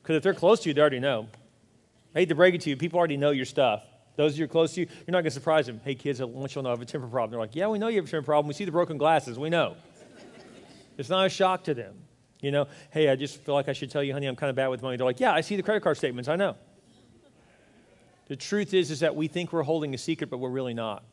Because 0.00 0.14
if 0.14 0.22
they're 0.22 0.32
close 0.32 0.60
to 0.60 0.68
you, 0.68 0.74
they 0.74 0.80
already 0.80 1.00
know. 1.00 1.26
I 2.14 2.20
hate 2.20 2.28
to 2.28 2.36
break 2.36 2.54
it 2.54 2.60
to 2.60 2.70
you, 2.70 2.76
people 2.76 3.00
already 3.00 3.16
know 3.16 3.32
your 3.32 3.44
stuff. 3.44 3.82
Those 4.14 4.38
you're 4.38 4.46
close 4.46 4.74
to, 4.74 4.82
you, 4.82 4.86
you're 4.86 5.12
not 5.12 5.22
going 5.22 5.24
to 5.24 5.30
surprise 5.32 5.66
them. 5.66 5.80
Hey, 5.82 5.96
kids, 5.96 6.20
I 6.20 6.24
want 6.24 6.54
you 6.54 6.60
to 6.60 6.62
know 6.62 6.68
I 6.68 6.72
have 6.74 6.80
a 6.80 6.84
temper 6.84 7.08
problem. 7.08 7.32
They're 7.32 7.40
like, 7.40 7.56
yeah, 7.56 7.66
we 7.66 7.80
know 7.80 7.88
you 7.88 7.96
have 7.96 8.06
a 8.06 8.10
temper 8.10 8.24
problem. 8.24 8.46
We 8.46 8.54
see 8.54 8.64
the 8.64 8.70
broken 8.70 8.96
glasses. 8.96 9.40
We 9.40 9.50
know. 9.50 9.74
it's 10.96 11.08
not 11.08 11.26
a 11.26 11.28
shock 11.28 11.64
to 11.64 11.74
them. 11.74 11.96
You 12.40 12.52
know, 12.52 12.68
hey, 12.92 13.08
I 13.08 13.16
just 13.16 13.38
feel 13.42 13.56
like 13.56 13.68
I 13.68 13.72
should 13.72 13.90
tell 13.90 14.04
you, 14.04 14.12
honey, 14.12 14.26
I'm 14.26 14.36
kind 14.36 14.50
of 14.50 14.56
bad 14.56 14.68
with 14.68 14.82
money. 14.82 14.96
They're 14.96 15.06
like, 15.06 15.18
yeah, 15.18 15.32
I 15.32 15.40
see 15.40 15.56
the 15.56 15.64
credit 15.64 15.82
card 15.82 15.96
statements. 15.96 16.28
I 16.28 16.36
know. 16.36 16.56
The 18.32 18.36
truth 18.36 18.72
is, 18.72 18.90
is 18.90 19.00
that 19.00 19.14
we 19.14 19.28
think 19.28 19.52
we're 19.52 19.62
holding 19.62 19.92
a 19.92 19.98
secret, 19.98 20.30
but 20.30 20.38
we're 20.38 20.48
really 20.48 20.72
not. 20.72 21.04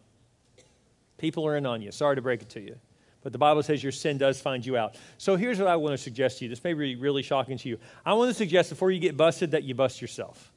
People 1.18 1.46
are 1.46 1.58
in 1.58 1.66
on 1.66 1.82
you. 1.82 1.92
Sorry 1.92 2.16
to 2.16 2.22
break 2.22 2.42
it 2.42 2.48
to 2.52 2.62
you. 2.62 2.78
But 3.24 3.34
the 3.34 3.38
Bible 3.38 3.62
says 3.62 3.84
your 3.84 3.92
sin 3.92 4.18
does 4.18 4.40
find 4.40 4.66
you 4.66 4.78
out. 4.78 4.96
So 5.18 5.36
here's 5.36 5.60
what 5.60 5.68
I 5.68 5.76
want 5.76 5.92
to 5.92 5.98
suggest 5.98 6.38
to 6.38 6.46
you. 6.46 6.50
This 6.50 6.64
may 6.64 6.74
be 6.74 6.96
really 6.96 7.22
shocking 7.22 7.58
to 7.58 7.68
you. 7.68 7.78
I 8.06 8.14
want 8.14 8.30
to 8.30 8.34
suggest 8.34 8.70
before 8.70 8.90
you 8.90 9.02
get 9.02 9.18
busted 9.18 9.52
that 9.52 9.64
you 9.64 9.76
bust 9.76 10.02
yourself. 10.02 10.50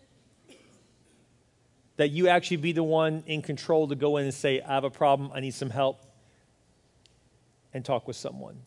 That 1.97 2.13
you 2.13 2.29
actually 2.29 2.59
be 2.59 2.71
the 2.71 2.85
one 2.85 3.25
in 3.27 3.43
control 3.43 3.89
to 3.89 3.97
go 3.97 4.19
in 4.19 4.27
and 4.27 4.33
say, 4.33 4.61
I 4.61 4.75
have 4.75 4.85
a 4.85 4.91
problem, 4.91 5.33
I 5.35 5.41
need 5.41 5.55
some 5.55 5.71
help, 5.71 6.01
and 7.75 7.85
talk 7.85 8.07
with 8.07 8.15
someone. 8.15 8.63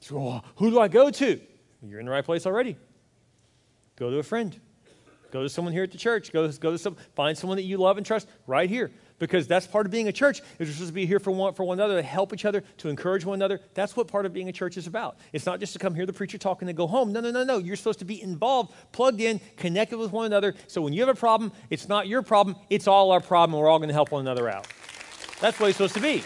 So, 0.00 0.18
oh, 0.18 0.42
who 0.56 0.68
do 0.68 0.78
I 0.78 0.88
go 0.88 1.10
to? 1.10 1.40
You're 1.82 2.00
in 2.00 2.04
the 2.04 2.12
right 2.12 2.26
place 2.26 2.44
already. 2.44 2.76
Go 3.96 4.10
to 4.10 4.18
a 4.18 4.22
friend. 4.22 4.60
Go 5.30 5.42
to 5.42 5.48
someone 5.48 5.72
here 5.72 5.82
at 5.82 5.90
the 5.90 5.98
church. 5.98 6.32
Go, 6.32 6.50
go 6.52 6.72
to 6.72 6.78
some, 6.78 6.96
find 7.14 7.36
someone 7.36 7.56
that 7.56 7.64
you 7.64 7.76
love 7.76 7.96
and 7.96 8.06
trust 8.06 8.28
right 8.46 8.68
here. 8.68 8.90
because 9.20 9.46
that's 9.46 9.66
part 9.66 9.86
of 9.86 9.92
being 9.92 10.08
a 10.08 10.12
church 10.12 10.40
is 10.58 10.66
we're 10.68 10.72
supposed 10.72 10.88
to 10.88 10.92
be 10.94 11.06
here 11.06 11.20
for 11.20 11.30
one, 11.30 11.54
for 11.54 11.62
one 11.62 11.78
another 11.78 11.94
to 11.96 12.02
help 12.02 12.32
each 12.32 12.44
other 12.44 12.64
to 12.78 12.88
encourage 12.88 13.24
one 13.24 13.38
another. 13.38 13.60
That's 13.74 13.94
what 13.94 14.08
part 14.08 14.26
of 14.26 14.32
being 14.32 14.48
a 14.48 14.52
church 14.52 14.76
is 14.76 14.88
about. 14.88 15.18
It's 15.32 15.46
not 15.46 15.60
just 15.60 15.74
to 15.74 15.78
come 15.78 15.94
hear 15.94 16.06
the 16.06 16.12
preacher 16.12 16.38
talk 16.38 16.62
and 16.62 16.68
then 16.68 16.74
go 16.74 16.88
home. 16.88 17.12
No 17.12 17.20
no 17.20 17.30
no 17.30 17.44
no. 17.44 17.58
You're 17.58 17.76
supposed 17.76 18.00
to 18.00 18.04
be 18.04 18.20
involved 18.20 18.72
plugged 18.90 19.20
in 19.20 19.40
connected 19.56 19.98
with 19.98 20.10
one 20.10 20.26
another. 20.26 20.54
So 20.66 20.82
when 20.82 20.92
you 20.92 21.00
have 21.00 21.14
a 21.14 21.18
problem 21.18 21.52
it's 21.68 21.88
not 21.88 22.08
your 22.08 22.22
problem. 22.22 22.56
It's 22.70 22.88
all 22.88 23.12
our 23.12 23.20
problem. 23.20 23.60
We're 23.60 23.68
all 23.68 23.78
going 23.78 23.88
to 23.88 23.94
help 23.94 24.10
one 24.10 24.22
another 24.22 24.48
out. 24.48 24.66
That's 25.40 25.60
what 25.60 25.68
it's 25.68 25.76
supposed 25.76 25.94
to 25.94 26.00
be. 26.00 26.22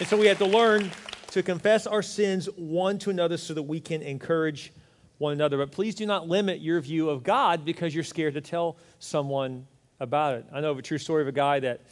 And 0.00 0.08
so 0.08 0.16
we 0.16 0.26
have 0.26 0.38
to 0.38 0.46
learn 0.46 0.90
to 1.30 1.42
confess 1.42 1.86
our 1.86 2.02
sins 2.02 2.46
one 2.56 2.98
to 2.98 3.10
another 3.10 3.36
so 3.36 3.54
that 3.54 3.62
we 3.62 3.80
can 3.80 4.02
encourage 4.02 4.72
one 5.18 5.32
another 5.32 5.58
but 5.58 5.70
please 5.70 5.94
do 5.94 6.06
not 6.06 6.28
limit 6.28 6.60
your 6.60 6.80
view 6.80 7.10
of 7.10 7.22
god 7.22 7.64
because 7.64 7.94
you're 7.94 8.04
scared 8.04 8.34
to 8.34 8.40
tell 8.40 8.76
someone 8.98 9.66
about 10.00 10.34
it. 10.34 10.46
I 10.52 10.60
know 10.60 10.70
of 10.70 10.78
a 10.78 10.82
true 10.82 10.98
story 10.98 11.22
of 11.22 11.28
a 11.28 11.32
guy 11.32 11.60
that, 11.60 11.82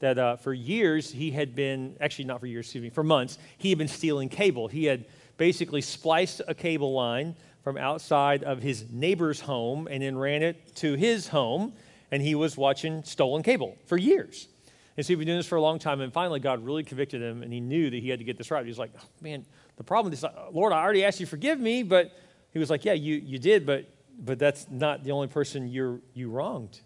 that 0.00 0.18
uh, 0.18 0.36
for 0.36 0.52
years 0.52 1.10
he 1.10 1.30
had 1.30 1.54
been, 1.54 1.96
actually 2.00 2.26
not 2.26 2.40
for 2.40 2.46
years, 2.46 2.66
excuse 2.66 2.82
me, 2.82 2.90
for 2.90 3.02
months, 3.02 3.38
he 3.58 3.70
had 3.70 3.78
been 3.78 3.88
stealing 3.88 4.28
cable. 4.28 4.68
He 4.68 4.84
had 4.84 5.06
basically 5.36 5.80
spliced 5.80 6.42
a 6.46 6.54
cable 6.54 6.92
line 6.92 7.34
from 7.62 7.78
outside 7.78 8.44
of 8.44 8.60
his 8.60 8.90
neighbor's 8.90 9.40
home 9.40 9.88
and 9.90 10.02
then 10.02 10.16
ran 10.16 10.42
it 10.42 10.76
to 10.76 10.94
his 10.94 11.28
home, 11.28 11.72
and 12.10 12.22
he 12.22 12.34
was 12.34 12.56
watching 12.56 13.02
stolen 13.04 13.42
cable 13.42 13.76
for 13.86 13.96
years. 13.96 14.48
And 14.96 15.04
so 15.04 15.08
he'd 15.08 15.16
been 15.16 15.26
doing 15.26 15.38
this 15.38 15.46
for 15.46 15.56
a 15.56 15.62
long 15.62 15.78
time, 15.78 16.00
and 16.00 16.12
finally 16.12 16.38
God 16.38 16.64
really 16.64 16.84
convicted 16.84 17.20
him, 17.22 17.42
and 17.42 17.52
he 17.52 17.60
knew 17.60 17.90
that 17.90 18.00
he 18.00 18.10
had 18.10 18.18
to 18.18 18.24
get 18.24 18.36
this 18.36 18.50
right. 18.50 18.62
He 18.62 18.68
was 18.68 18.78
like, 18.78 18.92
oh, 18.96 19.08
man, 19.20 19.44
the 19.76 19.82
problem 19.82 20.12
is, 20.12 20.24
Lord, 20.52 20.72
I 20.72 20.82
already 20.82 21.04
asked 21.04 21.18
you 21.18 21.26
to 21.26 21.30
forgive 21.30 21.58
me, 21.58 21.82
but 21.82 22.12
he 22.54 22.58
was 22.58 22.70
like, 22.70 22.86
yeah, 22.86 22.94
you, 22.94 23.16
you 23.16 23.38
did, 23.38 23.66
but, 23.66 23.84
but 24.18 24.38
that's 24.38 24.66
not 24.70 25.04
the 25.04 25.10
only 25.10 25.28
person 25.28 25.68
you're, 25.68 26.00
you 26.14 26.30
wronged 26.30 26.80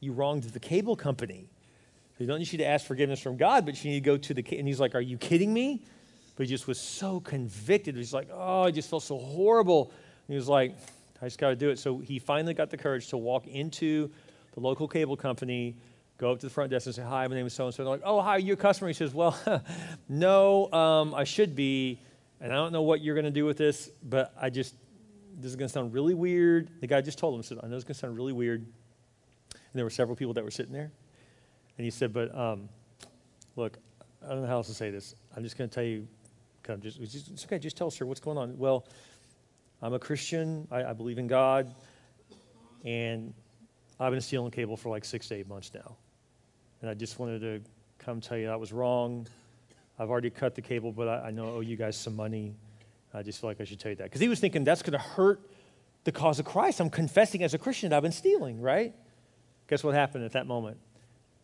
you 0.00 0.12
wronged 0.12 0.44
the 0.44 0.60
cable 0.60 0.96
company. 0.96 1.48
You 2.18 2.26
don't 2.26 2.38
need 2.38 2.50
you 2.50 2.58
to 2.58 2.66
ask 2.66 2.86
forgiveness 2.86 3.20
from 3.20 3.36
God, 3.36 3.66
but 3.66 3.82
you 3.84 3.90
need 3.90 4.02
to 4.02 4.06
go 4.06 4.16
to 4.16 4.34
the. 4.34 4.58
And 4.58 4.66
he's 4.66 4.80
like, 4.80 4.94
Are 4.94 5.00
you 5.00 5.18
kidding 5.18 5.52
me? 5.52 5.82
But 6.36 6.46
he 6.46 6.50
just 6.50 6.66
was 6.66 6.80
so 6.80 7.20
convicted. 7.20 7.96
He's 7.96 8.14
like, 8.14 8.28
Oh, 8.32 8.62
I 8.62 8.70
just 8.70 8.88
felt 8.88 9.02
so 9.02 9.18
horrible. 9.18 9.90
And 10.26 10.32
he 10.32 10.36
was 10.36 10.48
like, 10.48 10.76
I 11.20 11.26
just 11.26 11.38
got 11.38 11.50
to 11.50 11.56
do 11.56 11.70
it. 11.70 11.78
So 11.78 11.98
he 11.98 12.18
finally 12.18 12.54
got 12.54 12.70
the 12.70 12.76
courage 12.76 13.08
to 13.08 13.16
walk 13.18 13.46
into 13.46 14.10
the 14.52 14.60
local 14.60 14.88
cable 14.88 15.16
company, 15.16 15.76
go 16.16 16.32
up 16.32 16.40
to 16.40 16.46
the 16.46 16.52
front 16.52 16.70
desk 16.70 16.86
and 16.86 16.94
say, 16.94 17.02
Hi, 17.02 17.26
my 17.26 17.34
name 17.34 17.46
is 17.46 17.52
so 17.52 17.66
and 17.66 17.74
so. 17.74 17.84
They're 17.84 17.92
like, 17.92 18.02
Oh, 18.04 18.22
hi, 18.22 18.38
you're 18.38 18.54
a 18.54 18.56
customer. 18.56 18.88
He 18.88 18.94
says, 18.94 19.12
Well, 19.12 19.38
no, 20.08 20.72
um, 20.72 21.14
I 21.14 21.24
should 21.24 21.54
be. 21.54 22.00
And 22.40 22.52
I 22.52 22.56
don't 22.56 22.72
know 22.72 22.82
what 22.82 23.00
you're 23.00 23.14
going 23.14 23.24
to 23.24 23.30
do 23.30 23.44
with 23.44 23.56
this, 23.56 23.90
but 24.02 24.34
I 24.40 24.50
just, 24.50 24.74
this 25.36 25.50
is 25.50 25.56
going 25.56 25.68
to 25.68 25.72
sound 25.72 25.92
really 25.92 26.14
weird. 26.14 26.70
The 26.80 26.86
guy 26.86 27.00
just 27.00 27.18
told 27.18 27.34
him, 27.34 27.42
said, 27.42 27.58
I 27.62 27.66
know 27.66 27.76
it's 27.76 27.84
going 27.84 27.94
to 27.94 28.00
sound 28.00 28.16
really 28.16 28.32
weird. 28.32 28.60
And 28.62 29.74
there 29.74 29.84
were 29.84 29.90
several 29.90 30.16
people 30.16 30.34
that 30.34 30.44
were 30.44 30.50
sitting 30.50 30.72
there. 30.72 30.90
And 31.76 31.84
he 31.84 31.90
said, 31.90 32.12
But 32.12 32.34
um, 32.34 32.68
look, 33.54 33.78
I 34.24 34.30
don't 34.30 34.42
know 34.42 34.48
how 34.48 34.54
else 34.54 34.68
to 34.68 34.74
say 34.74 34.90
this. 34.90 35.14
I'm 35.36 35.42
just 35.42 35.58
going 35.58 35.68
to 35.68 35.74
tell 35.74 35.84
you, 35.84 36.08
just, 36.80 37.00
just, 37.00 37.30
it's 37.30 37.44
okay, 37.44 37.58
just 37.58 37.76
tell 37.76 37.86
us, 37.88 37.96
sir, 37.96 38.06
what's 38.06 38.20
going 38.20 38.38
on. 38.38 38.56
Well, 38.58 38.86
I'm 39.82 39.92
a 39.92 39.98
Christian. 39.98 40.66
I, 40.70 40.84
I 40.84 40.92
believe 40.94 41.18
in 41.18 41.26
God. 41.26 41.72
And 42.84 43.34
I've 44.00 44.12
been 44.12 44.20
stealing 44.20 44.50
cable 44.50 44.76
for 44.76 44.88
like 44.88 45.04
six 45.04 45.28
to 45.28 45.34
eight 45.34 45.48
months 45.48 45.70
now. 45.74 45.96
And 46.80 46.90
I 46.90 46.94
just 46.94 47.18
wanted 47.18 47.40
to 47.40 47.60
come 47.98 48.20
tell 48.20 48.38
you 48.38 48.48
I 48.50 48.56
was 48.56 48.72
wrong. 48.72 49.26
I've 49.98 50.10
already 50.10 50.30
cut 50.30 50.54
the 50.54 50.62
cable, 50.62 50.92
but 50.92 51.08
I, 51.08 51.28
I 51.28 51.30
know 51.30 51.46
I 51.46 51.50
owe 51.50 51.60
you 51.60 51.76
guys 51.76 51.96
some 51.96 52.16
money. 52.16 52.54
I 53.16 53.22
just 53.22 53.40
feel 53.40 53.48
like 53.48 53.60
I 53.60 53.64
should 53.64 53.80
tell 53.80 53.90
you 53.90 53.96
that. 53.96 54.04
Because 54.04 54.20
he 54.20 54.28
was 54.28 54.40
thinking 54.40 54.62
that's 54.62 54.82
going 54.82 54.92
to 54.92 54.98
hurt 54.98 55.40
the 56.04 56.12
cause 56.12 56.38
of 56.38 56.44
Christ. 56.44 56.80
I'm 56.80 56.90
confessing 56.90 57.42
as 57.42 57.54
a 57.54 57.58
Christian 57.58 57.90
that 57.90 57.96
I've 57.96 58.02
been 58.02 58.12
stealing, 58.12 58.60
right? 58.60 58.94
Guess 59.68 59.82
what 59.82 59.94
happened 59.94 60.24
at 60.24 60.32
that 60.32 60.46
moment? 60.46 60.76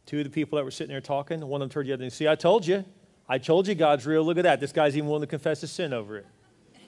Two 0.05 0.19
of 0.19 0.25
the 0.25 0.31
people 0.31 0.59
that 0.59 0.65
were 0.65 0.71
sitting 0.71 0.91
there 0.91 1.01
talking, 1.01 1.41
one 1.41 1.63
of 1.63 1.69
them 1.69 1.73
turned 1.73 1.87
to 1.87 1.91
the 1.91 1.95
other 1.95 2.05
and 2.05 2.13
See, 2.13 2.29
I 2.29 2.35
told 2.35 2.67
you. 2.67 2.85
I 3.27 3.39
told 3.39 3.67
you 3.67 3.75
God's 3.75 4.05
real. 4.05 4.23
Look 4.23 4.37
at 4.37 4.43
that. 4.43 4.61
This 4.61 4.73
guy's 4.73 4.97
even 4.97 5.09
willing 5.09 5.23
to 5.23 5.27
confess 5.27 5.63
his 5.63 5.73
sin 5.73 5.95
over 5.95 6.19
it. 6.19 6.27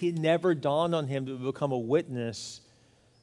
it 0.00 0.16
never 0.16 0.54
dawned 0.54 0.94
on 0.94 1.08
him 1.08 1.26
to 1.26 1.36
become 1.36 1.72
a 1.72 1.78
witness 1.78 2.60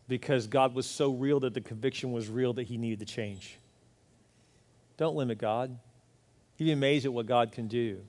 because 0.09 0.47
God 0.47 0.75
was 0.75 0.85
so 0.85 1.11
real 1.11 1.39
that 1.41 1.53
the 1.53 1.61
conviction 1.61 2.11
was 2.11 2.27
real 2.27 2.51
that 2.53 2.63
he 2.63 2.77
needed 2.77 2.99
to 2.99 3.05
change. 3.05 3.57
Don't 4.97 5.15
limit 5.15 5.37
God. 5.37 5.79
You'd 6.57 6.65
be 6.65 6.71
amazed 6.73 7.05
at 7.05 7.13
what 7.13 7.27
God 7.27 7.53
can 7.53 7.67
do. 7.67 8.01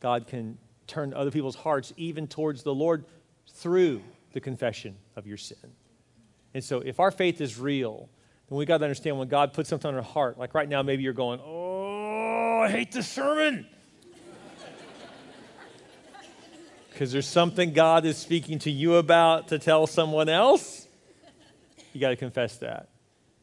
God 0.00 0.26
can 0.26 0.58
turn 0.86 1.14
other 1.14 1.30
people's 1.30 1.56
hearts 1.56 1.92
even 1.96 2.26
towards 2.26 2.62
the 2.62 2.74
Lord 2.74 3.04
through 3.48 4.02
the 4.32 4.40
confession 4.40 4.96
of 5.16 5.26
your 5.26 5.36
sin. 5.36 5.72
And 6.54 6.62
so 6.62 6.80
if 6.80 7.00
our 7.00 7.10
faith 7.10 7.40
is 7.40 7.58
real, 7.58 8.08
then 8.48 8.58
we 8.58 8.66
got 8.66 8.78
to 8.78 8.84
understand 8.84 9.18
when 9.18 9.28
God 9.28 9.52
puts 9.52 9.68
something 9.68 9.88
on 9.88 9.94
our 9.94 10.02
heart, 10.02 10.38
like 10.38 10.54
right 10.54 10.68
now, 10.68 10.82
maybe 10.82 11.02
you're 11.02 11.12
going, 11.12 11.40
Oh, 11.42 12.60
I 12.60 12.70
hate 12.70 12.92
this 12.92 13.08
sermon. 13.08 13.66
Because 16.90 17.10
there's 17.10 17.26
something 17.26 17.72
God 17.72 18.04
is 18.04 18.16
speaking 18.16 18.60
to 18.60 18.70
you 18.70 18.94
about 18.94 19.48
to 19.48 19.58
tell 19.58 19.88
someone 19.88 20.28
else. 20.28 20.86
You 21.92 22.00
got 22.00 22.10
to 22.10 22.16
confess 22.16 22.58
that. 22.58 22.88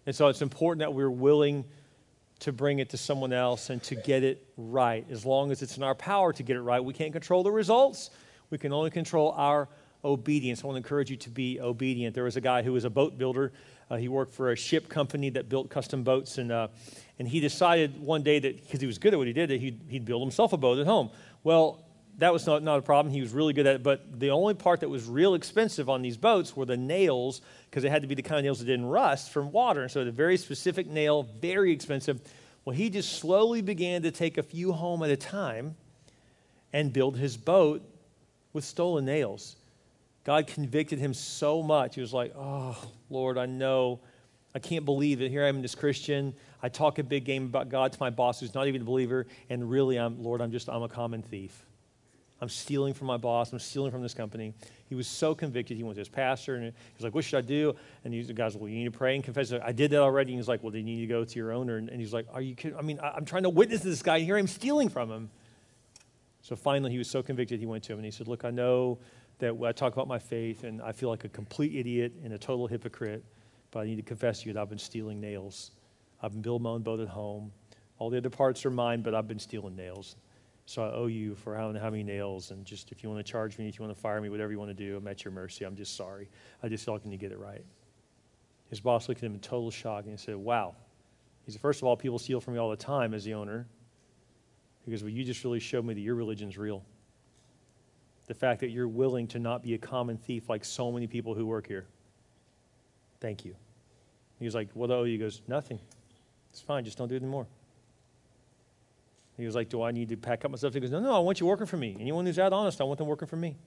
And 0.06 0.16
so 0.16 0.30
it's 0.30 0.42
important 0.42 0.80
that 0.80 0.94
we're 0.94 1.12
willing 1.12 1.66
to 2.42 2.52
bring 2.52 2.80
it 2.80 2.90
to 2.90 2.98
someone 2.98 3.34
else 3.34 3.70
and 3.70 3.82
to 3.84 3.96
get 3.96 4.24
it 4.24 4.46
right. 4.58 5.06
As 5.10 5.26
long 5.26 5.52
as 5.52 5.62
it's 5.62 5.78
in 5.78 5.84
our 5.84 5.96
power 5.96 6.34
to 6.34 6.44
get 6.44 6.56
it 6.56 6.62
right, 6.62 6.84
we 6.84 6.94
can't 6.94 7.14
control 7.14 7.44
the 7.44 7.52
results. 7.52 8.10
We 8.50 8.58
can 8.58 8.74
only 8.74 8.90
control 8.90 9.34
our 9.38 9.70
obedience. 10.04 10.64
I 10.64 10.68
want 10.68 10.76
to 10.76 10.78
encourage 10.78 11.12
you 11.12 11.18
to 11.18 11.30
be 11.30 11.62
obedient. 11.62 12.16
There 12.16 12.24
was 12.24 12.38
a 12.38 12.42
guy 12.42 12.64
who 12.64 12.74
was 12.74 12.84
a 12.84 12.90
boat 12.90 13.18
builder. 13.18 13.54
Uh, 13.90 13.98
he 13.98 14.08
worked 14.08 14.34
for 14.34 14.52
a 14.52 14.56
ship 14.56 14.90
company 14.90 15.30
that 15.30 15.50
built 15.50 15.70
custom 15.70 16.04
boats, 16.04 16.40
and, 16.40 16.52
uh, 16.52 16.70
and 17.20 17.28
he 17.28 17.40
decided 17.40 18.02
one 18.02 18.24
day 18.24 18.40
that 18.40 18.64
because 18.64 18.82
he 18.82 18.88
was 18.88 18.98
good 18.98 19.14
at 19.14 19.18
what 19.18 19.28
he 19.28 19.34
did, 19.34 19.50
that 19.52 19.60
he'd, 19.60 19.80
he'd 19.90 20.06
build 20.06 20.24
himself 20.24 20.52
a 20.52 20.58
boat 20.58 20.80
at 20.80 20.88
home. 20.88 21.12
Well, 21.44 21.86
that 22.22 22.32
was 22.32 22.46
not, 22.46 22.62
not 22.62 22.78
a 22.78 22.84
problem. 22.84 23.12
He 23.12 23.20
was 23.20 23.32
really 23.32 23.52
good 23.52 23.66
at 23.66 23.78
it. 23.78 23.84
But 23.84 24.20
the 24.20 24.30
only 24.30 24.54
part 24.54 24.82
that 24.82 24.90
was 24.90 25.08
real 25.08 25.34
expensive 25.34 25.90
on 25.90 26.04
these 26.04 26.18
boats 26.18 26.56
were 26.56 26.66
the 26.66 26.78
nails, 26.78 27.42
because 27.68 27.82
they 27.82 27.90
had 27.90 28.04
to 28.04 28.08
be 28.08 28.14
the 28.14 28.22
kind 28.22 28.38
of 28.38 28.44
nails 28.44 28.60
that 28.60 28.66
didn't 28.66 28.86
rust 28.86 29.32
from 29.32 29.52
water. 29.52 29.82
And 29.82 29.90
so, 29.90 30.06
the 30.06 30.12
very 30.12 30.38
specific 30.38 30.86
nail, 30.86 31.24
very 31.42 31.72
expensive. 31.72 32.22
Well, 32.64 32.76
he 32.76 32.92
just 32.92 33.14
slowly 33.14 33.64
began 33.64 34.04
to 34.04 34.12
take 34.12 34.38
a 34.38 34.44
few 34.44 34.72
home 34.72 35.02
at 35.02 35.10
a 35.10 35.18
time 35.18 35.76
and 36.72 36.94
build 36.94 37.18
his 37.18 37.38
boat 37.38 37.82
with 38.54 38.66
stolen 38.66 39.04
nails. 39.06 39.56
God 40.24 40.46
convicted 40.46 41.00
him 41.00 41.16
so 41.16 41.64
much. 41.64 41.96
He 41.96 42.02
was 42.02 42.14
like, 42.14 42.34
Oh, 42.38 42.78
Lord, 43.10 43.40
I 43.40 43.48
know. 43.48 44.00
I 44.54 44.60
can't 44.60 44.86
believe 44.86 45.24
it. 45.24 45.32
Here 45.32 45.44
I 45.44 45.48
am, 45.48 45.64
this 45.64 45.74
Christian. 45.74 46.36
I 46.62 46.70
talk 46.70 47.00
a 47.00 47.04
big 47.04 47.24
game 47.24 47.46
about 47.46 47.70
God 47.70 47.94
to 47.94 47.98
my 48.00 48.12
boss 48.12 48.42
who's 48.42 48.54
not 48.54 48.68
even 48.68 48.84
a 48.84 48.86
believer. 48.86 49.26
And 49.50 49.68
really, 49.68 49.98
I'm, 49.98 50.22
Lord, 50.22 50.40
I'm 50.40 50.52
just, 50.52 50.70
I'm 50.70 50.84
a 50.84 50.90
common 50.90 51.24
thief. 51.24 51.66
I'm 52.42 52.50
stealing 52.50 52.96
from 52.96 53.06
my 53.06 53.18
boss. 53.18 53.54
I'm 53.54 53.60
stealing 53.60 53.92
from 53.92 54.02
this 54.02 54.16
company. 54.16 54.54
He 54.90 54.96
was 54.96 55.08
so 55.08 55.36
convicted. 55.36 55.78
He 55.78 55.84
went 55.84 55.96
to 55.96 56.00
his 56.02 56.10
pastor 56.10 56.56
and 56.56 56.66
he 56.66 56.72
was 56.98 57.04
like, 57.04 57.14
What 57.14 57.24
should 57.24 57.38
I 57.38 57.42
do? 57.42 57.76
And 58.04 58.14
the 58.14 58.34
guy's 58.34 58.56
like, 58.56 58.62
Well, 58.62 58.70
you 58.70 58.80
need 58.80 58.92
to 58.92 58.98
pray 58.98 59.14
and 59.14 59.24
confess. 59.24 59.54
I 59.54 59.72
did 59.72 59.92
that 59.92 60.00
already. 60.00 60.32
And 60.32 60.40
he's 60.40 60.48
like, 60.48 60.64
Well, 60.64 60.72
then 60.72 60.88
you 60.88 60.96
need 60.96 61.02
to 61.02 61.08
go 61.08 61.24
to 61.24 61.36
your 61.40 61.52
owner. 61.52 61.78
And, 61.78 61.90
he's 61.92 62.14
like, 62.14 62.26
Are 62.34 62.42
you 62.42 62.56
kidding? 62.56 62.78
I 62.78 62.82
mean, 62.82 63.00
I'm 63.02 63.26
trying 63.26 63.44
to 63.44 63.50
witness 63.50 63.82
this 63.82 64.02
guy. 64.02 64.20
Here 64.20 64.38
I'm 64.38 64.48
stealing 64.48 64.90
from 64.90 65.12
him. 65.12 65.30
So 66.42 66.56
finally, 66.56 66.92
he 66.92 66.98
was 66.98 67.08
so 67.08 67.22
convicted, 67.22 67.60
he 67.60 67.68
went 67.68 67.84
to 67.84 67.94
him 67.94 68.00
and 68.00 68.06
he 68.06 68.12
said, 68.12 68.28
Look, 68.28 68.44
I 68.44 68.50
know 68.50 68.98
that 69.38 69.56
I 69.64 69.72
talk 69.72 69.94
about 69.94 70.08
my 70.08 70.20
faith 70.20 70.64
and 70.64 70.82
I 70.82 70.92
feel 70.92 71.10
like 71.10 71.24
a 71.24 71.30
complete 71.30 71.76
idiot 71.76 72.14
and 72.24 72.34
a 72.34 72.38
total 72.40 72.66
hypocrite, 72.66 73.24
but 73.70 73.82
I 73.82 73.86
need 73.86 73.98
to 73.98 74.02
confess 74.02 74.42
to 74.42 74.48
you 74.48 74.54
that 74.54 74.62
I've 74.62 74.70
been 74.70 74.80
stealing 74.80 75.22
nails. 75.22 75.72
I've 76.24 76.32
been 76.32 76.42
building 76.42 76.64
my 76.64 76.72
own 76.72 76.82
boat 76.82 77.00
at 77.00 77.08
home. 77.08 77.52
All 78.00 78.10
the 78.10 78.18
other 78.18 78.30
parts 78.32 78.66
are 78.66 78.72
mine, 78.72 79.02
but 79.04 79.14
I've 79.14 79.28
been 79.28 79.40
stealing 79.40 79.76
nails. 79.76 80.16
So 80.72 80.86
I 80.86 80.94
owe 80.94 81.08
you 81.08 81.36
for 81.36 81.54
how, 81.54 81.74
how 81.74 81.90
many 81.90 82.02
nails. 82.02 82.52
And 82.52 82.64
just 82.64 82.94
if 82.94 83.04
you 83.04 83.10
want 83.10 83.26
to 83.26 83.30
charge 83.30 83.58
me, 83.58 83.68
if 83.68 83.78
you 83.78 83.84
want 83.84 83.94
to 83.94 84.02
fire 84.02 84.22
me, 84.22 84.30
whatever 84.30 84.54
you 84.54 84.58
want 84.58 84.70
to 84.70 84.74
do, 84.74 84.96
I'm 84.96 85.06
at 85.06 85.26
your 85.26 85.34
mercy. 85.34 85.66
I'm 85.66 85.76
just 85.76 85.98
sorry. 85.98 86.30
I 86.64 86.70
just 86.70 86.88
I 86.88 86.94
need 87.04 87.12
to 87.12 87.18
get 87.18 87.34
it 87.34 87.40
right. 87.40 87.66
His 88.70 88.80
boss 88.80 89.10
looked 89.10 89.22
at 89.22 89.26
him 89.26 89.34
in 89.34 89.42
total 89.42 89.70
shock 89.70 90.06
and 90.06 90.12
he 90.12 90.18
said, 90.18 90.38
Wow. 90.38 90.76
He 91.46 91.52
said, 91.52 91.60
First 91.60 91.82
of 91.82 91.90
all, 91.90 91.98
people 91.98 92.18
steal 92.18 92.40
from 92.40 92.54
me 92.54 92.60
all 92.62 92.70
the 92.70 92.78
time 92.78 93.14
as 93.14 93.26
the 93.26 93.34
owner. 93.34 93.68
Because 94.86 95.04
well, 95.04 95.12
you 95.12 95.26
just 95.26 95.44
really 95.44 95.60
showed 95.60 95.84
me 95.84 95.94
that 95.94 96.00
your 96.00 96.16
religion's 96.16 96.58
real 96.58 96.84
the 98.28 98.34
fact 98.34 98.62
that 98.62 98.70
you're 98.70 98.88
willing 98.88 99.28
to 99.28 99.40
not 99.40 99.62
be 99.62 99.74
a 99.74 99.78
common 99.78 100.16
thief 100.16 100.48
like 100.48 100.64
so 100.64 100.90
many 100.90 101.06
people 101.06 101.36
who 101.36 101.46
work 101.46 101.68
here. 101.68 101.86
Thank 103.20 103.44
you. 103.44 103.56
He 104.40 104.46
was 104.46 104.56
like, 104.56 104.70
What 104.74 104.88
do 104.88 104.94
I 104.94 104.96
owe 104.98 105.04
He 105.04 105.18
goes, 105.18 105.42
Nothing. 105.50 105.82
It's 106.50 106.62
fine, 106.62 106.86
just 106.86 106.98
don't 106.98 107.10
do 107.10 107.16
it 107.16 107.22
anymore. 107.22 107.46
He 109.42 109.46
was 109.46 109.56
like, 109.56 109.70
Do 109.70 109.82
I 109.82 109.92
need 109.92 110.10
to 110.10 110.18
pack 110.18 110.46
up 110.46 110.52
my 110.52 110.58
stuff? 110.58 110.74
He 110.74 110.80
goes, 110.80 110.92
No, 110.92 111.00
no, 111.00 111.16
I 111.16 111.20
want 111.20 111.40
you 111.40 111.46
working 111.46 111.66
for 111.66 111.78
me. 111.78 111.98
Anyone 112.00 112.26
who's 112.26 112.40
out 112.40 112.54
honest, 112.54 112.80
I 112.80 112.84
want 112.84 113.00
them 113.00 113.08
working 113.08 113.28
for 113.28 113.36
me. 113.36 113.58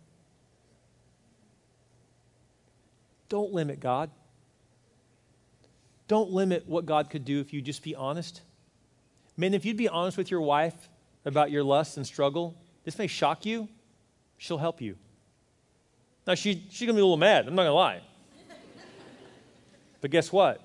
Don't 3.29 3.53
limit 3.53 3.81
God. 3.81 4.11
Don't 6.07 6.31
limit 6.31 6.69
what 6.69 6.87
God 6.87 7.11
could 7.11 7.25
do 7.25 7.41
if 7.41 7.53
you 7.53 7.61
just 7.61 7.83
be 7.83 7.95
honest. 7.95 8.43
Men, 9.37 9.55
if 9.55 9.65
you'd 9.65 9.77
be 9.77 9.89
honest 9.89 10.17
with 10.17 10.31
your 10.31 10.43
wife 10.43 10.89
about 11.25 11.51
your 11.51 11.65
lust 11.65 11.97
and 11.97 12.07
struggle, 12.07 12.57
this 12.85 12.99
may 12.99 13.07
shock 13.07 13.45
you, 13.45 13.69
she'll 14.37 14.59
help 14.59 14.81
you. 14.81 14.97
Now, 16.27 16.35
she, 16.35 16.65
she's 16.71 16.87
going 16.87 16.95
to 16.95 16.95
be 16.95 17.01
a 17.01 17.05
little 17.05 17.17
mad. 17.17 17.49
I'm 17.49 17.55
not 17.55 17.63
going 17.63 17.71
to 17.71 17.73
lie. 17.73 18.01
but 20.01 20.11
guess 20.11 20.31
what? 20.31 20.61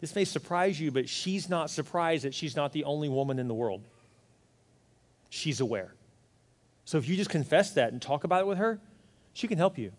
This 0.00 0.14
may 0.14 0.24
surprise 0.24 0.80
you, 0.80 0.90
but 0.90 1.08
she's 1.08 1.48
not 1.48 1.70
surprised 1.70 2.24
that 2.24 2.34
she's 2.34 2.56
not 2.56 2.72
the 2.72 2.84
only 2.84 3.08
woman 3.08 3.38
in 3.38 3.48
the 3.48 3.54
world. 3.54 3.82
She's 5.34 5.60
aware. 5.60 5.94
So 6.84 6.98
if 6.98 7.08
you 7.08 7.16
just 7.16 7.30
confess 7.30 7.70
that 7.72 7.90
and 7.90 8.02
talk 8.02 8.24
about 8.24 8.42
it 8.42 8.46
with 8.46 8.58
her, 8.58 8.78
she 9.32 9.48
can 9.48 9.56
help 9.56 9.78
you 9.78 9.90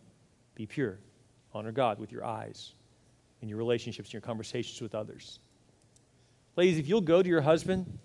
be 0.53 0.67
pure. 0.67 0.99
Honor 1.55 1.71
God 1.71 1.97
with 1.97 2.11
your 2.11 2.23
eyes 2.23 2.73
in 3.41 3.49
your 3.49 3.57
relationships 3.57 4.09
and 4.09 4.13
your 4.13 4.21
conversations 4.21 4.79
with 4.79 4.93
others. 4.93 5.39
Ladies, 6.55 6.77
if 6.77 6.87
you'll 6.87 7.01
go 7.01 7.23
to 7.23 7.27
your 7.27 7.41
husband 7.41 7.97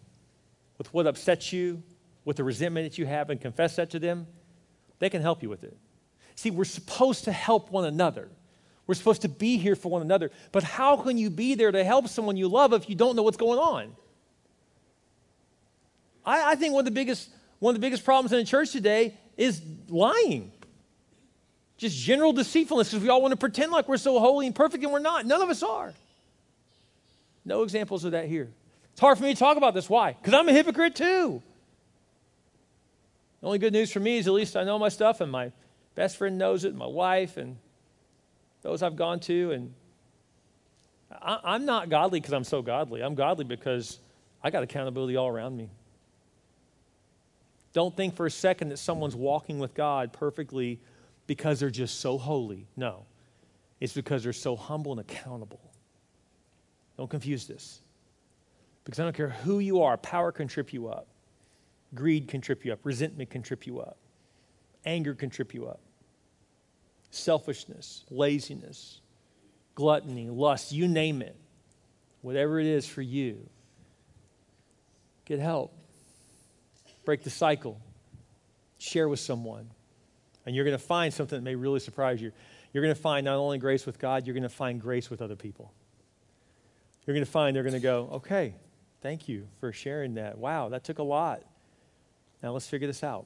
with 0.79 0.93
what 0.95 1.07
upsets 1.07 1.53
you, 1.53 1.83
with 2.25 2.39
the 2.39 2.45
resentment 2.45 2.91
that 2.91 2.97
you 2.97 3.05
have, 3.05 3.29
and 3.29 3.39
confess 3.39 3.77
that 3.77 3.91
to 3.91 3.99
them, 3.99 4.27
they 4.99 5.11
can 5.11 5.21
help 5.21 5.43
you 5.43 5.51
with 5.51 5.65
it. 5.65 5.77
See, 6.35 6.51
we're 6.51 6.65
supposed 6.65 7.25
to 7.25 7.33
help 7.33 7.71
one 7.71 7.85
another. 7.85 8.31
We're 8.87 8.95
supposed 8.95 9.21
to 9.21 9.29
be 9.29 9.59
here 9.59 9.77
for 9.77 9.91
one 9.91 10.01
another. 10.01 10.31
But 10.51 10.63
how 10.63 10.97
can 10.97 11.19
you 11.19 11.29
be 11.29 11.57
there 11.57 11.73
to 11.73 11.85
help 11.85 12.09
someone 12.09 12.39
you 12.39 12.49
love 12.49 12.73
if 12.73 12.89
you 12.89 12.95
don't 12.95 13.17
know 13.17 13.23
what's 13.23 13.37
going 13.37 13.59
on? 13.59 13.95
I, 16.29 16.53
I 16.53 16.55
think 16.57 16.75
one 16.75 16.83
of 16.83 16.85
the 16.85 16.91
biggest 16.91 17.31
one 17.59 17.75
of 17.75 17.81
the 17.81 17.85
biggest 17.85 18.05
problems 18.05 18.33
in 18.33 18.39
the 18.39 18.45
church 18.45 18.71
today 18.71 19.15
is 19.37 19.61
lying. 19.89 20.53
Just 21.79 21.97
general 21.97 22.33
deceitfulness 22.33 22.91
because 22.91 23.03
we 23.03 23.09
all 23.09 23.23
want 23.23 23.33
to 23.33 23.37
pretend 23.37 23.73
like 23.73 23.89
we're 23.89 23.97
so 23.97 24.21
holy 24.21 24.47
and 24.47 24.55
perfect 24.55 24.85
and 24.85 24.93
we're 24.93 24.99
not. 24.99 25.25
None 25.25 25.41
of 25.41 25.49
us 25.49 25.63
are. 25.63 25.95
No 27.45 27.63
examples 27.63 28.05
of 28.05 28.13
that 28.13 28.27
here. 28.27 28.49
It's 28.93 29.01
hard 29.01 29.17
for 29.17 29.25
me 29.25 29.33
to 29.33 29.39
talk 29.39 29.57
about 29.57 29.75
this. 29.75 29.89
Why? 29.89 30.13
Because 30.13 30.35
I'm 30.35 30.49
a 30.49 30.53
hypocrite 30.53 30.97
too. 30.97 31.43
The 33.41 33.47
only 33.47 33.59
good 33.59 33.73
news 33.73 33.91
for 33.91 34.01
me 34.01 34.19
is 34.19 34.27
at 34.27 34.35
least 34.35 34.57
I 34.57 34.65
know 34.65 34.79
my 34.79 34.91
stuff 34.91 35.21
and 35.21 35.33
my 35.33 35.51
best 35.95 36.17
friend 36.17 36.37
knows 36.37 36.65
it, 36.65 36.69
and 36.69 36.79
my 36.79 36.87
wife 36.87 37.37
and 37.37 37.57
those 38.63 38.83
I've 38.83 38.97
gone 38.97 39.21
to. 39.21 39.53
And 39.53 39.75
I, 41.11 41.55
am 41.55 41.65
not 41.65 41.89
godly 41.89 42.21
because 42.21 42.35
I'm 42.35 42.45
so 42.45 42.61
godly. 42.61 43.03
I'm 43.03 43.15
godly 43.15 43.45
because 43.45 43.99
I 44.43 44.51
got 44.51 44.63
accountability 44.63 45.17
all 45.17 45.29
around 45.29 45.57
me. 45.57 45.71
Don't 47.73 47.97
think 47.97 48.17
for 48.17 48.27
a 48.27 48.31
second 48.31 48.71
that 48.71 48.79
someone's 48.79 49.17
walking 49.17 49.59
with 49.59 49.75
God 49.75 50.13
perfectly 50.13 50.81
because 51.27 51.61
they're 51.61 51.71
just 51.71 52.01
so 52.01 52.19
holy. 52.19 52.67
No, 52.77 53.05
it's 53.81 53.93
because 53.93 54.25
they're 54.25 54.33
so 54.33 54.57
humble 54.57 54.93
and 54.93 55.01
accountable. 55.01 55.61
Don't 56.97 57.11
confuse 57.11 57.47
this. 57.47 57.81
Because 58.85 58.99
I 58.99 59.05
don't 59.05 59.15
care 59.15 59.29
who 59.29 59.59
you 59.59 59.83
are, 59.83 59.99
power 59.99 60.33
can 60.33 60.49
trip 60.49 60.73
you 60.73 60.89
up, 60.89 61.07
greed 61.95 62.27
can 62.27 62.41
trip 62.41 62.65
you 62.65 62.73
up, 62.73 62.81
resentment 62.85 63.29
can 63.29 63.43
trip 63.43 63.67
you 63.67 63.81
up, 63.81 63.99
anger 64.87 65.15
can 65.15 65.29
trip 65.29 65.53
you 65.53 65.67
up, 65.67 65.81
selfishness, 67.11 68.05
laziness, 68.11 69.03
gluttony, 69.75 70.31
lust, 70.31 70.73
you 70.73 70.89
name 70.89 71.21
it. 71.21 71.37
Whatever 72.23 72.59
it 72.59 72.67
is 72.67 72.87
for 72.87 73.03
you, 73.03 73.49
get 75.27 75.39
help 75.39 75.73
break 77.09 77.23
the 77.23 77.31
cycle, 77.31 77.81
share 78.77 79.09
with 79.09 79.19
someone. 79.19 79.71
And 80.45 80.55
you're 80.55 80.67
going 80.67 80.77
to 80.77 80.85
find 80.85 81.11
something 81.15 81.39
that 81.39 81.43
may 81.43 81.55
really 81.55 81.81
surprise 81.81 82.21
you. 82.21 82.33
You're 82.71 82.83
going 82.83 82.95
to 82.95 83.01
find 83.01 83.25
not 83.25 83.37
only 83.37 83.57
grace 83.57 83.87
with 83.87 83.99
God, 83.99 84.27
you're 84.27 84.35
going 84.35 84.43
to 84.43 84.51
find 84.51 84.79
grace 84.79 85.09
with 85.09 85.23
other 85.23 85.35
people. 85.35 85.73
You're 87.07 87.15
going 87.15 87.25
to 87.25 87.31
find 87.31 87.57
they're 87.57 87.63
going 87.63 87.73
to 87.73 87.81
go, 87.81 88.11
okay, 88.13 88.57
thank 89.01 89.27
you 89.27 89.49
for 89.59 89.73
sharing 89.73 90.17
that. 90.17 90.37
Wow, 90.37 90.69
that 90.69 90.85
took 90.85 90.99
a 90.99 91.03
lot. 91.03 91.45
Now 92.43 92.53
let's 92.53 92.67
figure 92.67 92.87
this 92.87 93.03
out. 93.03 93.25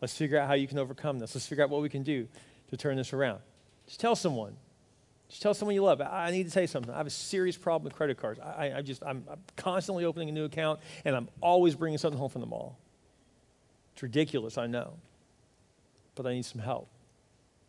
Let's 0.00 0.16
figure 0.16 0.38
out 0.38 0.46
how 0.46 0.54
you 0.54 0.68
can 0.68 0.78
overcome 0.78 1.18
this. 1.18 1.34
Let's 1.34 1.48
figure 1.48 1.64
out 1.64 1.70
what 1.70 1.82
we 1.82 1.88
can 1.88 2.04
do 2.04 2.28
to 2.70 2.76
turn 2.76 2.96
this 2.96 3.12
around. 3.12 3.40
Just 3.88 3.98
tell 3.98 4.14
someone. 4.14 4.54
Just 5.28 5.42
tell 5.42 5.54
someone 5.54 5.74
you 5.74 5.82
love. 5.82 6.00
I 6.00 6.30
need 6.30 6.44
to 6.44 6.50
tell 6.50 6.62
you 6.62 6.66
something. 6.68 6.92
I 6.92 6.98
have 6.98 7.06
a 7.06 7.10
serious 7.10 7.56
problem 7.56 7.84
with 7.84 7.94
credit 7.94 8.18
cards. 8.18 8.38
I, 8.40 8.74
I 8.76 8.82
just, 8.82 9.02
I'm, 9.02 9.24
I'm 9.30 9.40
constantly 9.56 10.04
opening 10.04 10.28
a 10.28 10.32
new 10.32 10.44
account, 10.44 10.80
and 11.04 11.16
I'm 11.16 11.28
always 11.40 11.74
bringing 11.74 11.98
something 11.98 12.18
home 12.18 12.30
from 12.30 12.40
the 12.40 12.46
mall. 12.46 12.78
It's 13.94 14.02
ridiculous, 14.02 14.58
I 14.58 14.66
know. 14.66 14.94
But 16.14 16.26
I 16.26 16.34
need 16.34 16.44
some 16.44 16.60
help. 16.60 16.88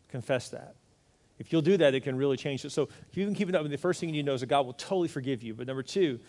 Confess 0.08 0.50
that. 0.50 0.74
If 1.38 1.52
you'll 1.52 1.62
do 1.62 1.76
that, 1.78 1.94
it 1.94 2.00
can 2.00 2.16
really 2.16 2.36
change 2.36 2.64
it. 2.64 2.70
So 2.70 2.88
if 3.10 3.16
you 3.16 3.24
can 3.24 3.34
keep 3.34 3.48
it 3.48 3.54
up, 3.54 3.68
the 3.68 3.76
first 3.76 4.00
thing 4.00 4.08
you 4.08 4.14
need 4.14 4.22
to 4.22 4.26
know 4.26 4.34
is 4.34 4.40
that 4.40 4.46
God 4.46 4.64
will 4.64 4.72
totally 4.72 5.08
forgive 5.08 5.42
you. 5.42 5.54
But 5.54 5.66
number 5.66 5.82
two, 5.82 6.20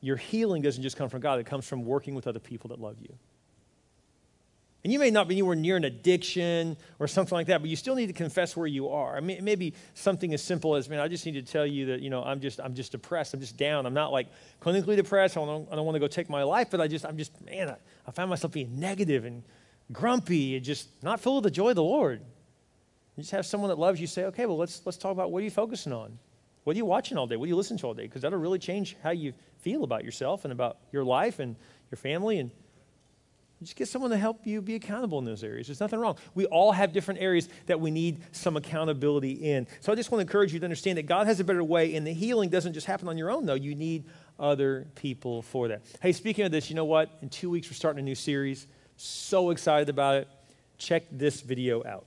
your 0.00 0.16
healing 0.16 0.62
doesn't 0.62 0.82
just 0.82 0.96
come 0.96 1.08
from 1.08 1.20
God, 1.20 1.38
it 1.38 1.46
comes 1.46 1.66
from 1.66 1.84
working 1.84 2.14
with 2.14 2.26
other 2.26 2.40
people 2.40 2.68
that 2.68 2.80
love 2.80 2.96
you. 3.00 3.14
And 4.84 4.92
you 4.92 4.98
may 4.98 5.10
not 5.10 5.28
be 5.28 5.34
anywhere 5.36 5.56
near 5.56 5.76
an 5.76 5.84
addiction 5.84 6.76
or 6.98 7.08
something 7.08 7.34
like 7.34 7.46
that, 7.46 7.62
but 7.62 7.70
you 7.70 7.76
still 7.76 7.94
need 7.94 8.08
to 8.08 8.12
confess 8.12 8.54
where 8.54 8.66
you 8.66 8.90
are. 8.90 9.16
I 9.16 9.20
mean, 9.20 9.42
maybe 9.42 9.72
something 9.94 10.34
as 10.34 10.42
simple 10.42 10.76
as, 10.76 10.90
man, 10.90 11.00
I 11.00 11.08
just 11.08 11.24
need 11.24 11.32
to 11.32 11.42
tell 11.42 11.66
you 11.66 11.86
that, 11.86 12.02
you 12.02 12.10
know, 12.10 12.22
I'm 12.22 12.38
just, 12.38 12.60
I'm 12.60 12.74
just 12.74 12.92
depressed. 12.92 13.32
I'm 13.32 13.40
just 13.40 13.56
down. 13.56 13.86
I'm 13.86 13.94
not 13.94 14.12
like 14.12 14.28
clinically 14.60 14.94
depressed. 14.94 15.38
I 15.38 15.44
don't, 15.46 15.66
I 15.72 15.74
don't 15.74 15.86
want 15.86 15.96
to 15.96 16.00
go 16.00 16.06
take 16.06 16.28
my 16.28 16.42
life, 16.42 16.68
but 16.70 16.82
I 16.82 16.86
just, 16.86 17.06
I'm 17.06 17.16
just, 17.16 17.32
man, 17.46 17.70
I, 17.70 17.76
I 18.06 18.10
find 18.10 18.28
myself 18.28 18.52
being 18.52 18.78
negative 18.78 19.24
and 19.24 19.42
grumpy 19.90 20.56
and 20.56 20.64
just 20.64 20.88
not 21.02 21.18
full 21.18 21.38
of 21.38 21.44
the 21.44 21.50
joy 21.50 21.70
of 21.70 21.76
the 21.76 21.82
Lord. 21.82 22.20
You 23.16 23.22
just 23.22 23.32
have 23.32 23.46
someone 23.46 23.70
that 23.70 23.78
loves 23.78 23.98
you 23.98 24.06
say, 24.06 24.24
okay, 24.24 24.44
well, 24.44 24.58
let's, 24.58 24.82
let's 24.84 24.98
talk 24.98 25.12
about 25.12 25.30
what 25.30 25.40
are 25.40 25.44
you 25.44 25.50
focusing 25.50 25.94
on? 25.94 26.18
What 26.64 26.74
are 26.74 26.78
you 26.78 26.84
watching 26.84 27.16
all 27.16 27.26
day? 27.26 27.36
What 27.36 27.46
are 27.46 27.48
you 27.48 27.56
listening 27.56 27.78
to 27.78 27.86
all 27.86 27.94
day? 27.94 28.02
Because 28.02 28.20
that'll 28.20 28.38
really 28.38 28.58
change 28.58 28.96
how 29.02 29.10
you 29.10 29.32
feel 29.60 29.84
about 29.84 30.04
yourself 30.04 30.44
and 30.44 30.52
about 30.52 30.76
your 30.92 31.04
life 31.04 31.38
and 31.38 31.56
your 31.90 31.96
family 31.96 32.38
and 32.38 32.50
just 33.64 33.76
get 33.76 33.88
someone 33.88 34.10
to 34.10 34.16
help 34.16 34.46
you 34.46 34.62
be 34.62 34.74
accountable 34.74 35.18
in 35.18 35.24
those 35.24 35.42
areas. 35.42 35.66
There's 35.66 35.80
nothing 35.80 35.98
wrong. 35.98 36.16
We 36.34 36.46
all 36.46 36.72
have 36.72 36.92
different 36.92 37.20
areas 37.20 37.48
that 37.66 37.80
we 37.80 37.90
need 37.90 38.20
some 38.32 38.56
accountability 38.56 39.32
in. 39.32 39.66
So 39.80 39.92
I 39.92 39.94
just 39.94 40.10
want 40.10 40.20
to 40.20 40.22
encourage 40.22 40.52
you 40.52 40.60
to 40.60 40.64
understand 40.64 40.98
that 40.98 41.06
God 41.06 41.26
has 41.26 41.40
a 41.40 41.44
better 41.44 41.64
way, 41.64 41.94
and 41.96 42.06
the 42.06 42.12
healing 42.12 42.50
doesn't 42.50 42.72
just 42.72 42.86
happen 42.86 43.08
on 43.08 43.18
your 43.18 43.30
own, 43.30 43.46
though. 43.46 43.54
You 43.54 43.74
need 43.74 44.04
other 44.38 44.86
people 44.94 45.42
for 45.42 45.68
that. 45.68 45.82
Hey, 46.00 46.12
speaking 46.12 46.44
of 46.44 46.52
this, 46.52 46.68
you 46.70 46.76
know 46.76 46.84
what? 46.84 47.10
In 47.22 47.28
two 47.28 47.50
weeks, 47.50 47.68
we're 47.68 47.74
starting 47.74 48.00
a 48.00 48.04
new 48.04 48.14
series. 48.14 48.66
So 48.96 49.50
excited 49.50 49.88
about 49.88 50.16
it. 50.16 50.28
Check 50.78 51.04
this 51.10 51.40
video 51.40 51.84
out. 51.84 52.06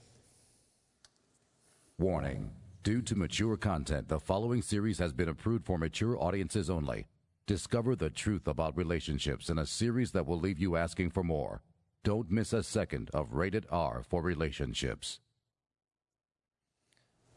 Warning. 1.99 2.51
Due 2.83 3.01
to 3.01 3.15
mature 3.15 3.57
content, 3.57 4.07
the 4.07 4.19
following 4.19 4.61
series 4.61 4.99
has 4.99 5.11
been 5.11 5.27
approved 5.27 5.65
for 5.65 5.77
mature 5.77 6.17
audiences 6.21 6.69
only. 6.69 7.07
Discover 7.47 7.95
the 7.95 8.09
truth 8.09 8.45
about 8.45 8.75
relationships 8.75 9.49
in 9.49 9.57
a 9.57 9.65
series 9.65 10.11
that 10.11 10.27
will 10.27 10.37
leave 10.37 10.59
you 10.59 10.75
asking 10.75 11.11
for 11.11 11.23
more. 11.23 11.61
Don't 12.03 12.29
miss 12.29 12.51
a 12.51 12.61
second 12.61 13.09
of 13.13 13.31
Rated 13.31 13.65
R 13.71 14.03
for 14.05 14.21
Relationships. 14.21 15.21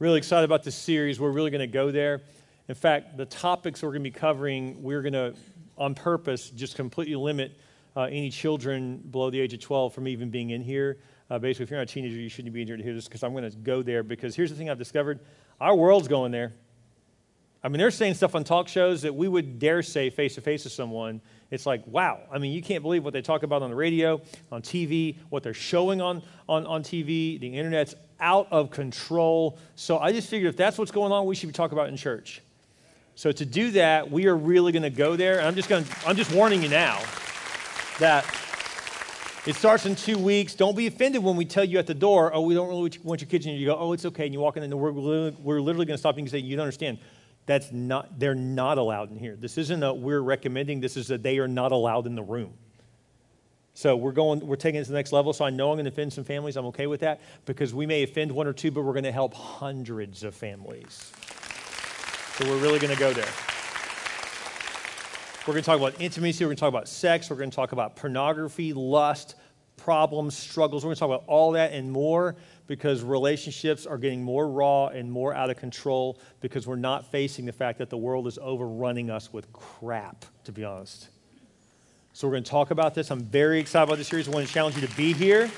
Really 0.00 0.18
excited 0.18 0.44
about 0.44 0.64
this 0.64 0.74
series. 0.74 1.20
We're 1.20 1.30
really 1.30 1.52
going 1.52 1.60
to 1.60 1.68
go 1.68 1.92
there. 1.92 2.22
In 2.68 2.74
fact, 2.74 3.18
the 3.18 3.24
topics 3.24 3.84
we're 3.84 3.90
going 3.90 4.02
to 4.02 4.10
be 4.10 4.18
covering, 4.18 4.82
we're 4.82 5.02
going 5.02 5.12
to, 5.12 5.32
on 5.78 5.94
purpose, 5.94 6.50
just 6.50 6.74
completely 6.74 7.14
limit 7.14 7.60
uh, 7.94 8.02
any 8.02 8.30
children 8.30 9.04
below 9.12 9.30
the 9.30 9.38
age 9.38 9.54
of 9.54 9.60
12 9.60 9.94
from 9.94 10.08
even 10.08 10.28
being 10.28 10.50
in 10.50 10.60
here. 10.60 10.98
Uh, 11.30 11.38
basically, 11.38 11.62
if 11.62 11.70
you're 11.70 11.78
not 11.78 11.88
a 11.88 11.92
teenager, 11.92 12.16
you 12.16 12.28
shouldn't 12.28 12.52
be 12.52 12.62
in 12.62 12.66
here 12.66 12.76
to 12.76 12.82
hear 12.82 12.94
this 12.94 13.04
because 13.04 13.22
I'm 13.22 13.30
going 13.30 13.48
to 13.48 13.56
go 13.56 13.80
there 13.80 14.02
because 14.02 14.34
here's 14.34 14.50
the 14.50 14.56
thing 14.56 14.70
I've 14.70 14.78
discovered 14.78 15.20
our 15.60 15.76
world's 15.76 16.08
going 16.08 16.32
there. 16.32 16.54
I 17.62 17.68
mean, 17.68 17.78
they're 17.78 17.90
saying 17.90 18.14
stuff 18.14 18.34
on 18.34 18.44
talk 18.44 18.68
shows 18.68 19.02
that 19.02 19.14
we 19.14 19.28
would 19.28 19.58
dare 19.58 19.82
say 19.82 20.08
face 20.08 20.36
to 20.36 20.40
face 20.40 20.62
to 20.62 20.70
someone. 20.70 21.20
It's 21.50 21.66
like, 21.66 21.86
wow. 21.86 22.20
I 22.32 22.38
mean, 22.38 22.52
you 22.52 22.62
can't 22.62 22.82
believe 22.82 23.04
what 23.04 23.12
they 23.12 23.20
talk 23.20 23.42
about 23.42 23.62
on 23.62 23.70
the 23.70 23.76
radio, 23.76 24.22
on 24.50 24.62
TV, 24.62 25.18
what 25.28 25.42
they're 25.42 25.52
showing 25.52 26.00
on, 26.00 26.22
on, 26.48 26.66
on 26.66 26.82
TV. 26.82 27.38
The 27.38 27.48
internet's 27.48 27.94
out 28.18 28.48
of 28.50 28.70
control. 28.70 29.58
So 29.76 29.98
I 29.98 30.12
just 30.12 30.28
figured 30.28 30.48
if 30.48 30.56
that's 30.56 30.78
what's 30.78 30.90
going 30.90 31.12
on, 31.12 31.26
we 31.26 31.34
should 31.34 31.48
be 31.48 31.52
talking 31.52 31.76
about 31.76 31.88
in 31.88 31.96
church. 31.96 32.40
So 33.14 33.30
to 33.30 33.44
do 33.44 33.72
that, 33.72 34.10
we 34.10 34.26
are 34.26 34.36
really 34.36 34.72
going 34.72 34.84
to 34.84 34.90
go 34.90 35.16
there. 35.16 35.38
And 35.38 35.46
I'm 35.46 35.54
just 35.54 35.68
going 35.68 35.84
I'm 36.06 36.16
just 36.16 36.32
warning 36.32 36.62
you 36.62 36.70
now 36.70 36.98
that 37.98 38.24
it 39.46 39.54
starts 39.54 39.84
in 39.84 39.96
two 39.96 40.16
weeks. 40.16 40.54
Don't 40.54 40.76
be 40.76 40.86
offended 40.86 41.22
when 41.22 41.36
we 41.36 41.44
tell 41.44 41.64
you 41.64 41.78
at 41.78 41.86
the 41.86 41.94
door, 41.94 42.32
oh, 42.32 42.40
we 42.40 42.54
don't 42.54 42.68
really 42.68 42.90
want 43.02 43.20
your 43.20 43.28
kids 43.28 43.44
in 43.44 43.52
here. 43.52 43.60
You 43.60 43.66
go, 43.66 43.76
oh, 43.76 43.92
it's 43.92 44.06
okay. 44.06 44.24
And 44.24 44.32
you 44.32 44.40
walk 44.40 44.56
in 44.56 44.62
and 44.62 44.72
we're, 44.72 44.92
we're 44.92 45.60
literally 45.60 45.84
going 45.84 45.96
to 45.96 45.98
stop 45.98 46.16
you 46.16 46.20
and 46.20 46.30
say, 46.30 46.38
you 46.38 46.56
don't 46.56 46.64
understand 46.64 46.98
that's 47.50 47.72
not, 47.72 48.18
they're 48.18 48.34
not 48.34 48.78
allowed 48.78 49.10
in 49.10 49.18
here. 49.18 49.36
This 49.36 49.58
isn't 49.58 49.82
a 49.82 49.92
we're 49.92 50.20
recommending, 50.20 50.80
this 50.80 50.96
is 50.96 51.10
a 51.10 51.18
they 51.18 51.38
are 51.38 51.48
not 51.48 51.72
allowed 51.72 52.06
in 52.06 52.14
the 52.14 52.22
room. 52.22 52.54
So 53.74 53.96
we're 53.96 54.12
going, 54.12 54.46
we're 54.46 54.56
taking 54.56 54.80
it 54.80 54.84
to 54.84 54.90
the 54.90 54.96
next 54.96 55.12
level. 55.12 55.32
So 55.32 55.44
I 55.44 55.50
know 55.50 55.70
I'm 55.70 55.76
going 55.76 55.84
to 55.84 55.90
offend 55.90 56.12
some 56.12 56.24
families. 56.24 56.56
I'm 56.56 56.66
okay 56.66 56.86
with 56.86 57.00
that 57.00 57.20
because 57.46 57.72
we 57.72 57.86
may 57.86 58.02
offend 58.02 58.30
one 58.30 58.46
or 58.46 58.52
two, 58.52 58.70
but 58.70 58.82
we're 58.82 58.92
going 58.92 59.04
to 59.04 59.12
help 59.12 59.32
hundreds 59.32 60.22
of 60.22 60.34
families. 60.34 61.12
So 62.36 62.48
we're 62.48 62.58
really 62.58 62.78
going 62.78 62.92
to 62.92 63.00
go 63.00 63.12
there. 63.12 63.28
We're 65.46 65.54
going 65.54 65.62
to 65.62 65.66
talk 65.66 65.78
about 65.78 66.00
intimacy. 66.00 66.44
We're 66.44 66.48
going 66.48 66.56
to 66.56 66.60
talk 66.60 66.68
about 66.68 66.88
sex. 66.88 67.30
We're 67.30 67.36
going 67.36 67.50
to 67.50 67.56
talk 67.56 67.72
about 67.72 67.96
pornography, 67.96 68.72
lust, 68.72 69.36
problems, 69.76 70.36
struggles. 70.36 70.84
We're 70.84 70.88
going 70.88 70.96
to 70.96 71.00
talk 71.00 71.08
about 71.08 71.24
all 71.26 71.52
that 71.52 71.72
and 71.72 71.90
more 71.90 72.36
because 72.70 73.02
relationships 73.02 73.84
are 73.84 73.98
getting 73.98 74.22
more 74.22 74.48
raw 74.48 74.86
and 74.86 75.10
more 75.10 75.34
out 75.34 75.50
of 75.50 75.56
control 75.56 76.16
because 76.40 76.68
we're 76.68 76.76
not 76.76 77.04
facing 77.10 77.44
the 77.44 77.50
fact 77.50 77.78
that 77.78 77.90
the 77.90 77.96
world 77.96 78.28
is 78.28 78.38
overrunning 78.40 79.10
us 79.10 79.32
with 79.32 79.52
crap, 79.52 80.24
to 80.44 80.52
be 80.52 80.62
honest. 80.62 81.08
So 82.12 82.28
we're 82.28 82.34
going 82.34 82.44
to 82.44 82.50
talk 82.50 82.70
about 82.70 82.94
this. 82.94 83.10
I'm 83.10 83.24
very 83.24 83.58
excited 83.58 83.88
about 83.88 83.98
this 83.98 84.06
series. 84.06 84.28
I 84.28 84.30
want 84.30 84.46
to 84.46 84.54
challenge 84.54 84.76
you 84.76 84.86
to 84.86 84.96
be 84.96 85.12
here. 85.12 85.50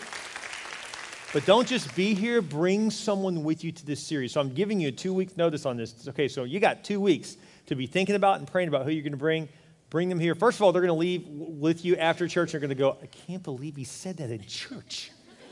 But 1.34 1.44
don't 1.44 1.68
just 1.68 1.94
be 1.94 2.14
here, 2.14 2.40
bring 2.40 2.90
someone 2.90 3.44
with 3.44 3.62
you 3.62 3.72
to 3.72 3.84
this 3.84 4.00
series. 4.00 4.32
So 4.32 4.40
I'm 4.40 4.54
giving 4.54 4.80
you 4.80 4.88
a 4.88 4.92
two 4.92 5.12
week 5.12 5.36
notice 5.36 5.66
on 5.66 5.76
this. 5.76 6.08
Okay, 6.08 6.28
so 6.28 6.44
you 6.44 6.60
got 6.60 6.82
two 6.82 6.98
weeks 6.98 7.36
to 7.66 7.74
be 7.74 7.86
thinking 7.86 8.14
about 8.14 8.38
and 8.38 8.48
praying 8.48 8.68
about 8.68 8.86
who 8.86 8.90
you're 8.90 9.02
going 9.02 9.12
to 9.12 9.18
bring. 9.18 9.50
Bring 9.90 10.08
them 10.08 10.18
here. 10.18 10.34
First 10.34 10.56
of 10.56 10.62
all, 10.62 10.72
they're 10.72 10.80
going 10.80 10.88
to 10.88 10.94
leave 10.94 11.28
with 11.28 11.84
you 11.84 11.94
after 11.96 12.26
church. 12.26 12.52
They're 12.52 12.60
going 12.60 12.70
to 12.70 12.74
go, 12.74 12.96
I 13.02 13.06
can't 13.06 13.42
believe 13.42 13.76
he 13.76 13.84
said 13.84 14.16
that 14.16 14.30
in 14.30 14.40
church. 14.46 15.10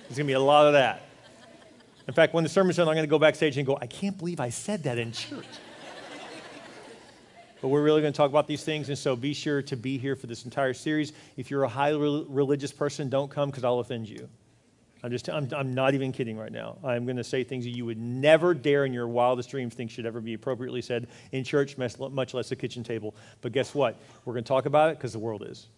There's 0.09 0.17
going 0.17 0.27
to 0.27 0.31
be 0.31 0.33
a 0.33 0.41
lot 0.41 0.67
of 0.67 0.73
that. 0.73 1.03
In 2.09 2.15
fact, 2.15 2.35
when 2.35 2.45
the 2.45 2.51
sermon's 2.51 2.77
done, 2.77 2.89
I'm 2.89 2.95
going 2.95 3.05
to 3.05 3.11
go 3.11 3.19
backstage 3.19 3.57
and 3.57 3.67
go, 3.67 3.79
I 3.81 3.87
can't 3.87 4.17
believe 4.17 4.41
I 4.41 4.51
said 4.51 4.83
that 4.85 4.99
in 4.99 5.13
church. 5.13 5.47
but 7.61 7.69
we're 7.69 7.83
really 7.83 8.01
going 8.01 8.13
to 8.13 8.17
talk 8.17 8.31
about 8.31 8.47
these 8.47 8.65
things, 8.65 8.89
and 8.89 8.99
so 8.99 9.15
be 9.15 9.35
sure 9.35 9.63
to 9.63 9.77
be 9.77 9.99
here 9.99 10.17
for 10.17 10.27
this 10.27 10.45
entire 10.45 10.75
series. 10.75 11.13
If 11.37 11.51
you're 11.51 11.65
a 11.65 11.69
highly 11.69 12.27
religious 12.29 12.73
person, 12.73 13.09
don't 13.09 13.31
come 13.31 13.51
because 13.51 13.65
I'll 13.65 13.79
offend 13.81 14.09
you. 14.09 14.29
I'm 15.03 15.11
just, 15.11 15.31
I'm, 15.31 15.49
I'm 15.57 15.75
not 15.75 15.95
even 15.95 16.13
kidding 16.13 16.37
right 16.37 16.53
now. 16.53 16.77
I'm 16.85 17.07
going 17.07 17.17
to 17.17 17.25
say 17.25 17.43
things 17.43 17.65
that 17.65 17.71
you 17.71 17.87
would 17.87 17.99
never 17.99 18.53
dare 18.53 18.85
in 18.85 18.93
your 18.93 19.09
wildest 19.09 19.51
dreams 19.51 19.75
think 19.75 19.91
should 19.91 20.05
ever 20.05 20.21
be 20.21 20.35
appropriately 20.35 20.83
said 20.83 21.09
in 21.33 21.43
church, 21.43 21.79
much 21.79 22.35
less 22.35 22.51
a 22.51 22.57
kitchen 22.57 22.85
table. 22.85 23.15
But 23.41 23.53
guess 23.53 23.75
what? 23.75 23.99
We're 24.25 24.35
going 24.35 24.45
to 24.45 24.49
talk 24.49 24.67
about 24.67 24.91
it 24.91 24.99
because 24.99 25.13
the 25.13 25.19
world 25.19 25.43
is. 25.47 25.69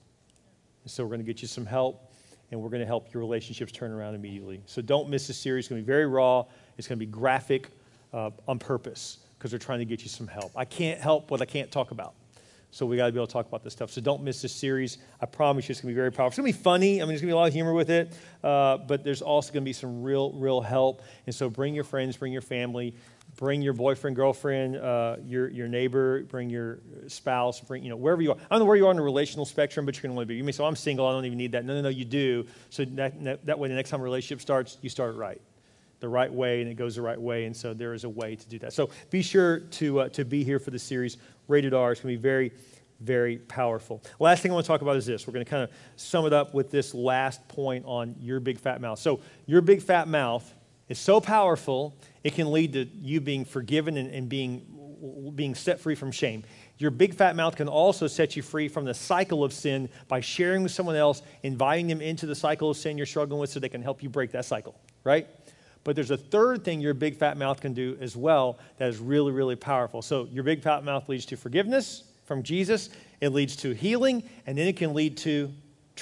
So 0.87 1.05
we're 1.05 1.11
going 1.11 1.21
to 1.21 1.27
get 1.27 1.41
you 1.41 1.47
some 1.47 1.67
help, 1.67 2.12
and 2.53 2.61
we're 2.61 2.69
going 2.69 2.81
to 2.81 2.87
help 2.87 3.13
your 3.13 3.23
relationships 3.23 3.73
turn 3.73 3.91
around 3.91 4.15
immediately. 4.15 4.61
So 4.67 4.83
don't 4.83 5.09
miss 5.09 5.27
this 5.27 5.39
series. 5.39 5.65
It's 5.65 5.69
going 5.71 5.81
to 5.81 5.85
be 5.85 5.91
very 5.91 6.07
raw. 6.07 6.45
It's 6.77 6.87
going 6.87 6.99
to 6.99 7.05
be 7.05 7.11
graphic 7.11 7.71
uh, 8.13 8.31
on 8.47 8.59
purpose 8.59 9.19
because 9.39 9.51
they're 9.51 9.59
trying 9.59 9.81
to 9.81 9.85
get 9.87 10.03
you 10.03 10.09
some 10.09 10.29
help. 10.29 10.53
I 10.55 10.67
can't 10.67 11.01
help 11.01 11.31
what 11.31 11.41
I 11.41 11.47
can't 11.47 11.73
talk 11.73 11.91
about. 11.91 12.15
So 12.71 12.87
we 12.87 12.97
got 12.97 13.07
to 13.07 13.13
be 13.13 13.19
able 13.19 13.27
to 13.27 13.33
talk 13.33 13.47
about 13.47 13.63
this 13.65 13.75
stuff. 13.75 13.91
So 13.91 14.01
don't 14.01 14.23
miss 14.23 14.41
this 14.41 14.53
series. 14.53 14.99
I 15.21 15.27
promise 15.27 15.69
you 15.69 15.73
it's 15.73 15.81
going 15.81 15.93
to 15.93 15.95
be 15.95 15.99
very 15.99 16.11
powerful. 16.11 16.29
It's 16.29 16.37
going 16.39 16.53
to 16.53 16.59
be 16.59 16.63
funny. 16.63 17.01
I 17.01 17.05
mean, 17.05 17.09
there's 17.09 17.21
going 17.21 17.29
to 17.29 17.33
be 17.33 17.37
a 17.37 17.37
lot 17.37 17.49
of 17.49 17.53
humor 17.53 17.75
with 17.75 17.91
it, 17.91 18.15
uh, 18.43 18.79
but 18.79 19.05
there's 19.05 19.21
also 19.21 19.53
going 19.53 19.63
to 19.63 19.69
be 19.69 19.75
some 19.75 20.03
real, 20.03 20.33
real 20.33 20.63
help. 20.63 21.03
And 21.27 21.35
so 21.35 21.51
bring 21.51 21.75
your 21.75 21.85
friends, 21.85 22.17
bring 22.17 22.33
your 22.33 22.41
family, 22.41 22.95
bring 23.37 23.63
your 23.63 23.73
boyfriend, 23.73 24.17
girlfriend, 24.17 24.77
uh, 24.77 25.17
your, 25.25 25.49
your 25.49 25.69
neighbor, 25.69 26.23
bring 26.25 26.51
your 26.51 26.81
spouse, 27.09 27.61
bring, 27.61 27.83
you 27.83 27.89
know, 27.89 27.97
wherever 27.97 28.23
you 28.23 28.33
are. 28.33 28.37
I 28.37 28.45
don't 28.51 28.61
know 28.61 28.65
where 28.67 28.77
you 28.77 28.87
are 28.87 28.91
on 28.91 28.97
the 28.97 29.03
relational 29.03 29.45
spectrum, 29.45 29.87
but 29.87 29.97
you're 29.97 30.03
going 30.03 30.13
to 30.13 30.17
want 30.17 30.27
to 30.27 30.29
be. 30.29 30.37
You 30.37 30.45
may 30.45 30.53
say, 30.53 30.63
well, 30.63 30.69
I'm 30.69 30.77
single. 30.77 31.07
I 31.07 31.13
don't 31.13 31.25
even 31.25 31.39
need 31.39 31.53
that. 31.53 31.65
No, 31.65 31.75
no, 31.75 31.83
no, 31.83 31.89
you 31.89 32.05
do. 32.05 32.47
So 32.71 32.85
that, 32.85 33.47
that 33.47 33.59
way, 33.59 33.69
the 33.69 33.75
next 33.75 33.91
time 33.91 34.01
a 34.01 34.05
relationship 34.05 34.41
starts, 34.41 34.79
you 34.83 34.91
start 34.91 35.15
it 35.15 35.19
right 35.19 35.41
the 36.01 36.09
right 36.09 36.33
way 36.33 36.61
and 36.61 36.69
it 36.69 36.75
goes 36.75 36.97
the 36.97 37.03
right 37.03 37.21
way. 37.21 37.45
And 37.45 37.57
so 37.57 37.73
there 37.73 37.95
is 37.95 38.03
a 38.03 38.09
way 38.09 38.35
to 38.35 38.49
do 38.49 38.59
that. 38.59 38.73
So 38.73 38.91
be 39.11 39.23
sure 39.23 39.61
to, 39.61 40.01
uh, 40.01 40.09
to 40.11 40.25
be 40.25 40.43
here 40.43 40.59
for 40.59 40.73
the 40.73 40.79
series. 40.79 41.17
Rated 41.47 41.73
R. 41.73 41.93
It's 41.93 42.01
going 42.01 42.13
to 42.13 42.19
be 42.19 42.23
very, 42.23 42.51
very 43.01 43.39
powerful. 43.39 44.03
Last 44.19 44.43
thing 44.43 44.51
I 44.51 44.55
want 44.55 44.67
to 44.67 44.69
talk 44.69 44.83
about 44.83 44.97
is 44.97 45.07
this. 45.07 45.27
We're 45.27 45.33
going 45.33 45.45
to 45.45 45.51
kind 45.51 45.63
of 45.63 45.71
sum 45.97 46.27
it 46.27 46.33
up 46.33 46.55
with 46.55 46.73
this 46.73 46.93
last 46.93 47.47
point 47.47 47.85
on 47.87 48.17
your 48.21 48.41
big 48.41 48.59
fat 48.59 48.81
mouth. 48.81 48.99
So, 48.99 49.21
your 49.47 49.61
big 49.61 49.81
fat 49.81 50.09
mouth 50.09 50.53
is 50.89 50.99
so 50.99 51.21
powerful, 51.21 51.95
it 52.25 52.35
can 52.35 52.53
lead 52.53 52.73
to 52.75 52.89
you 53.01 53.21
being 53.21 53.45
forgiven 53.45 53.97
and, 53.97 54.11
and 54.13 54.29
being, 54.29 55.33
being 55.35 55.55
set 55.55 55.81
free 55.81 55.95
from 55.95 56.11
shame. 56.13 56.45
Your 56.79 56.91
big 56.91 57.15
fat 57.15 57.37
mouth 57.37 57.57
can 57.57 57.69
also 57.69 58.07
set 58.07 58.37
you 58.37 58.43
free 58.43 58.69
from 58.69 58.85
the 58.85 58.95
cycle 58.95 59.45
of 59.45 59.53
sin 59.53 59.89
by 60.09 60.21
sharing 60.21 60.63
with 60.63 60.73
someone 60.73 60.97
else, 60.97 61.23
inviting 61.43 61.87
them 61.87 62.01
into 62.01 62.27
the 62.27 62.35
cycle 62.35 62.71
of 62.71 62.77
sin 62.77 62.97
you're 62.97 63.07
struggling 63.07 63.41
with 63.41 63.51
so 63.51 63.61
they 63.61 63.69
can 63.69 63.83
help 63.83 64.03
you 64.03 64.09
break 64.09 64.33
that 64.33 64.45
cycle, 64.45 64.75
right? 65.05 65.27
But 65.85 65.97
there's 65.97 66.11
a 66.11 66.17
third 66.17 66.65
thing 66.65 66.81
your 66.81 66.95
big 66.95 67.17
fat 67.17 67.37
mouth 67.37 67.61
can 67.61 67.73
do 67.73 67.97
as 68.01 68.17
well 68.17 68.59
that 68.79 68.89
is 68.89 68.99
really, 68.99 69.33
really 69.33 69.57
powerful. 69.57 70.03
So 70.03 70.29
your 70.31 70.45
big 70.45 70.63
fat 70.63 70.85
mouth 70.85 71.09
leads 71.09 71.27
to 71.27 71.37
forgiveness 71.37 72.05
from 72.25 72.43
Jesus, 72.43 72.91
it 73.21 73.31
leads 73.31 73.57
to 73.57 73.75
healing, 73.75 74.23
and 74.47 74.57
then 74.57 74.69
it 74.69 74.77
can 74.77 74.95
lead 74.95 75.17
to 75.19 75.53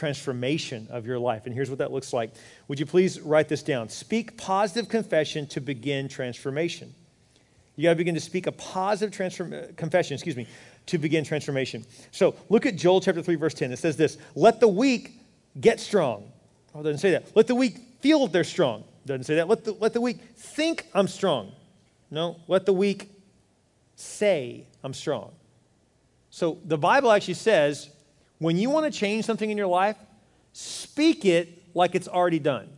transformation 0.01 0.89
of 0.91 1.07
your 1.07 1.19
life. 1.19 1.45
And 1.45 1.55
here's 1.55 1.69
what 1.69 1.79
that 1.79 1.93
looks 1.93 2.15
like. 2.15 2.31
Would 2.69 2.81
you 2.81 2.87
please 2.87 3.21
write 3.21 3.49
this 3.49 3.63
down? 3.63 3.91
Speak 3.91 4.39
positive 4.39 4.89
confession 4.89 5.47
to 5.49 5.61
begin 5.61 6.09
transformation. 6.09 6.95
You 7.77 7.85
got 7.85 7.91
to 7.91 7.97
begin 7.97 8.15
to 8.15 8.21
speak 8.21 8.47
a 8.47 8.53
positive 8.53 9.15
transform- 9.15 9.75
confession, 9.77 10.15
excuse 10.15 10.37
me, 10.37 10.47
to 10.87 10.97
begin 10.97 11.23
transformation. 11.23 11.85
So 12.13 12.35
look 12.49 12.65
at 12.65 12.77
Joel 12.77 13.03
chapter 13.03 13.21
3, 13.21 13.35
verse 13.35 13.53
10. 13.53 13.73
It 13.73 13.79
says 13.79 13.99
this 13.99 14.17
Let 14.35 14.59
the 14.59 14.69
weak 14.69 15.13
get 15.61 15.81
strong. 15.81 16.33
Oh, 16.75 16.81
it 16.81 16.85
doesn't 16.85 16.99
say 16.99 17.11
that. 17.11 17.37
Let 17.37 17.47
the 17.47 17.55
weak 17.55 17.77
feel 18.01 18.27
they're 18.27 18.43
strong. 18.43 18.85
Doesn't 19.05 19.25
say 19.25 19.35
that. 19.35 19.49
Let 19.49 19.65
the, 19.65 19.73
let 19.73 19.93
the 19.93 20.01
weak 20.01 20.19
think 20.35 20.87
I'm 20.95 21.09
strong. 21.09 21.53
No, 22.11 22.37
let 22.49 22.65
the 22.65 22.73
weak 22.73 23.11
say 23.97 24.67
I'm 24.83 24.95
strong. 24.95 25.33
So 26.31 26.59
the 26.65 26.79
Bible 26.79 27.13
actually 27.13 27.35
says 27.35 27.91
when 28.40 28.57
you 28.57 28.70
want 28.70 28.92
to 28.92 28.98
change 28.98 29.24
something 29.24 29.48
in 29.48 29.57
your 29.57 29.68
life, 29.68 29.96
speak 30.53 31.24
it 31.24 31.62
like 31.74 31.94
it's 31.94 32.09
already 32.09 32.40
done. 32.40 32.68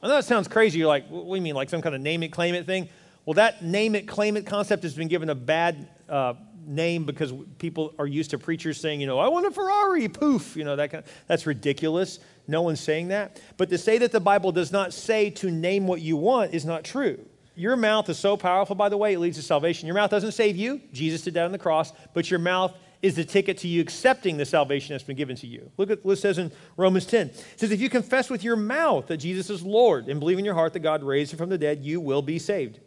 I 0.00 0.06
know 0.06 0.14
that 0.14 0.24
sounds 0.24 0.46
crazy. 0.46 0.78
You're 0.78 0.88
like, 0.88 1.08
what 1.08 1.24
do 1.24 1.34
you 1.34 1.42
mean, 1.42 1.56
like 1.56 1.70
some 1.70 1.82
kind 1.82 1.94
of 1.94 2.00
name 2.00 2.22
it, 2.22 2.28
claim 2.28 2.54
it 2.54 2.66
thing? 2.66 2.88
Well, 3.24 3.34
that 3.34 3.64
name 3.64 3.94
it, 3.94 4.06
claim 4.06 4.36
it 4.36 4.46
concept 4.46 4.84
has 4.84 4.94
been 4.94 5.08
given 5.08 5.30
a 5.30 5.34
bad 5.34 5.88
uh, 6.08 6.34
name 6.66 7.04
because 7.04 7.32
people 7.58 7.94
are 7.98 8.06
used 8.06 8.30
to 8.30 8.38
preachers 8.38 8.80
saying, 8.80 9.00
you 9.00 9.06
know, 9.06 9.18
I 9.18 9.28
want 9.28 9.46
a 9.46 9.50
Ferrari, 9.50 10.06
poof, 10.08 10.54
you 10.54 10.64
know, 10.64 10.76
that 10.76 10.90
kind 10.90 11.02
of, 11.02 11.10
that's 11.26 11.46
ridiculous. 11.46 12.20
No 12.46 12.62
one's 12.62 12.80
saying 12.80 13.08
that. 13.08 13.40
But 13.56 13.70
to 13.70 13.78
say 13.78 13.98
that 13.98 14.12
the 14.12 14.20
Bible 14.20 14.52
does 14.52 14.70
not 14.70 14.92
say 14.92 15.30
to 15.30 15.50
name 15.50 15.86
what 15.86 16.00
you 16.00 16.16
want 16.16 16.54
is 16.54 16.64
not 16.64 16.84
true. 16.84 17.18
Your 17.56 17.74
mouth 17.74 18.08
is 18.08 18.18
so 18.18 18.36
powerful, 18.36 18.76
by 18.76 18.88
the 18.88 18.96
way, 18.96 19.14
it 19.14 19.18
leads 19.18 19.36
to 19.38 19.42
salvation. 19.42 19.86
Your 19.86 19.96
mouth 19.96 20.10
doesn't 20.10 20.32
save 20.32 20.56
you. 20.56 20.80
Jesus 20.92 21.22
did 21.22 21.34
that 21.34 21.44
on 21.44 21.52
the 21.52 21.58
cross, 21.58 21.92
but 22.14 22.30
your 22.30 22.38
mouth 22.38 22.72
is 23.00 23.14
the 23.14 23.24
ticket 23.24 23.58
to 23.58 23.68
you 23.68 23.80
accepting 23.80 24.36
the 24.36 24.44
salvation 24.44 24.94
that's 24.94 25.04
been 25.04 25.16
given 25.16 25.36
to 25.36 25.46
you. 25.46 25.70
Look 25.76 25.90
at 25.90 26.04
what 26.04 26.12
it 26.12 26.16
says 26.16 26.38
in 26.38 26.50
Romans 26.76 27.06
10. 27.06 27.28
It 27.28 27.44
says, 27.56 27.70
If 27.70 27.80
you 27.80 27.88
confess 27.88 28.28
with 28.28 28.42
your 28.42 28.56
mouth 28.56 29.06
that 29.06 29.18
Jesus 29.18 29.50
is 29.50 29.62
Lord 29.62 30.08
and 30.08 30.18
believe 30.18 30.38
in 30.38 30.44
your 30.44 30.54
heart 30.54 30.72
that 30.72 30.80
God 30.80 31.02
raised 31.02 31.32
him 31.32 31.38
from 31.38 31.48
the 31.48 31.58
dead, 31.58 31.84
you 31.84 32.00
will 32.00 32.22
be 32.22 32.38
saved. 32.38 32.80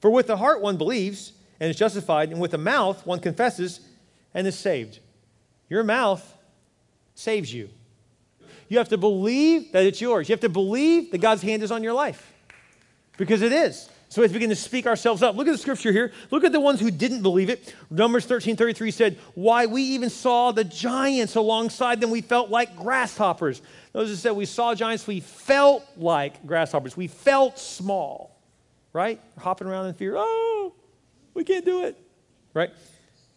For 0.00 0.10
with 0.10 0.26
the 0.26 0.36
heart 0.36 0.60
one 0.60 0.76
believes 0.76 1.32
and 1.58 1.70
is 1.70 1.76
justified, 1.76 2.30
and 2.30 2.40
with 2.40 2.50
the 2.50 2.58
mouth 2.58 3.06
one 3.06 3.18
confesses 3.18 3.80
and 4.34 4.46
is 4.46 4.58
saved. 4.58 5.00
Your 5.70 5.82
mouth 5.82 6.34
saves 7.14 7.52
you. 7.52 7.70
You 8.68 8.78
have 8.78 8.90
to 8.90 8.98
believe 8.98 9.72
that 9.72 9.84
it's 9.84 10.00
yours. 10.00 10.28
You 10.28 10.34
have 10.34 10.40
to 10.40 10.48
believe 10.48 11.10
that 11.12 11.18
God's 11.18 11.42
hand 11.42 11.62
is 11.62 11.70
on 11.70 11.82
your 11.82 11.92
life 11.94 12.32
because 13.16 13.42
it 13.42 13.52
is. 13.52 13.88
So 14.08 14.22
we 14.22 14.28
begin 14.28 14.50
to 14.50 14.56
speak 14.56 14.86
ourselves 14.86 15.22
up. 15.22 15.34
Look 15.34 15.48
at 15.48 15.52
the 15.52 15.58
scripture 15.58 15.90
here. 15.90 16.12
Look 16.30 16.44
at 16.44 16.52
the 16.52 16.60
ones 16.60 16.80
who 16.80 16.90
didn't 16.90 17.22
believe 17.22 17.50
it. 17.50 17.74
Numbers 17.90 18.24
13 18.24 18.56
33 18.56 18.90
said, 18.90 19.18
Why 19.34 19.66
we 19.66 19.82
even 19.82 20.10
saw 20.10 20.52
the 20.52 20.64
giants 20.64 21.34
alongside 21.34 22.00
them, 22.00 22.10
we 22.10 22.20
felt 22.20 22.48
like 22.48 22.76
grasshoppers. 22.76 23.60
Those 23.92 24.08
who 24.08 24.14
said 24.14 24.32
we 24.32 24.46
saw 24.46 24.74
giants, 24.74 25.06
we 25.06 25.20
felt 25.20 25.84
like 25.96 26.46
grasshoppers. 26.46 26.96
We 26.96 27.08
felt 27.08 27.58
small, 27.58 28.38
right? 28.92 29.20
Hopping 29.38 29.66
around 29.66 29.86
in 29.86 29.94
fear. 29.94 30.14
Oh, 30.16 30.72
we 31.34 31.42
can't 31.42 31.64
do 31.64 31.84
it, 31.84 31.98
right? 32.54 32.70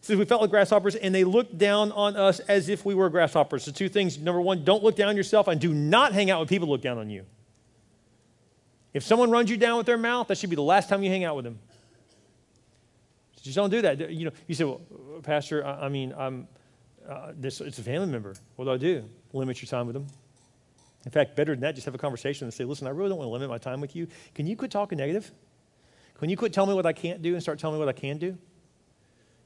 Says 0.01 0.17
we 0.17 0.25
felt 0.25 0.41
like 0.41 0.51
grasshoppers, 0.51 0.95
and 0.95 1.13
they 1.13 1.23
looked 1.23 1.57
down 1.57 1.91
on 1.91 2.15
us 2.15 2.39
as 2.41 2.69
if 2.69 2.85
we 2.85 2.93
were 2.93 3.09
grasshoppers. 3.09 3.63
So, 3.63 3.71
two 3.71 3.89
things. 3.89 4.17
Number 4.19 4.39
one, 4.39 4.63
don't 4.63 4.83
look 4.83 4.95
down 4.95 5.09
on 5.09 5.17
yourself, 5.17 5.47
and 5.47 5.59
do 5.59 5.73
not 5.73 6.13
hang 6.13 6.29
out 6.29 6.39
with 6.39 6.47
people 6.47 6.67
who 6.67 6.73
look 6.73 6.81
down 6.81 6.97
on 6.99 7.09
you. 7.09 7.25
If 8.93 9.03
someone 9.03 9.29
runs 9.29 9.49
you 9.49 9.57
down 9.57 9.77
with 9.77 9.85
their 9.85 9.97
mouth, 9.97 10.27
that 10.27 10.37
should 10.37 10.49
be 10.49 10.55
the 10.55 10.61
last 10.61 10.89
time 10.89 11.03
you 11.03 11.09
hang 11.09 11.23
out 11.23 11.35
with 11.35 11.45
them. 11.45 11.59
Just 13.41 13.55
don't 13.55 13.69
do 13.69 13.81
that. 13.81 14.11
You 14.11 14.25
know, 14.25 14.31
you 14.47 14.55
say, 14.55 14.65
"Well, 14.65 14.81
Pastor, 15.23 15.65
I, 15.65 15.85
I 15.85 15.89
mean, 15.89 16.13
I'm 16.17 16.47
uh, 17.07 17.31
this. 17.35 17.61
It's 17.61 17.79
a 17.79 17.83
family 17.83 18.07
member. 18.07 18.35
What 18.55 18.65
do 18.65 18.71
I 18.71 18.77
do? 18.77 19.05
Limit 19.31 19.61
your 19.61 19.69
time 19.69 19.87
with 19.87 19.93
them. 19.93 20.07
In 21.05 21.11
fact, 21.11 21.35
better 21.35 21.53
than 21.53 21.61
that, 21.61 21.75
just 21.75 21.85
have 21.85 21.95
a 21.95 21.99
conversation 21.99 22.45
and 22.45 22.53
say, 22.53 22.65
"Listen, 22.65 22.87
I 22.87 22.89
really 22.89 23.09
don't 23.09 23.17
want 23.17 23.27
to 23.27 23.31
limit 23.31 23.49
my 23.49 23.57
time 23.57 23.79
with 23.79 23.95
you. 23.95 24.07
Can 24.35 24.45
you 24.45 24.57
quit 24.57 24.71
talking 24.71 24.97
negative? 24.97 25.31
Can 26.19 26.29
you 26.29 26.35
quit 26.35 26.51
telling 26.51 26.71
me 26.71 26.75
what 26.75 26.85
I 26.85 26.91
can't 26.91 27.21
do 27.21 27.33
and 27.33 27.41
start 27.41 27.59
telling 27.59 27.77
me 27.77 27.79
what 27.79 27.87
I 27.87 27.97
can 27.97 28.17
do? 28.17 28.27
You 28.27 28.37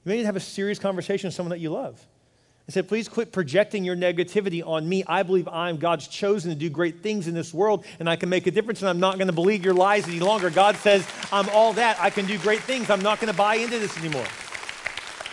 may 0.05 0.15
need 0.15 0.21
to 0.21 0.25
have 0.25 0.35
a 0.35 0.41
serious 0.41 0.79
conversation 0.79 1.27
with 1.27 1.35
someone 1.35 1.51
that 1.51 1.59
you 1.59 1.69
love." 1.69 2.05
I 2.67 2.71
said, 2.71 2.87
please 2.87 3.09
quit 3.09 3.33
projecting 3.33 3.83
your 3.83 3.95
negativity 3.97 4.65
on 4.65 4.87
me. 4.87 5.03
I 5.05 5.23
believe 5.23 5.49
I'm 5.49 5.75
God's 5.75 6.07
chosen 6.07 6.49
to 6.49 6.55
do 6.55 6.69
great 6.69 7.03
things 7.03 7.27
in 7.27 7.33
this 7.33 7.53
world, 7.53 7.83
and 7.99 8.09
I 8.09 8.15
can 8.15 8.29
make 8.29 8.47
a 8.47 8.51
difference, 8.51 8.81
and 8.81 8.87
I'm 8.89 9.01
not 9.01 9.15
going 9.17 9.27
to 9.27 9.33
believe 9.33 9.65
your 9.65 9.73
lies 9.73 10.07
any 10.07 10.21
longer. 10.21 10.49
God 10.49 10.77
says, 10.77 11.05
I'm 11.31 11.49
all 11.49 11.73
that. 11.73 11.99
I 11.99 12.09
can 12.09 12.25
do 12.25 12.37
great 12.37 12.61
things. 12.61 12.89
I'm 12.89 13.01
not 13.01 13.19
going 13.19 13.31
to 13.31 13.37
buy 13.37 13.55
into 13.55 13.79
this 13.79 13.97
anymore. 13.97 14.25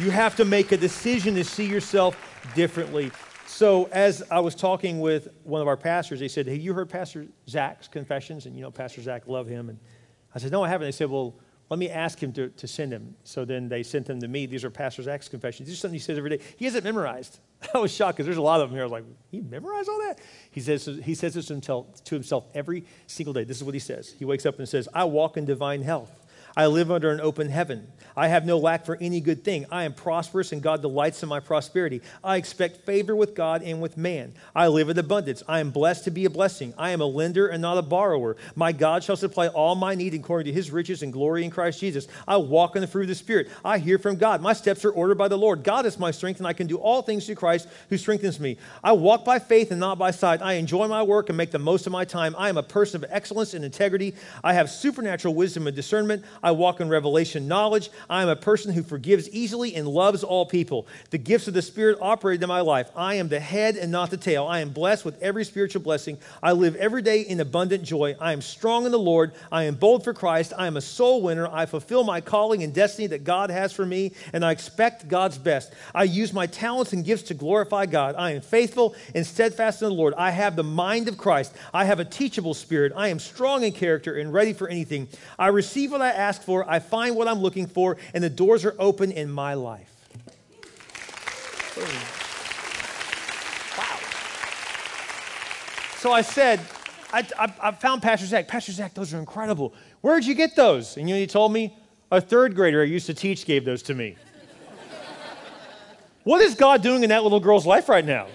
You 0.00 0.10
have 0.10 0.34
to 0.36 0.44
make 0.44 0.72
a 0.72 0.76
decision 0.76 1.36
to 1.36 1.44
see 1.44 1.66
yourself 1.66 2.16
differently. 2.56 3.12
So, 3.46 3.88
as 3.92 4.22
I 4.30 4.40
was 4.40 4.54
talking 4.54 5.00
with 5.00 5.28
one 5.44 5.60
of 5.60 5.68
our 5.68 5.76
pastors, 5.76 6.18
they 6.18 6.28
said, 6.28 6.46
Hey, 6.46 6.54
you 6.54 6.72
heard 6.72 6.88
Pastor 6.88 7.26
Zach's 7.48 7.86
confessions? 7.86 8.46
And 8.46 8.56
you 8.56 8.62
know, 8.62 8.70
Pastor 8.70 9.02
Zach, 9.02 9.26
love 9.26 9.46
him. 9.46 9.68
And 9.68 9.78
I 10.34 10.38
said, 10.38 10.50
No, 10.50 10.64
I 10.64 10.68
haven't. 10.68 10.86
They 10.86 10.92
said, 10.92 11.10
Well, 11.10 11.34
let 11.70 11.78
me 11.78 11.88
ask 11.88 12.20
him 12.20 12.32
to, 12.32 12.48
to 12.48 12.66
send 12.66 12.92
him. 12.92 13.14
So 13.22 13.44
then 13.44 13.68
they 13.68 13.84
sent 13.84 14.06
them 14.06 14.20
to 14.20 14.28
me. 14.28 14.46
These 14.46 14.64
are 14.64 14.70
Pastor 14.70 15.02
Zach's 15.02 15.28
confessions. 15.28 15.68
These 15.68 15.78
are 15.78 15.80
something 15.80 15.94
he 15.94 16.00
says 16.00 16.18
every 16.18 16.30
day. 16.30 16.40
He 16.56 16.64
has 16.64 16.74
it 16.74 16.82
memorized. 16.82 17.38
I 17.74 17.78
was 17.78 17.94
shocked 17.94 18.16
because 18.16 18.26
there's 18.26 18.38
a 18.38 18.42
lot 18.42 18.60
of 18.60 18.68
them 18.68 18.76
here. 18.76 18.82
I 18.82 18.86
was 18.86 18.92
like, 18.92 19.04
he 19.30 19.40
memorized 19.40 19.88
all 19.88 19.98
that? 20.00 20.20
He 20.50 20.60
says, 20.60 20.88
he 21.04 21.14
says 21.14 21.34
this 21.34 21.46
to 21.46 21.52
himself, 21.52 22.02
to 22.04 22.14
himself 22.16 22.48
every 22.54 22.84
single 23.06 23.32
day. 23.32 23.44
This 23.44 23.56
is 23.56 23.64
what 23.64 23.74
he 23.74 23.80
says. 23.80 24.12
He 24.18 24.24
wakes 24.24 24.44
up 24.46 24.58
and 24.58 24.68
says, 24.68 24.88
I 24.92 25.04
walk 25.04 25.36
in 25.36 25.44
divine 25.44 25.82
health. 25.82 26.10
I 26.56 26.66
live 26.66 26.90
under 26.90 27.10
an 27.10 27.20
open 27.20 27.48
heaven. 27.48 27.86
I 28.16 28.28
have 28.28 28.44
no 28.44 28.58
lack 28.58 28.84
for 28.84 28.98
any 29.00 29.20
good 29.20 29.44
thing. 29.44 29.66
I 29.70 29.84
am 29.84 29.94
prosperous, 29.94 30.52
and 30.52 30.62
God 30.62 30.82
delights 30.82 31.22
in 31.22 31.28
my 31.28 31.40
prosperity. 31.40 32.02
I 32.22 32.36
expect 32.36 32.84
favor 32.84 33.14
with 33.14 33.34
God 33.34 33.62
and 33.62 33.80
with 33.80 33.96
man. 33.96 34.34
I 34.54 34.68
live 34.68 34.88
in 34.88 34.98
abundance. 34.98 35.42
I 35.48 35.60
am 35.60 35.70
blessed 35.70 36.04
to 36.04 36.10
be 36.10 36.24
a 36.24 36.30
blessing. 36.30 36.74
I 36.76 36.90
am 36.90 37.00
a 37.00 37.06
lender 37.06 37.48
and 37.48 37.62
not 37.62 37.78
a 37.78 37.82
borrower. 37.82 38.36
My 38.54 38.72
God 38.72 39.04
shall 39.04 39.16
supply 39.16 39.46
all 39.48 39.74
my 39.74 39.94
need 39.94 40.14
according 40.14 40.52
to 40.52 40.56
his 40.56 40.70
riches 40.70 41.02
and 41.02 41.12
glory 41.12 41.44
in 41.44 41.50
Christ 41.50 41.80
Jesus. 41.80 42.08
I 42.26 42.36
walk 42.36 42.74
in 42.74 42.82
the 42.82 42.88
fruit 42.88 43.02
of 43.02 43.08
the 43.08 43.14
Spirit. 43.14 43.48
I 43.64 43.78
hear 43.78 43.98
from 43.98 44.16
God. 44.16 44.42
My 44.42 44.52
steps 44.52 44.84
are 44.84 44.90
ordered 44.90 45.18
by 45.18 45.28
the 45.28 45.38
Lord. 45.38 45.62
God 45.62 45.86
is 45.86 45.98
my 45.98 46.10
strength, 46.10 46.38
and 46.38 46.46
I 46.46 46.52
can 46.52 46.66
do 46.66 46.78
all 46.78 47.02
things 47.02 47.26
through 47.26 47.36
Christ 47.36 47.68
who 47.88 47.96
strengthens 47.96 48.40
me. 48.40 48.58
I 48.82 48.92
walk 48.92 49.24
by 49.24 49.38
faith 49.38 49.70
and 49.70 49.80
not 49.80 49.98
by 49.98 50.10
sight. 50.10 50.42
I 50.42 50.54
enjoy 50.54 50.88
my 50.88 51.02
work 51.02 51.28
and 51.28 51.38
make 51.38 51.52
the 51.52 51.58
most 51.58 51.86
of 51.86 51.92
my 51.92 52.04
time. 52.04 52.34
I 52.36 52.48
am 52.48 52.56
a 52.56 52.62
person 52.62 53.02
of 53.02 53.10
excellence 53.10 53.54
and 53.54 53.64
integrity. 53.64 54.14
I 54.42 54.52
have 54.54 54.68
supernatural 54.68 55.34
wisdom 55.34 55.66
and 55.66 55.76
discernment. 55.76 56.24
I 56.42 56.52
walk 56.52 56.80
in 56.80 56.88
revelation 56.88 57.48
knowledge. 57.48 57.90
I 58.08 58.22
am 58.22 58.28
a 58.28 58.36
person 58.36 58.72
who 58.72 58.82
forgives 58.82 59.28
easily 59.30 59.74
and 59.74 59.86
loves 59.86 60.24
all 60.24 60.46
people. 60.46 60.86
The 61.10 61.18
gifts 61.18 61.48
of 61.48 61.54
the 61.54 61.62
Spirit 61.62 61.98
operate 62.00 62.42
in 62.42 62.48
my 62.48 62.60
life. 62.60 62.90
I 62.96 63.14
am 63.14 63.28
the 63.28 63.40
head 63.40 63.76
and 63.76 63.92
not 63.92 64.10
the 64.10 64.16
tail. 64.16 64.46
I 64.46 64.60
am 64.60 64.70
blessed 64.70 65.04
with 65.04 65.20
every 65.22 65.44
spiritual 65.44 65.82
blessing. 65.82 66.18
I 66.42 66.52
live 66.52 66.76
every 66.76 67.02
day 67.02 67.22
in 67.22 67.40
abundant 67.40 67.82
joy. 67.82 68.16
I 68.20 68.32
am 68.32 68.40
strong 68.40 68.86
in 68.86 68.92
the 68.92 68.98
Lord. 68.98 69.32
I 69.50 69.64
am 69.64 69.74
bold 69.74 70.04
for 70.04 70.14
Christ. 70.14 70.52
I 70.56 70.66
am 70.66 70.76
a 70.76 70.80
soul 70.80 71.22
winner. 71.22 71.48
I 71.48 71.66
fulfill 71.66 72.04
my 72.04 72.20
calling 72.20 72.62
and 72.62 72.74
destiny 72.74 73.08
that 73.08 73.24
God 73.24 73.50
has 73.50 73.72
for 73.72 73.84
me, 73.84 74.12
and 74.32 74.44
I 74.44 74.52
expect 74.52 75.08
God's 75.08 75.38
best. 75.38 75.72
I 75.94 76.04
use 76.04 76.32
my 76.32 76.46
talents 76.46 76.92
and 76.92 77.04
gifts 77.04 77.24
to 77.24 77.34
glorify 77.34 77.86
God. 77.86 78.14
I 78.16 78.32
am 78.32 78.40
faithful 78.40 78.94
and 79.14 79.26
steadfast 79.26 79.82
in 79.82 79.88
the 79.88 79.94
Lord. 79.94 80.14
I 80.14 80.30
have 80.30 80.56
the 80.56 80.62
mind 80.62 81.08
of 81.08 81.18
Christ. 81.18 81.54
I 81.74 81.84
have 81.84 82.00
a 82.00 82.04
teachable 82.04 82.54
spirit. 82.54 82.92
I 82.94 83.08
am 83.08 83.18
strong 83.18 83.64
in 83.64 83.72
character 83.72 84.16
and 84.16 84.32
ready 84.32 84.52
for 84.52 84.68
anything. 84.68 85.08
I 85.38 85.48
receive 85.48 85.90
what 85.90 86.02
I 86.02 86.10
ask 86.10 86.29
for. 86.38 86.68
I 86.68 86.78
find 86.78 87.16
what 87.16 87.28
I'm 87.28 87.40
looking 87.40 87.66
for, 87.66 87.96
and 88.14 88.22
the 88.22 88.30
doors 88.30 88.64
are 88.64 88.74
open 88.78 89.12
in 89.12 89.30
my 89.30 89.54
life. 89.54 89.90
Wow. 93.78 93.98
So 95.98 96.12
I 96.12 96.22
said, 96.22 96.60
I, 97.12 97.26
I, 97.38 97.54
I, 97.60 97.70
found 97.72 98.02
Pastor 98.02 98.26
Zach. 98.26 98.48
Pastor 98.48 98.72
Zach, 98.72 98.94
those 98.94 99.12
are 99.14 99.18
incredible. 99.18 99.74
Where'd 100.00 100.24
you 100.24 100.34
get 100.34 100.56
those? 100.56 100.96
And 100.96 101.08
you 101.08 101.14
know, 101.14 101.20
he 101.20 101.26
told 101.26 101.52
me 101.52 101.76
a 102.10 102.20
third 102.20 102.54
grader 102.54 102.82
I 102.82 102.84
used 102.84 103.06
to 103.06 103.14
teach 103.14 103.46
gave 103.46 103.64
those 103.64 103.82
to 103.84 103.94
me. 103.94 104.16
what 106.24 106.40
is 106.40 106.54
God 106.54 106.82
doing 106.82 107.02
in 107.02 107.10
that 107.10 107.22
little 107.22 107.40
girl's 107.40 107.66
life 107.66 107.88
right 107.88 108.04
now? 108.04 108.26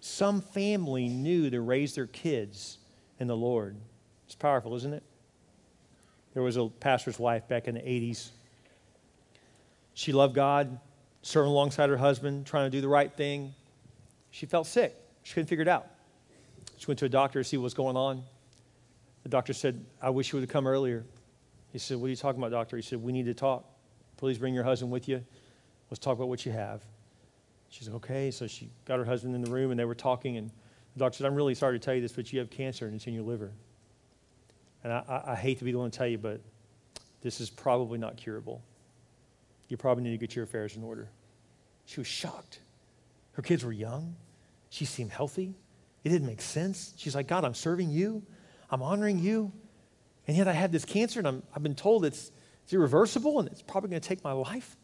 Some 0.00 0.40
family 0.40 1.08
knew 1.08 1.50
to 1.50 1.60
raise 1.60 1.94
their 1.94 2.08
kids 2.08 2.78
in 3.18 3.28
the 3.28 3.36
Lord. 3.36 3.76
It's 4.26 4.34
powerful, 4.34 4.74
isn't 4.74 4.92
it? 4.92 5.02
There 6.34 6.42
was 6.42 6.56
a 6.56 6.68
pastor's 6.68 7.18
wife 7.18 7.48
back 7.48 7.68
in 7.68 7.74
the 7.74 7.80
80s. 7.80 8.30
She 9.94 10.12
loved 10.12 10.34
God, 10.34 10.78
serving 11.22 11.50
alongside 11.50 11.90
her 11.90 11.96
husband, 11.96 12.46
trying 12.46 12.70
to 12.70 12.76
do 12.76 12.80
the 12.80 12.88
right 12.88 13.12
thing. 13.12 13.54
She 14.30 14.46
felt 14.46 14.66
sick. 14.66 14.96
She 15.22 15.34
couldn't 15.34 15.48
figure 15.48 15.62
it 15.62 15.68
out. 15.68 15.86
She 16.78 16.86
went 16.86 16.98
to 17.00 17.04
a 17.04 17.10
doctor 17.10 17.42
to 17.42 17.44
see 17.44 17.56
what 17.56 17.64
was 17.64 17.74
going 17.74 17.96
on. 17.96 18.22
The 19.22 19.28
doctor 19.28 19.52
said, 19.52 19.84
I 20.00 20.10
wish 20.10 20.32
you 20.32 20.38
would 20.38 20.42
have 20.42 20.52
come 20.52 20.66
earlier. 20.66 21.04
He 21.72 21.78
said, 21.78 21.98
What 21.98 22.06
are 22.06 22.10
you 22.10 22.16
talking 22.16 22.40
about, 22.40 22.50
doctor? 22.50 22.76
He 22.76 22.82
said, 22.82 23.02
We 23.02 23.12
need 23.12 23.26
to 23.26 23.34
talk. 23.34 23.64
Please 24.16 24.38
bring 24.38 24.54
your 24.54 24.64
husband 24.64 24.90
with 24.90 25.08
you. 25.08 25.22
Let's 25.90 25.98
talk 25.98 26.16
about 26.16 26.28
what 26.28 26.44
you 26.44 26.52
have. 26.52 26.82
She 27.68 27.84
said, 27.84 27.94
Okay. 27.94 28.30
So 28.30 28.46
she 28.46 28.70
got 28.84 28.98
her 28.98 29.04
husband 29.04 29.34
in 29.34 29.42
the 29.42 29.50
room 29.50 29.70
and 29.70 29.78
they 29.78 29.84
were 29.84 29.94
talking. 29.94 30.38
And 30.38 30.50
the 30.94 31.00
doctor 31.00 31.18
said, 31.18 31.26
I'm 31.26 31.34
really 31.34 31.54
sorry 31.54 31.78
to 31.78 31.84
tell 31.84 31.94
you 31.94 32.00
this, 32.00 32.12
but 32.12 32.32
you 32.32 32.40
have 32.40 32.50
cancer 32.50 32.86
and 32.86 32.96
it's 32.96 33.06
in 33.06 33.14
your 33.14 33.22
liver. 33.22 33.52
And 34.84 34.92
I, 34.92 35.02
I, 35.08 35.32
I 35.32 35.34
hate 35.36 35.58
to 35.58 35.64
be 35.64 35.72
the 35.72 35.78
one 35.78 35.90
to 35.90 35.96
tell 35.96 36.06
you, 36.06 36.18
but 36.18 36.40
this 37.22 37.40
is 37.40 37.50
probably 37.50 37.98
not 37.98 38.16
curable. 38.16 38.62
You 39.68 39.76
probably 39.76 40.04
need 40.04 40.10
to 40.10 40.18
get 40.18 40.34
your 40.34 40.44
affairs 40.44 40.76
in 40.76 40.82
order. 40.82 41.08
She 41.86 42.00
was 42.00 42.06
shocked. 42.06 42.60
Her 43.32 43.42
kids 43.42 43.64
were 43.64 43.72
young. 43.72 44.16
She 44.70 44.84
seemed 44.84 45.10
healthy. 45.10 45.54
It 46.04 46.08
didn't 46.08 46.26
make 46.26 46.40
sense. 46.40 46.94
She's 46.96 47.14
like, 47.14 47.28
God, 47.28 47.44
I'm 47.44 47.54
serving 47.54 47.90
you. 47.90 48.22
I'm 48.70 48.82
honoring 48.82 49.18
you. 49.18 49.52
And 50.26 50.36
yet 50.36 50.48
I 50.48 50.52
have 50.52 50.72
this 50.72 50.84
cancer, 50.84 51.20
and 51.20 51.28
i 51.28 51.32
have 51.52 51.62
been 51.62 51.74
told 51.74 52.04
it's, 52.04 52.30
it's 52.64 52.72
irreversible 52.72 53.40
and 53.40 53.48
it's 53.48 53.62
probably 53.62 53.90
going 53.90 54.00
to 54.00 54.08
take 54.08 54.22
my 54.22 54.32
life. 54.32 54.76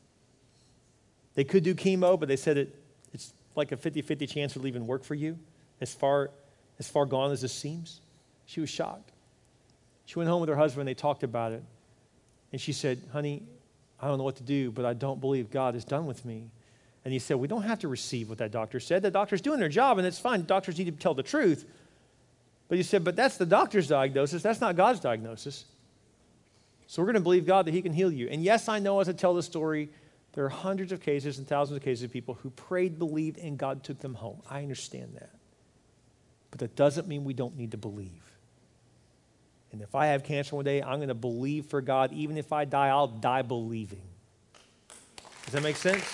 They 1.35 1.45
could 1.45 1.63
do 1.63 1.75
chemo, 1.75 2.19
but 2.19 2.29
they 2.29 2.37
said 2.37 2.59
it, 2.59 2.75
it's 3.13 3.33
like 3.55 3.73
a 3.73 3.77
50 3.77 4.03
50 4.03 4.27
chance 4.27 4.57
it'll 4.57 4.67
even 4.67 4.87
work 4.87 5.05
for 5.05 5.15
you, 5.15 5.39
as 5.81 5.95
far, 5.95 6.31
as 6.79 6.89
far 6.89 7.07
gone 7.07 7.31
as 7.31 7.41
this 7.41 7.53
seems. 7.53 8.01
She 8.47 8.61
was 8.61 8.69
shocked. 8.69 9.13
She 10.09 10.19
went 10.19 10.31
home 10.31 10.41
with 10.41 10.49
her 10.49 10.57
husband, 10.57 10.81
and 10.81 10.89
they 10.89 10.99
talked 10.99 11.23
about 11.23 11.53
it. 11.53 11.63
And 12.51 12.59
she 12.59 12.73
said, 12.73 12.99
Honey, 13.13 13.43
I 14.01 14.09
don't 14.09 14.17
know 14.17 14.25
what 14.25 14.37
to 14.37 14.43
do, 14.43 14.71
but 14.71 14.87
I 14.87 14.95
don't 14.95 15.21
believe 15.21 15.51
God 15.51 15.77
is 15.77 15.85
done 15.85 16.07
with 16.07 16.25
me. 16.25 16.49
And 17.05 17.13
he 17.13 17.19
said, 17.19 17.37
We 17.37 17.47
don't 17.47 17.65
have 17.65 17.81
to 17.81 17.89
receive 17.89 18.31
what 18.31 18.39
that 18.39 18.51
doctor 18.51 18.81
said. 18.81 19.03
The 19.03 19.11
doctor's 19.11 19.43
doing 19.43 19.61
their 19.61 19.69
job, 19.69 19.99
and 19.99 20.07
it's 20.07 20.19
fine. 20.19 20.47
Doctors 20.47 20.79
need 20.79 20.87
to 20.87 20.93
tell 20.93 21.13
the 21.13 21.23
truth. 21.23 21.67
But 22.69 22.79
he 22.79 22.85
said, 22.85 23.05
But 23.05 23.17
that's 23.17 23.37
the 23.37 23.45
doctor's 23.45 23.87
diagnosis. 23.87 24.43
That's 24.43 24.63
not 24.63 24.77
God's 24.77 24.99
diagnosis. 24.99 25.67
So 26.87 27.03
we're 27.03 27.07
going 27.09 27.17
to 27.17 27.21
believe 27.21 27.45
God 27.45 27.67
that 27.67 27.75
he 27.75 27.83
can 27.83 27.93
heal 27.93 28.11
you. 28.11 28.29
And 28.31 28.43
yes, 28.43 28.67
I 28.67 28.79
know 28.79 29.01
as 29.01 29.11
I 29.11 29.13
tell 29.13 29.35
the 29.35 29.43
story, 29.43 29.91
there 30.33 30.47
are 30.47 30.49
hundreds 30.49 30.91
of 30.91 31.03
cases 31.03 31.37
and 31.37 31.47
thousands 31.47 31.77
of 31.77 31.83
cases 31.83 32.05
of 32.05 32.11
people 32.11 32.39
who 32.43 32.49
prayed, 32.49 32.99
believed, 32.99 33.37
and 33.37 33.59
God 33.59 33.85
took 33.85 33.99
them 33.99 34.15
home. 34.15 34.41
I 34.49 34.63
understand 34.63 35.17
that. 35.17 35.33
But 36.51 36.61
that 36.61 36.77
doesn't 36.77 37.07
mean 37.07 37.25
we 37.25 37.35
don't 37.35 37.59
need 37.59 37.73
to 37.73 37.77
believe. 37.77 38.38
And 39.73 39.83
if 39.83 39.95
I 39.95 40.07
have 40.07 40.25
cancer 40.25 40.57
one 40.57 40.65
day, 40.65 40.83
I'm 40.83 40.99
going 40.99 41.09
to 41.09 41.15
believe 41.15 41.67
for 41.67 41.81
God. 41.81 42.13
Even 42.13 42.37
if 42.37 42.53
I 42.53 42.65
die, 42.65 42.89
I'll 42.89 43.07
die 43.07 43.43
believing. 43.43 44.01
Does 45.45 45.55
that 45.55 45.63
make 45.63 45.77
sense? 45.77 46.05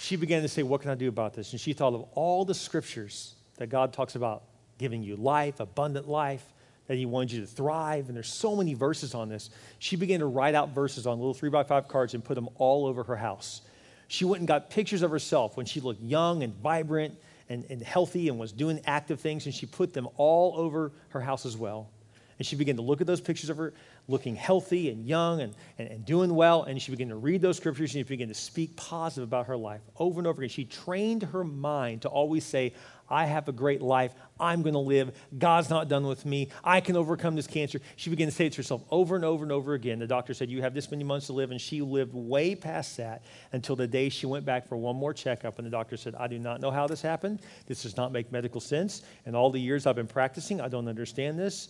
She 0.00 0.16
began 0.16 0.42
to 0.42 0.48
say, 0.48 0.64
What 0.64 0.80
can 0.80 0.90
I 0.90 0.96
do 0.96 1.08
about 1.08 1.34
this? 1.34 1.52
And 1.52 1.60
she 1.60 1.72
thought 1.72 1.94
of 1.94 2.04
all 2.14 2.44
the 2.44 2.54
scriptures 2.54 3.34
that 3.58 3.68
God 3.68 3.92
talks 3.92 4.16
about 4.16 4.42
giving 4.78 5.02
you 5.02 5.14
life, 5.14 5.60
abundant 5.60 6.08
life, 6.08 6.44
that 6.88 6.96
He 6.96 7.06
wanted 7.06 7.30
you 7.30 7.40
to 7.42 7.46
thrive. 7.46 8.08
And 8.08 8.16
there's 8.16 8.32
so 8.32 8.56
many 8.56 8.74
verses 8.74 9.14
on 9.14 9.28
this. 9.28 9.50
She 9.78 9.94
began 9.94 10.18
to 10.18 10.26
write 10.26 10.56
out 10.56 10.70
verses 10.70 11.06
on 11.06 11.18
little 11.18 11.34
three 11.34 11.50
by 11.50 11.62
five 11.62 11.86
cards 11.86 12.14
and 12.14 12.24
put 12.24 12.34
them 12.34 12.48
all 12.56 12.86
over 12.86 13.04
her 13.04 13.14
house. 13.14 13.62
She 14.08 14.24
went 14.24 14.40
and 14.40 14.48
got 14.48 14.70
pictures 14.70 15.02
of 15.02 15.12
herself 15.12 15.56
when 15.56 15.66
she 15.66 15.78
looked 15.78 16.02
young 16.02 16.42
and 16.42 16.52
vibrant 16.56 17.16
and, 17.50 17.66
and 17.68 17.82
healthy 17.82 18.28
and 18.28 18.38
was 18.38 18.52
doing 18.52 18.80
active 18.86 19.20
things, 19.20 19.44
and 19.44 19.54
she 19.54 19.66
put 19.66 19.92
them 19.92 20.08
all 20.16 20.54
over 20.56 20.92
her 21.10 21.20
house 21.20 21.44
as 21.44 21.56
well. 21.56 21.90
And 22.38 22.46
she 22.46 22.56
began 22.56 22.76
to 22.76 22.82
look 22.82 23.02
at 23.02 23.06
those 23.06 23.20
pictures 23.20 23.50
of 23.50 23.58
her 23.58 23.74
looking 24.08 24.34
healthy 24.34 24.88
and 24.88 25.06
young 25.06 25.42
and, 25.42 25.54
and, 25.78 25.88
and, 25.88 26.04
doing 26.06 26.34
well. 26.34 26.62
And 26.62 26.80
she 26.80 26.90
began 26.90 27.10
to 27.10 27.16
read 27.16 27.42
those 27.42 27.58
scriptures 27.58 27.94
and 27.94 28.06
she 28.06 28.08
began 28.08 28.28
to 28.28 28.34
speak 28.34 28.76
positive 28.76 29.28
about 29.28 29.46
her 29.48 29.58
life 29.58 29.82
over 29.98 30.20
and 30.20 30.26
over 30.26 30.40
again. 30.40 30.48
She 30.48 30.64
trained 30.64 31.22
her 31.22 31.44
mind 31.44 32.00
to 32.02 32.08
always 32.08 32.46
say, 32.46 32.72
I 33.10 33.26
have 33.26 33.48
a 33.48 33.52
great 33.52 33.82
life. 33.82 34.14
I'm 34.38 34.62
going 34.62 34.74
to 34.74 34.78
live. 34.78 35.14
God's 35.36 35.68
not 35.68 35.88
done 35.88 36.06
with 36.06 36.24
me. 36.24 36.48
I 36.62 36.80
can 36.80 36.96
overcome 36.96 37.34
this 37.34 37.46
cancer. 37.46 37.80
She 37.96 38.08
began 38.08 38.28
to 38.28 38.32
say 38.32 38.46
it 38.46 38.52
to 38.52 38.58
herself 38.58 38.82
over 38.90 39.16
and 39.16 39.24
over 39.24 39.42
and 39.42 39.50
over 39.50 39.74
again. 39.74 39.98
The 39.98 40.06
doctor 40.06 40.32
said, 40.32 40.48
You 40.48 40.62
have 40.62 40.74
this 40.74 40.90
many 40.90 41.04
months 41.04 41.26
to 41.26 41.32
live. 41.32 41.50
And 41.50 41.60
she 41.60 41.82
lived 41.82 42.14
way 42.14 42.54
past 42.54 42.96
that 42.98 43.22
until 43.52 43.76
the 43.76 43.86
day 43.86 44.08
she 44.08 44.26
went 44.26 44.44
back 44.44 44.68
for 44.68 44.76
one 44.76 44.96
more 44.96 45.12
checkup. 45.12 45.58
And 45.58 45.66
the 45.66 45.70
doctor 45.70 45.96
said, 45.96 46.14
I 46.14 46.28
do 46.28 46.38
not 46.38 46.60
know 46.60 46.70
how 46.70 46.86
this 46.86 47.02
happened. 47.02 47.40
This 47.66 47.82
does 47.82 47.96
not 47.96 48.12
make 48.12 48.30
medical 48.30 48.60
sense. 48.60 49.02
And 49.26 49.34
all 49.34 49.50
the 49.50 49.60
years 49.60 49.86
I've 49.86 49.96
been 49.96 50.06
practicing, 50.06 50.60
I 50.60 50.68
don't 50.68 50.88
understand 50.88 51.38
this. 51.38 51.68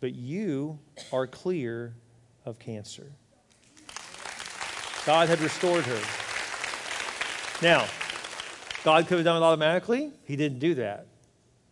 But 0.00 0.14
you 0.14 0.78
are 1.12 1.26
clear 1.26 1.94
of 2.44 2.58
cancer. 2.58 3.10
God 5.06 5.28
had 5.28 5.40
restored 5.40 5.84
her. 5.84 6.00
Now, 7.62 7.86
God 8.84 9.06
could 9.06 9.16
have 9.16 9.24
done 9.24 9.42
it 9.42 9.44
automatically. 9.44 10.12
He 10.24 10.36
didn't 10.36 10.60
do 10.60 10.74
that. 10.74 11.06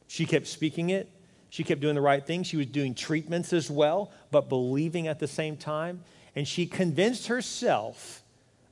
She 0.09 0.27
kept 0.27 0.47
speaking 0.47 0.91
it. 0.91 1.09
She 1.51 1.63
kept 1.63 1.83
doing 1.83 1.95
the 1.95 2.01
right 2.01 2.27
thing. 2.27 2.43
She 2.43 2.57
was 2.57 2.67
doing 2.67 2.95
treatments 2.95 3.53
as 3.53 3.71
well, 3.71 4.11
but 4.31 4.49
believing 4.49 5.07
at 5.07 5.19
the 5.19 5.29
same 5.29 5.59
time. 5.59 6.03
And 6.35 6.49
she 6.49 6.67
convinced 6.67 7.27
herself 7.27 8.23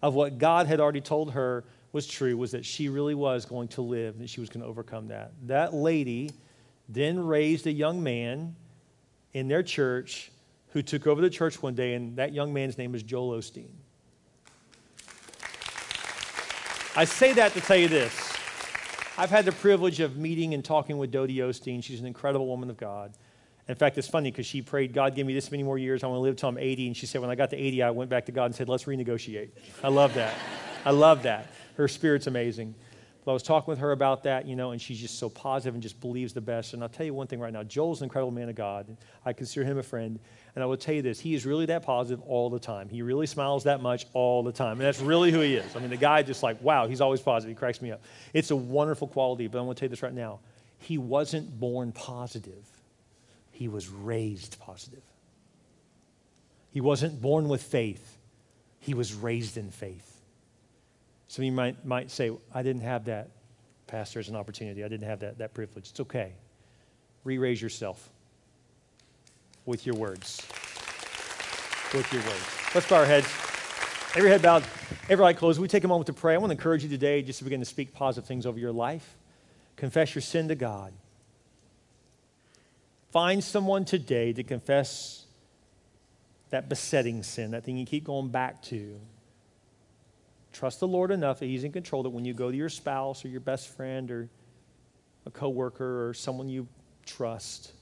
of 0.03 0.15
what 0.15 0.39
God 0.39 0.67
had 0.67 0.81
already 0.81 1.03
told 1.03 1.33
her 1.33 1.65
was 1.93 2.07
true, 2.07 2.37
was 2.37 2.53
that 2.53 2.65
she 2.65 2.89
really 2.89 3.15
was 3.15 3.45
going 3.45 3.69
to 3.69 3.83
live, 3.83 4.17
and 4.19 4.31
she 4.31 4.41
was 4.41 4.49
going 4.49 4.63
to 4.63 4.67
overcome 4.69 5.09
that. 5.09 5.33
That 5.47 5.75
lady 5.75 6.31
then 6.89 7.19
raised 7.19 7.67
a 7.67 7.73
young 7.73 8.03
man 8.03 8.57
in 9.35 9.49
their 9.49 9.63
church 9.63 10.33
who 10.69 10.83
took 10.83 11.07
over 11.07 11.21
the 11.21 11.29
church 11.29 11.63
one 11.63 11.75
day, 11.75 11.93
and 11.95 12.17
that 12.17 12.33
young 12.33 12.55
man's 12.55 12.79
name 12.79 12.93
was 12.93 13.03
Joel 13.03 13.37
Osteen. 13.37 13.71
I 16.97 17.05
say 17.05 17.33
that 17.35 17.53
to 17.53 17.61
tell 17.61 17.77
you 17.77 17.87
this. 17.87 18.13
I've 19.17 19.31
had 19.31 19.45
the 19.45 19.53
privilege 19.53 20.01
of 20.01 20.17
meeting 20.17 20.55
and 20.55 20.65
talking 20.65 20.99
with 20.99 21.13
Dodie 21.13 21.37
Osteen. 21.37 21.85
She's 21.85 22.01
an 22.01 22.07
incredible 22.07 22.49
woman 22.49 22.69
of 22.69 22.77
God. 22.77 23.13
In 23.69 23.77
fact, 23.77 23.97
it's 23.97 24.09
funny 24.09 24.33
because 24.33 24.47
she 24.47 24.61
prayed, 24.61 24.93
God, 24.93 25.15
give 25.15 25.25
me 25.25 25.33
this 25.33 25.53
many 25.53 25.63
more 25.63 25.79
years. 25.79 26.03
I 26.03 26.09
want 26.09 26.19
to 26.19 26.23
live 26.23 26.35
till 26.35 26.49
I'm 26.49 26.59
80. 26.59 26.89
And 26.89 26.97
she 26.97 27.07
said, 27.07 27.21
when 27.21 27.31
I 27.31 27.37
got 27.37 27.51
to 27.51 27.57
80, 27.57 27.85
I 27.85 27.91
went 27.91 28.11
back 28.11 28.27
to 28.27 28.33
God 28.33 28.47
and 28.47 28.55
said, 28.55 28.69
let's 28.69 28.85
renegotiate. 28.85 29.51
I 29.85 29.89
love 29.89 30.15
that. 30.15 30.35
I 30.85 30.91
love 30.91 31.23
that. 31.23 31.47
Her 31.77 31.87
spirit's 31.87 32.27
amazing. 32.27 32.75
But 33.25 33.31
I 33.31 33.35
was 33.35 33.45
talking 33.45 33.71
with 33.71 33.79
her 33.79 33.93
about 33.93 34.25
that, 34.25 34.47
you 34.47 34.57
know, 34.57 34.73
and 34.73 34.81
she's 34.81 34.99
just 34.99 35.19
so 35.19 35.29
positive 35.29 35.75
and 35.75 35.83
just 35.83 36.01
believes 36.01 36.33
the 36.33 36.41
best. 36.41 36.75
And 36.75 36.83
I'll 36.83 36.89
tell 36.89 37.07
you 37.07 37.15
one 37.15 37.29
thing 37.29 37.39
right 37.39 37.53
now 37.53 37.63
Joel's 37.63 38.01
an 38.01 38.07
incredible 38.07 38.33
man 38.33 38.49
of 38.49 38.57
God. 38.57 38.97
I 39.25 39.33
consider 39.33 39.65
him 39.65 39.79
a 39.79 39.83
friend. 39.83 40.19
And 40.55 40.65
I 40.65 40.67
will 40.67 40.77
tell 40.77 40.95
you 40.95 41.03
this 41.03 41.21
he 41.21 41.35
is 41.35 41.47
really 41.47 41.67
that 41.67 41.83
positive 41.83 42.25
all 42.27 42.51
the 42.51 42.59
time. 42.59 42.89
He 42.89 43.03
really 43.03 43.27
smiles 43.27 43.65
that 43.65 43.81
much 43.81 44.07
all 44.13 44.43
the 44.43 44.53
time. 44.53 44.73
And 44.73 44.81
that's 44.81 45.01
really 45.01 45.31
who 45.31 45.41
he 45.41 45.55
is. 45.55 45.77
I 45.77 45.79
mean, 45.79 45.91
the 45.91 45.97
guy 45.97 46.23
just 46.23 46.43
like, 46.43 46.61
wow, 46.63 46.87
he's 46.87 47.01
always 47.01 47.21
positive. 47.21 47.55
He 47.55 47.59
cracks 47.59 47.81
me 47.81 47.93
up. 47.93 48.03
It's 48.33 48.51
a 48.51 48.57
wonderful 48.57 49.09
quality. 49.09 49.47
But 49.47 49.59
I'm 49.59 49.65
going 49.65 49.77
to 49.77 49.81
tell 49.81 49.87
you 49.87 49.91
this 49.91 50.03
right 50.03 50.15
now 50.15 50.41
he 50.79 50.97
wasn't 50.97 51.61
born 51.61 51.93
positive, 51.93 52.65
he 53.53 53.69
was 53.69 53.89
raised 53.89 54.59
positive. 54.61 55.03
He 56.73 56.81
wasn't 56.81 57.21
born 57.21 57.49
with 57.49 57.63
faith, 57.63 58.19
he 58.79 58.95
was 58.95 59.15
raised 59.15 59.57
in 59.57 59.71
faith. 59.71 60.07
Some 61.29 61.43
of 61.43 61.47
you 61.47 61.53
might, 61.53 61.85
might 61.85 62.11
say, 62.11 62.33
I 62.53 62.65
didn't 62.65 62.83
have 62.83 63.05
that, 63.05 63.29
Pastor, 63.87 64.19
as 64.19 64.29
an 64.29 64.35
opportunity. 64.35 64.83
I 64.83 64.89
didn't 64.89 65.07
have 65.07 65.21
that, 65.21 65.39
that 65.39 65.55
privilege. 65.55 65.91
It's 65.91 66.01
okay. 66.01 66.33
Re 67.23 67.39
raise 67.39 67.63
yourself 67.63 68.11
with 69.71 69.87
your 69.87 69.95
words. 69.95 70.43
With 71.95 72.13
your 72.13 72.23
words. 72.23 72.75
Let's 72.75 72.89
bow 72.89 72.97
our 72.97 73.07
heads. 73.07 73.27
Every 74.17 74.29
head 74.29 74.43
bowed, 74.43 74.65
every 75.09 75.25
eye 75.25 75.33
closed. 75.33 75.61
We 75.61 75.69
take 75.69 75.85
a 75.85 75.89
moment 75.89 76.09
to 76.09 76.13
pray. 76.13 76.35
I 76.35 76.39
want 76.39 76.51
to 76.51 76.57
encourage 76.57 76.83
you 76.83 76.89
today 76.89 77.23
just 77.23 77.39
to 77.39 77.45
begin 77.45 77.61
to 77.61 77.67
speak 77.67 77.95
positive 77.95 78.27
things 78.27 78.47
over 78.47 78.59
your 78.59 78.73
life. 78.73 79.17
Confess 79.77 80.13
your 80.17 80.23
sin 80.23 80.49
to 80.49 80.57
God. 80.57 80.93
Find 83.13 83.43
someone 83.43 83.85
today 83.85 84.33
to 84.33 84.43
confess 84.43 85.25
that 86.51 86.69
besetting 86.69 87.23
sin, 87.23 87.53
that 87.53 87.63
thing 87.63 87.77
you 87.77 87.87
keep 87.87 88.03
going 88.03 88.29
back 88.29 88.63
to. 88.65 89.01
Trust 90.53 90.81
the 90.81 90.89
Lord 90.89 91.13
enough 91.13 91.39
that 91.39 91.47
He's 91.47 91.63
in 91.63 91.71
control 91.71 92.03
that 92.03 92.11
when 92.11 92.25
you 92.25 92.35
go 92.35 92.51
to 92.51 92.57
your 92.57 92.69
spouse 92.69 93.25
or 93.25 93.29
your 93.29 93.41
best 93.41 93.69
friend 93.69 94.11
or 94.11 94.29
a 95.27 95.31
coworker 95.31 96.09
or 96.09 96.15
someone 96.15 96.49
you 96.49 96.67
trust 97.07 97.73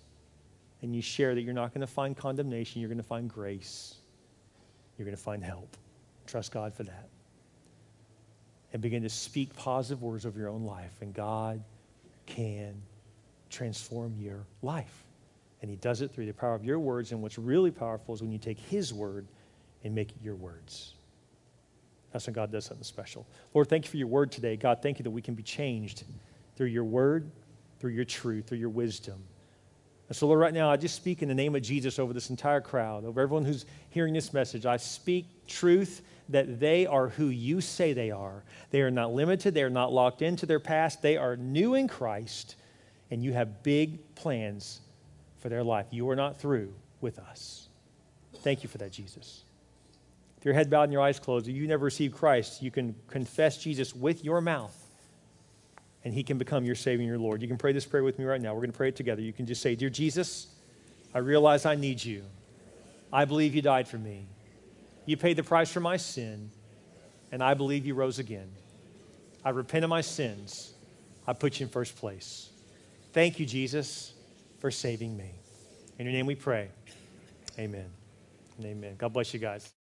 and 0.83 0.95
you 0.95 1.03
share 1.03 1.35
that 1.35 1.43
you're 1.43 1.55
not 1.55 1.73
going 1.73 1.81
to 1.81 1.87
find 1.87 2.17
condemnation, 2.17 2.81
you're 2.81 2.89
going 2.89 2.99
to 2.99 3.05
find 3.05 3.29
grace. 3.29 3.97
You're 4.97 5.05
going 5.05 5.17
to 5.17 5.23
find 5.23 5.43
help. 5.43 5.77
Trust 6.27 6.53
God 6.53 6.75
for 6.75 6.83
that. 6.83 7.09
And 8.73 8.83
begin 8.83 9.03
to 9.03 9.09
speak 9.09 9.55
positive 9.55 10.03
words 10.03 10.25
of 10.25 10.37
your 10.37 10.49
own 10.49 10.65
life, 10.65 10.93
and 11.01 11.15
God 11.15 11.63
can 12.27 12.75
transform 13.49 14.15
your 14.19 14.45
life. 14.61 15.05
And 15.63 15.71
He 15.71 15.77
does 15.77 16.03
it 16.03 16.13
through 16.13 16.27
the 16.27 16.33
power 16.33 16.55
of 16.55 16.65
your 16.65 16.79
words. 16.79 17.13
And 17.13 17.23
what's 17.23 17.39
really 17.39 17.71
powerful 17.71 18.15
is 18.15 18.21
when 18.21 18.31
you 18.31 18.39
take 18.39 18.59
His 18.59 18.93
word 18.93 19.27
and 19.85 19.95
make 19.95 20.11
it 20.11 20.19
your 20.23 20.35
words. 20.35 20.95
That's 22.13 22.27
when 22.27 22.35
God 22.35 22.53
does 22.53 22.67
something 22.67 22.85
special. 22.85 23.27
Lord, 23.55 23.69
thank 23.69 23.85
you 23.85 23.91
for 23.91 23.97
your 23.97 24.07
word 24.09 24.33
today. 24.33 24.57
God, 24.57 24.81
thank 24.83 24.99
you 24.99 25.03
that 25.05 25.11
we 25.11 25.23
can 25.23 25.35
be 25.35 25.43
changed 25.43 26.05
through 26.57 26.67
your 26.67 26.85
word, 26.85 27.31
through 27.79 27.93
your 27.93 28.05
truth, 28.05 28.47
through 28.47 28.59
your 28.59 28.71
wisdom. 28.71 29.23
And 30.09 30.17
so, 30.17 30.27
Lord, 30.27 30.41
right 30.41 30.55
now, 30.55 30.71
I 30.71 30.77
just 30.77 30.95
speak 30.95 31.23
in 31.23 31.29
the 31.29 31.35
name 31.35 31.55
of 31.55 31.63
Jesus 31.63 31.99
over 31.99 32.13
this 32.13 32.31
entire 32.31 32.63
crowd, 32.63 33.05
over 33.05 33.21
everyone 33.21 33.45
who's 33.45 33.67
hearing 33.91 34.15
this 34.15 34.33
message. 34.33 34.65
I 34.65 34.79
speak 34.79 35.27
truth 35.47 36.03
that 36.31 36.61
they 36.61 36.87
are 36.87 37.09
who 37.09 37.27
you 37.27 37.61
say 37.61 37.93
they 37.93 38.11
are. 38.11 38.43
They 38.71 38.81
are 38.81 38.91
not 38.91 39.13
limited, 39.13 39.55
they 39.55 39.63
are 39.63 39.71
not 39.71 39.93
locked 39.93 40.23
into 40.23 40.47
their 40.47 40.61
past, 40.61 41.03
they 41.03 41.17
are 41.17 41.37
new 41.37 41.75
in 41.75 41.89
Christ, 41.89 42.57
and 43.11 43.23
you 43.23 43.33
have 43.33 43.63
big 43.63 44.15
plans 44.15 44.81
for 45.39 45.49
their 45.49 45.63
life. 45.63 45.87
You 45.91 46.09
are 46.11 46.17
not 46.17 46.39
through 46.39 46.73
with 47.01 47.19
us. 47.19 47.69
Thank 48.37 48.63
you 48.63 48.69
for 48.69 48.79
that, 48.79 48.93
Jesus. 48.93 49.45
If 50.39 50.45
your 50.45 50.55
head 50.55 50.71
bowed 50.71 50.85
and 50.85 50.93
your 50.93 51.03
eyes 51.03 51.19
closed, 51.19 51.49
if 51.49 51.57
you 51.57 51.67
never 51.67 51.85
received 51.85 52.15
Christ, 52.15 52.63
you 52.63 52.71
can 52.71 52.95
confess 53.09 53.59
Jesus 53.59 53.95
with 53.95 54.25
your 54.25 54.41
mouth, 54.41 54.77
and 56.05 56.15
he 56.15 56.23
can 56.23 56.39
become 56.39 56.65
your 56.65 56.75
Savior 56.75 57.03
and 57.03 57.09
your 57.09 57.19
Lord. 57.19 57.43
You 57.43 57.49
can 57.49 57.59
pray 57.59 57.73
this 57.73 57.85
prayer 57.85 58.05
with 58.05 58.19
me 58.19 58.25
right 58.25 58.41
now. 58.41 58.55
We're 58.55 58.61
going 58.61 58.73
to 58.73 58.77
pray 58.77 58.89
it 58.89 58.97
together. 58.97 59.21
You 59.21 59.33
can 59.33 59.47
just 59.47 59.63
say, 59.63 59.75
Dear 59.75 59.91
Jesus, 59.91 60.47
I 61.15 61.19
realize 61.19 61.67
I 61.67 61.75
need 61.75 62.03
you. 62.03 62.23
I 63.13 63.25
believe 63.25 63.55
you 63.55 63.63
died 63.63 63.89
for 63.89 63.99
me. 63.99 64.27
You 65.07 65.17
paid 65.17 65.37
the 65.37 65.43
price 65.43 65.73
for 65.73 65.81
my 65.81 65.97
sin, 65.97 66.51
and 67.33 67.43
I 67.43 67.55
believe 67.55 67.87
you 67.87 67.95
rose 67.95 68.19
again. 68.19 68.49
I 69.45 69.51
repent 69.51 69.85
of 69.85 69.91
my 69.91 70.03
sins. 70.03 70.75
I 71.27 71.33
put 71.33 71.61
you 71.61 71.67
in 71.67 71.71
first 71.71 71.97
place. 71.97 72.51
Thank 73.13 73.41
you, 73.41 73.47
Jesus, 73.47 74.13
for 74.61 74.71
saving 74.71 75.17
me. 75.17 75.31
In 75.99 76.07
your 76.07 76.13
name 76.13 76.27
we 76.27 76.35
pray. 76.35 76.69
Amen 77.59 77.87
and 78.59 78.67
amen. 78.67 78.97
God 78.99 79.13
bless 79.13 79.33
you 79.33 79.41
guys. 79.41 79.78